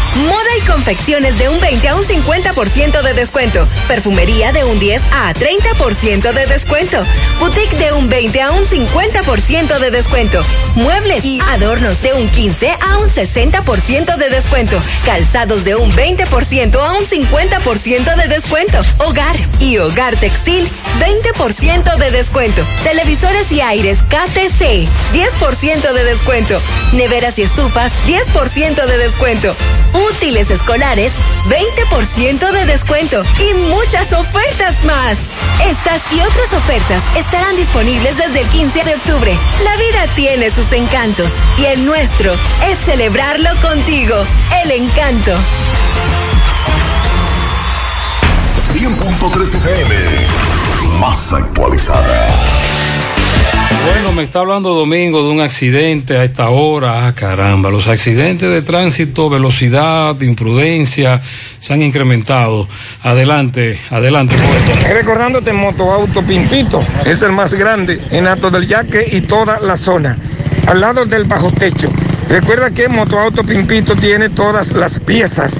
[0.57, 3.68] Y confecciones de un 20 a un 50% de descuento.
[3.88, 7.02] Perfumería de un 10 a 30% de descuento.
[7.40, 10.44] Boutique de un 20 a un 50% de descuento.
[10.76, 14.78] Muebles y adornos de un 15 a un 60% de descuento.
[15.06, 18.82] Calzados de un 20% a un 50% de descuento.
[18.99, 20.69] Hogar y hogar textil
[20.99, 22.61] 20% de descuento.
[22.84, 26.61] Televisores y aires KTC, 10% de descuento.
[26.94, 29.56] Neveras y estufas, 10% de descuento.
[30.11, 31.14] Útiles escolares,
[31.48, 33.22] 20% de descuento.
[33.40, 35.18] Y muchas ofertas más.
[35.68, 39.38] Estas y otras ofertas estarán disponibles desde el 15 de octubre.
[39.64, 42.34] La vida tiene sus encantos y el nuestro
[42.68, 44.16] es celebrarlo contigo.
[44.64, 45.32] El encanto.
[48.74, 49.96] 100.3 FM,
[51.00, 52.70] más actualizada.
[53.86, 57.08] Bueno, me está hablando Domingo de un accidente a esta hora.
[57.08, 61.22] Ah, caramba, los accidentes de tránsito, velocidad, imprudencia
[61.60, 62.68] se han incrementado.
[63.03, 64.94] Adelante, adelante, poeta.
[64.94, 70.18] Recordándote, Motoauto Pimpito es el más grande en Alto del Yaque y toda la zona,
[70.68, 71.90] al lado del bajo techo.
[72.30, 75.60] Recuerda que Motoauto Pimpito tiene todas las piezas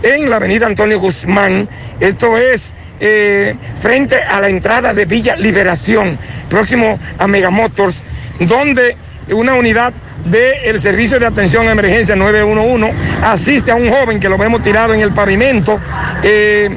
[0.03, 1.69] en la avenida Antonio Guzmán.
[2.01, 6.19] Esto es eh, frente a la entrada de Villa Liberación,
[6.49, 8.03] próximo a Megamotors,
[8.41, 8.97] donde
[9.31, 9.93] una unidad
[10.25, 12.93] del Servicio de Atención a Emergencia 911
[13.23, 15.81] asiste a un joven que lo vemos tirado en el pavimento.
[16.23, 16.71] eh,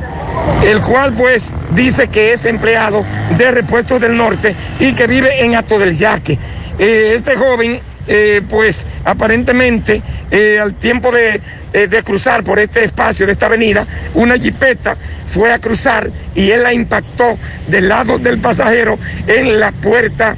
[0.63, 3.05] el cual pues dice que es empleado
[3.37, 6.37] de Repuestos del Norte y que vive en Ato del Yaque.
[6.77, 11.41] Eh, este joven eh, pues aparentemente eh, al tiempo de,
[11.73, 14.95] eh, de cruzar por este espacio de esta avenida, una jipeta
[15.27, 17.37] fue a cruzar y él la impactó
[17.67, 20.35] del lado del pasajero en la puerta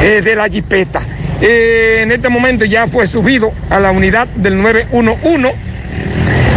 [0.00, 1.00] de la jipeta.
[1.42, 5.69] En este momento ya fue subido a la unidad del 911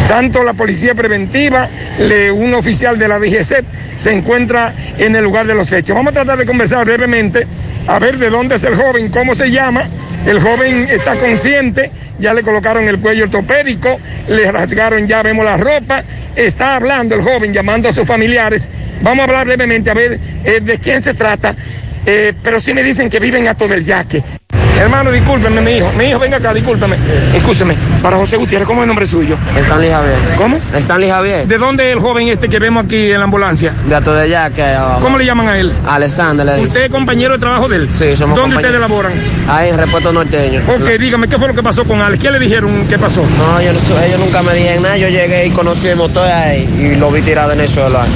[0.07, 1.69] tanto la policía preventiva,
[1.99, 3.63] le- un oficial de la DGC
[3.95, 5.95] se encuentra en el lugar de los hechos.
[5.95, 7.47] Vamos a tratar de conversar brevemente,
[7.87, 9.87] a ver de dónde es el joven, cómo se llama.
[10.25, 13.99] El joven está consciente, ya le colocaron el cuello ortopédico,
[14.29, 16.03] le rasgaron, ya vemos la ropa,
[16.35, 18.69] está hablando el joven, llamando a sus familiares.
[19.01, 21.55] Vamos a hablar brevemente, a ver eh, de quién se trata,
[22.05, 24.23] eh, pero sí me dicen que viven a todo el yaque.
[24.83, 25.89] Hermano, discúlpeme, mi hijo.
[25.97, 26.97] Mi hijo, venga acá, discúlpeme.
[27.33, 27.73] Escúcheme.
[28.01, 29.37] Para José Gutiérrez, ¿cómo es el nombre suyo?
[29.55, 30.17] Stanley Javier.
[30.37, 30.59] ¿Cómo?
[30.73, 31.47] Stanley Javier.
[31.47, 33.71] ¿De dónde es el joven este que vemos aquí en la ambulancia?
[33.87, 34.61] De Ato de Yaque.
[34.61, 34.99] abajo.
[34.99, 35.71] ¿Cómo le llaman a él?
[35.87, 36.59] Alexander le.
[36.59, 37.87] ¿Usted es compañero de trabajo de él?
[37.91, 39.13] Sí, somos ¿Dónde ustedes laboran?
[39.47, 40.59] Ahí en Repuesto Norteño.
[40.67, 42.21] Ok, dígame, ¿qué fue lo que pasó con Alex?
[42.21, 43.21] ¿Qué le dijeron que pasó?
[43.21, 44.97] No, yo ellos nunca me dijeron nada.
[44.97, 48.01] Yo llegué y conocí el motor ahí y lo vi tirado en el suelo.
[48.01, 48.09] ahí.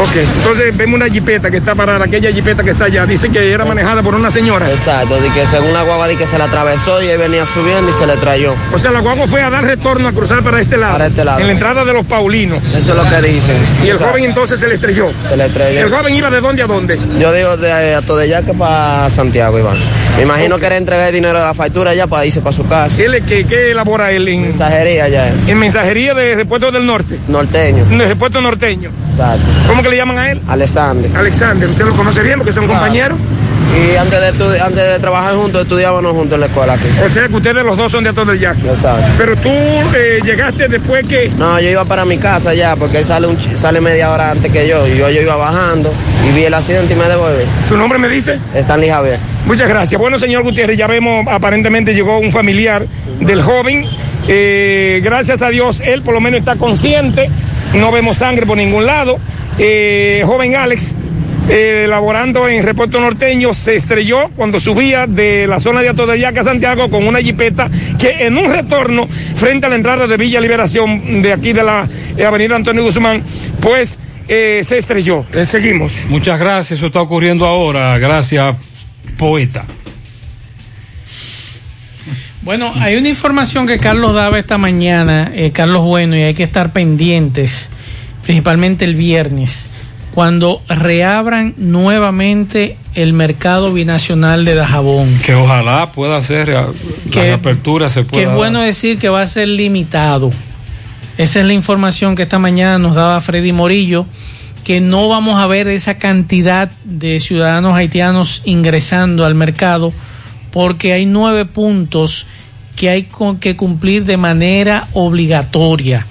[0.00, 3.04] Ok, entonces vemos una jipeta que está parada, aquella jipeta que está allá.
[3.06, 4.70] Dice que era manejada por una señora.
[4.70, 7.90] Exacto, de que según la guagua di que se la atravesó y él venía subiendo
[7.90, 8.54] y se le trayó.
[8.72, 10.92] O sea, la guagua fue a dar retorno a cruzar para este lado.
[10.92, 11.40] Para este lado.
[11.40, 12.62] En la entrada de los Paulinos.
[12.76, 13.56] Eso es lo que dicen.
[13.84, 15.10] Y el joven entonces se le estrelló.
[15.20, 15.80] Se le estrelló.
[15.80, 16.98] ¿El joven iba de dónde a dónde?
[17.18, 19.76] Yo digo de Ato de Yaque para Santiago, Iván.
[20.16, 22.66] Me imagino que era entregar el dinero de la factura ya para irse para su
[22.68, 22.96] casa.
[22.96, 25.28] ¿Qué, le- qué- qué elabora él en, Mensajería ya.
[25.46, 27.18] en mensajería de Repuesto del Norte?
[27.28, 27.84] Norteño.
[27.84, 28.90] De Repuesto Norteño.
[29.08, 29.42] Exacto.
[29.68, 30.40] ¿Cómo que le llaman a él?
[30.48, 31.10] Alexander.
[31.16, 32.80] Alexander, ¿usted lo conoce bien porque son Claro.
[32.80, 33.18] compañeros?
[33.92, 36.86] Y antes de, antes de trabajar juntos, estudiábamos juntos en la escuela aquí.
[37.04, 38.66] O sea que ustedes los dos son de Ato del Yaque.
[38.68, 39.06] Exacto.
[39.18, 41.30] Pero tú eh, llegaste después que...
[41.38, 44.50] No, yo iba para mi casa ya, porque él sale, un sale media hora antes
[44.50, 44.86] que yo.
[44.88, 45.92] Y yo, yo iba bajando
[46.28, 47.44] y vi el accidente y me devolví.
[47.68, 48.38] ¿Tu nombre me dice?
[48.54, 49.18] Stanley Javier.
[49.46, 50.00] Muchas gracias.
[50.00, 52.86] Bueno, señor Gutiérrez, ya vemos, aparentemente llegó un familiar
[53.20, 53.84] del joven.
[54.26, 57.28] Eh, gracias a Dios, él por lo menos está consciente.
[57.74, 59.18] No vemos sangre por ningún lado.
[59.58, 60.96] Eh, joven Alex,
[61.48, 66.44] eh, laborando en Repuesto Norteño, se estrelló cuando subía de la zona de Atodayaca a
[66.44, 67.68] Santiago con una jipeta
[67.98, 71.88] que en un retorno frente a la entrada de Villa Liberación de aquí de la
[72.16, 73.22] eh, avenida Antonio Guzmán,
[73.60, 75.24] pues se estrelló.
[75.44, 76.04] Seguimos.
[76.10, 77.96] Muchas gracias, eso está ocurriendo ahora.
[77.98, 78.56] Gracias,
[79.16, 79.64] poeta.
[82.42, 86.44] Bueno, hay una información que Carlos daba esta mañana, eh, Carlos Bueno, y hay que
[86.44, 87.70] estar pendientes,
[88.22, 89.68] principalmente el viernes,
[90.14, 95.18] cuando reabran nuevamente el mercado binacional de Dajabón.
[95.24, 96.68] Que ojalá pueda ser, la
[97.10, 100.30] Que- apertura se Que pueda es bueno decir que va a ser limitado.
[101.18, 104.06] Esa es la información que esta mañana nos daba Freddy Morillo,
[104.64, 109.92] que no vamos a ver esa cantidad de ciudadanos haitianos ingresando al mercado
[110.50, 112.26] porque hay nueve puntos
[112.76, 113.08] que hay
[113.40, 116.06] que cumplir de manera obligatoria.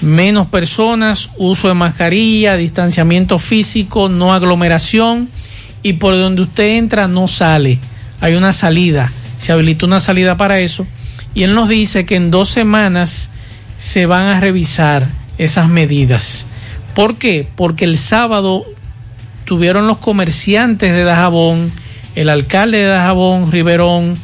[0.00, 5.28] Menos personas, uso de mascarilla, distanciamiento físico, no aglomeración
[5.82, 7.78] y por donde usted entra no sale.
[8.20, 10.86] Hay una salida, se habilitó una salida para eso
[11.34, 13.30] y él nos dice que en dos semanas
[13.78, 16.46] se van a revisar esas medidas.
[16.94, 17.48] ¿Por qué?
[17.56, 18.64] Porque el sábado
[19.44, 21.72] tuvieron los comerciantes de Dajabón,
[22.14, 24.16] el alcalde de Dajabón, Riverón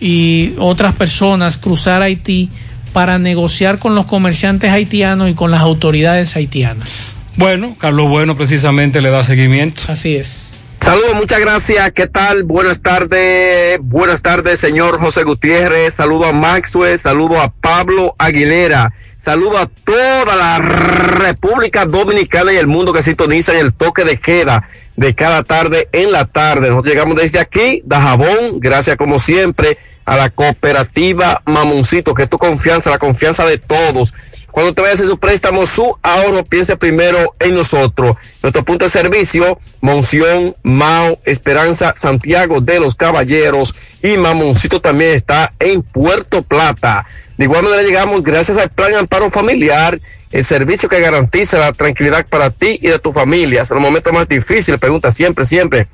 [0.00, 2.50] y otras personas cruzar Haití
[2.92, 7.16] para negociar con los comerciantes haitianos y con las autoridades haitianas.
[7.36, 9.82] Bueno, Carlos Bueno precisamente le da seguimiento.
[9.88, 10.50] Así es.
[10.80, 11.92] Saludos, muchas gracias.
[11.92, 12.42] ¿Qué tal?
[12.42, 13.78] Buenas tardes.
[13.82, 15.94] Buenas tardes, señor José Gutiérrez.
[15.94, 16.98] Saludo a Maxwell.
[16.98, 18.92] Saludo a Pablo Aguilera.
[19.18, 24.64] Saludo a toda la República Dominicana y el mundo que sintonizan el toque de queda
[24.96, 26.68] de cada tarde en la tarde.
[26.68, 28.60] Nosotros llegamos desde aquí, Dajabón.
[28.60, 34.12] Gracias como siempre a la cooperativa Mamoncito, que es tu confianza, la confianza de todos.
[34.50, 38.16] Cuando te vayas a hacer su préstamo, su ahorro, piense primero en nosotros.
[38.42, 45.52] Nuestro punto de servicio, Monción, Mao, Esperanza, Santiago de los Caballeros y Mamoncito también está
[45.60, 47.06] en Puerto Plata.
[47.40, 49.98] De igual manera llegamos gracias al Plan Amparo Familiar,
[50.30, 53.62] el servicio que garantiza la tranquilidad para ti y de tu familia.
[53.62, 55.88] En los momentos más difíciles, pregunta siempre, siempre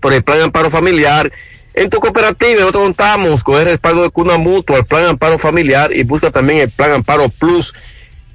[0.00, 1.30] por el Plan Amparo Familiar.
[1.74, 5.94] En tu cooperativa nosotros contamos con el respaldo de Cuna Mutua, el Plan Amparo Familiar
[5.94, 7.74] y busca también el Plan Amparo Plus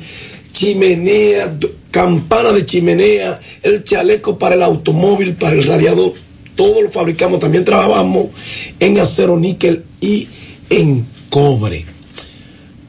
[0.52, 1.56] chimenea,
[1.92, 6.14] campana de chimenea, el chaleco para el automóvil, para el radiador.
[6.56, 7.40] Todo lo fabricamos.
[7.40, 8.30] También trabajamos
[8.80, 10.28] en acero níquel y
[10.72, 11.86] en cobre.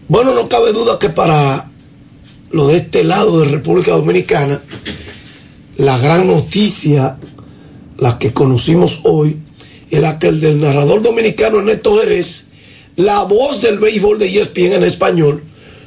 [0.08, 1.70] Bueno, no cabe duda que para
[2.52, 4.62] lo de este lado de República Dominicana,
[5.76, 7.18] la gran noticia,
[7.98, 9.36] la que conocimos hoy,
[9.90, 12.48] era que el del narrador dominicano Ernesto Jerez,
[12.96, 15.42] la voz del béisbol de ESPN en español,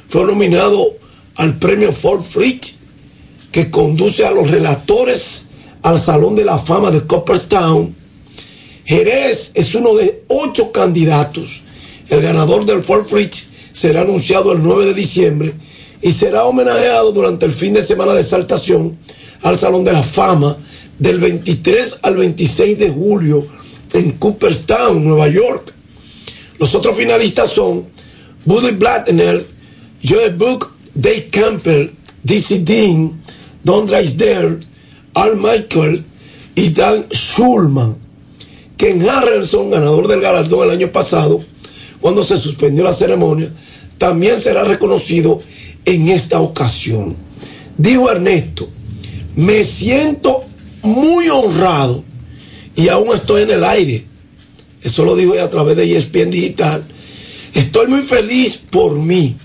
[0.08, 0.94] fue nominado
[1.36, 2.78] al premio Ford Fritz,
[3.52, 5.46] que conduce a los relatores
[5.82, 7.94] al Salón de la Fama de Copperstown.
[8.84, 11.62] Jerez es uno de ocho candidatos.
[12.08, 15.54] El ganador del Ford Fritz será anunciado el 9 de diciembre
[16.02, 18.98] y será homenajeado durante el fin de semana de exaltación
[19.42, 20.56] al Salón de la Fama
[21.00, 23.46] del 23 al 26 de julio
[23.94, 25.74] en Cooperstown, Nueva York.
[26.58, 27.88] Los otros finalistas son
[28.44, 29.46] Buddy Blattner,
[30.06, 31.90] Joe Book, Dave Campbell,
[32.22, 33.20] DC Dean,
[33.64, 34.60] Don Drysdale,
[35.14, 36.04] Al Michael
[36.54, 37.96] y Dan Schulman.
[38.76, 41.42] Ken Harrelson, ganador del galardón el año pasado,
[42.00, 43.50] cuando se suspendió la ceremonia,
[43.98, 45.40] también será reconocido
[45.86, 47.16] en esta ocasión.
[47.76, 48.68] Dijo Ernesto,
[49.36, 50.44] me siento
[50.82, 52.04] muy honrado
[52.76, 54.04] y aún estoy en el aire.
[54.82, 56.84] Eso lo digo a través de ESPN Digital.
[57.54, 59.36] Estoy muy feliz por mí,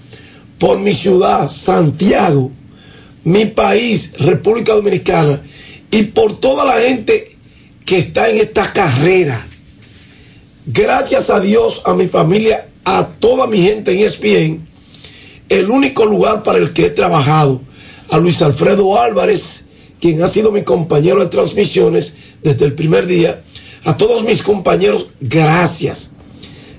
[0.59, 2.51] por mi ciudad, Santiago,
[3.23, 5.41] mi país, República Dominicana,
[5.91, 7.35] y por toda la gente
[7.85, 9.45] que está en esta carrera.
[10.67, 14.67] Gracias a Dios, a mi familia, a toda mi gente en ESPN,
[15.49, 17.61] el único lugar para el que he trabajado,
[18.11, 19.64] a Luis Alfredo Álvarez,
[19.99, 23.41] quien ha sido mi compañero de transmisiones desde el primer día,
[23.83, 26.11] a todos mis compañeros, gracias.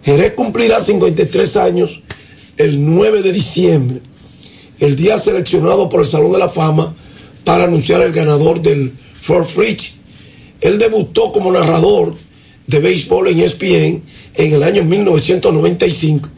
[0.04, 2.02] Jerez cumplirá 53 años
[2.56, 4.00] el 9 de diciembre,
[4.78, 6.94] el día seleccionado por el Salón de la Fama
[7.44, 9.96] para anunciar el ganador del Ford Fritz.
[10.60, 12.14] Él debutó como narrador
[12.66, 14.02] de béisbol en ESPN
[14.34, 16.28] en el año 1995.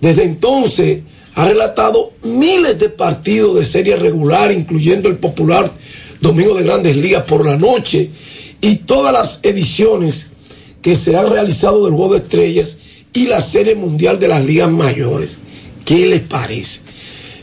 [0.00, 1.00] Desde entonces
[1.34, 5.70] ha relatado miles de partidos de serie regular, incluyendo el popular
[6.24, 8.08] Domingo de Grandes Ligas por la noche
[8.62, 10.30] y todas las ediciones
[10.80, 12.78] que se han realizado del Juego de Estrellas
[13.12, 15.40] y la Serie Mundial de las Ligas Mayores.
[15.84, 16.80] ¿Qué les parece?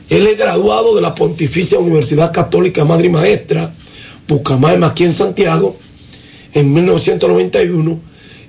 [0.10, 3.72] Él es graduado de la Pontificia Universidad Católica Madre y Maestra,
[4.26, 5.78] Pucamaima, aquí en Santiago,
[6.56, 8.00] en 1991,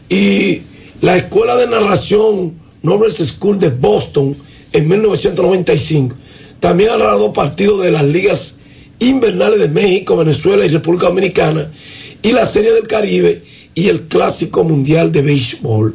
[0.08, 0.62] y
[1.02, 4.34] la Escuela de Narración Nobles School de Boston
[4.72, 6.16] en 1995.
[6.58, 8.61] También ha narrado partidos de las ligas
[9.08, 11.70] invernales de México, Venezuela y República Dominicana,
[12.22, 13.42] y la Serie del Caribe
[13.74, 15.94] y el Clásico Mundial de Béisbol.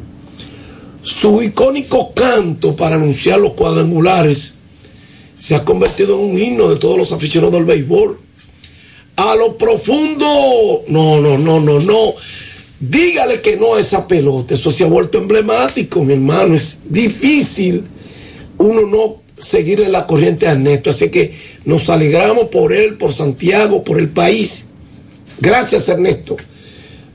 [1.02, 4.56] Su icónico canto para anunciar los cuadrangulares
[5.38, 8.18] se ha convertido en un himno de todos los aficionados del béisbol.
[9.16, 12.14] A lo profundo, no, no, no, no, no.
[12.80, 14.54] Dígale que no a esa pelota.
[14.54, 16.54] Eso se ha vuelto emblemático, mi hermano.
[16.54, 17.84] Es difícil
[18.58, 20.90] uno no seguir en la corriente de Ernesto.
[20.90, 21.32] Así que
[21.64, 24.70] nos alegramos por él, por Santiago, por el país.
[25.40, 26.36] Gracias, Ernesto.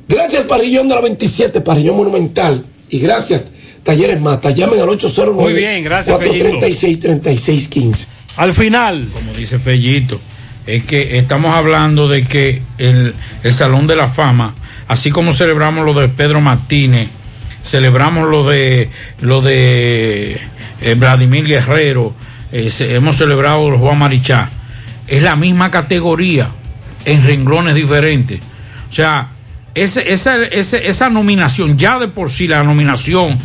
[0.08, 2.64] Gracias, Parrillón de la 27, Parrillón Monumental.
[2.90, 3.52] Y gracias,
[3.84, 4.52] Talleres Mata.
[4.52, 9.08] Llamen al 809 Muy bien, gracias, 436 3615 Al final.
[9.14, 10.20] Como dice Fellito,
[10.68, 13.14] es que estamos hablando de que el,
[13.44, 14.56] el Salón de la Fama,
[14.88, 17.10] así como celebramos lo de Pedro Martínez,
[17.64, 18.90] celebramos lo de
[19.22, 20.40] lo de
[20.84, 22.14] eh, Vladimir Guerrero,
[22.52, 24.50] eh, hemos celebrado los Juan Marichá,
[25.08, 26.50] es la misma categoría
[27.06, 28.40] en renglones diferentes.
[28.90, 29.30] O sea,
[29.74, 33.38] ese- esa, ese- esa nominación, ya de por sí la nominación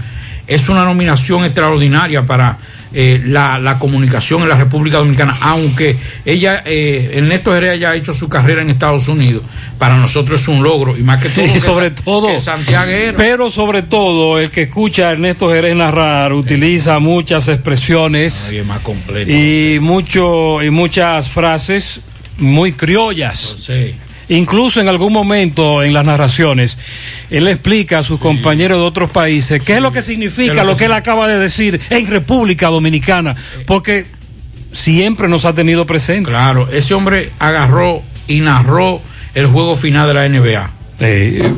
[0.47, 2.59] es una nominación extraordinaria para
[2.93, 8.13] eh, la, la comunicación en la República Dominicana, aunque ella, eh, Ernesto Jerez haya hecho
[8.13, 9.43] su carrera en Estados Unidos,
[9.79, 12.41] para nosotros es un logro, y más que todo, Y que sobre Sa- todo, que
[12.41, 13.17] santiaguero.
[13.17, 18.67] pero sobre todo el que escucha a Ernesto Jerez narrar utiliza muchas expresiones Ay, es
[18.67, 19.31] más completo.
[19.31, 22.01] y mucho y muchas frases
[22.39, 23.57] muy criollas.
[23.59, 23.95] Sí.
[24.31, 26.77] Incluso en algún momento en las narraciones,
[27.31, 30.67] él explica a sus compañeros de otros países qué es lo que significa ¿Qué es
[30.67, 33.35] lo que él acaba de decir en República Dominicana,
[33.67, 34.07] porque
[34.73, 36.31] siempre nos ha tenido presente.
[36.31, 39.01] Claro, ese hombre agarró y narró
[39.35, 40.71] el juego final de la NBA.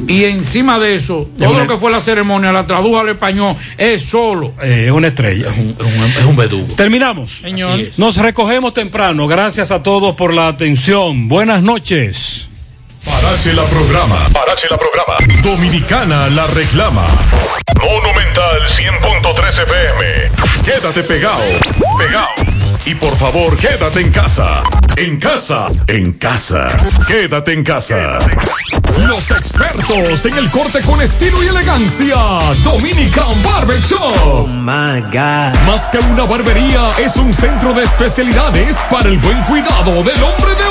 [0.06, 3.56] Y encima de eso, todo una- lo que fue la ceremonia la tradujo al español,
[3.78, 4.52] es solo.
[4.62, 5.46] Eh, Es una estrella.
[5.50, 5.74] Es un,
[6.18, 6.74] es un verdugo.
[6.76, 7.38] Terminamos.
[7.40, 7.80] Señor.
[7.96, 9.26] Nos recogemos temprano.
[9.26, 11.26] Gracias a todos por la atención.
[11.28, 12.48] Buenas noches.
[13.04, 14.16] Parache la programa.
[14.32, 15.16] Parache la programa.
[15.42, 17.04] Dominicana la reclama.
[17.80, 20.30] Monumental 100.13 FM.
[20.64, 21.42] Quédate pegado.
[21.98, 22.60] Pegado.
[22.86, 24.62] Y por favor, quédate en casa.
[24.96, 25.66] En casa.
[25.86, 26.66] En casa.
[27.06, 28.18] Quédate en casa.
[29.06, 32.16] Los expertos en el corte con estilo y elegancia.
[32.64, 34.46] Dominican Barber Shop.
[34.48, 35.54] my God.
[35.66, 40.54] Más que una barbería, es un centro de especialidades para el buen cuidado del hombre
[40.54, 40.69] de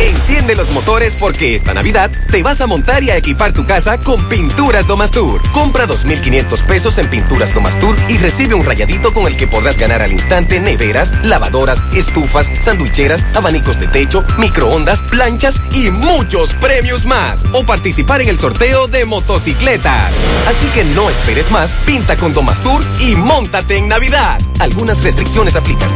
[0.00, 3.98] Enciende los motores porque esta Navidad te vas a montar y a equipar tu casa
[3.98, 5.40] con Pinturas Domastur.
[5.50, 10.00] Compra 2.500 pesos en Pinturas Domastur y recibe un rayadito con el que podrás ganar
[10.00, 17.44] al instante neveras, lavadoras, estufas, sandwicheras, abanicos de techo, microondas, planchas y muchos premios más.
[17.52, 20.12] O participar en el sorteo de motocicletas.
[20.46, 24.40] Así que no esperes más, pinta con Domastur y móntate en Navidad.
[24.60, 25.88] Algunas restricciones aplican.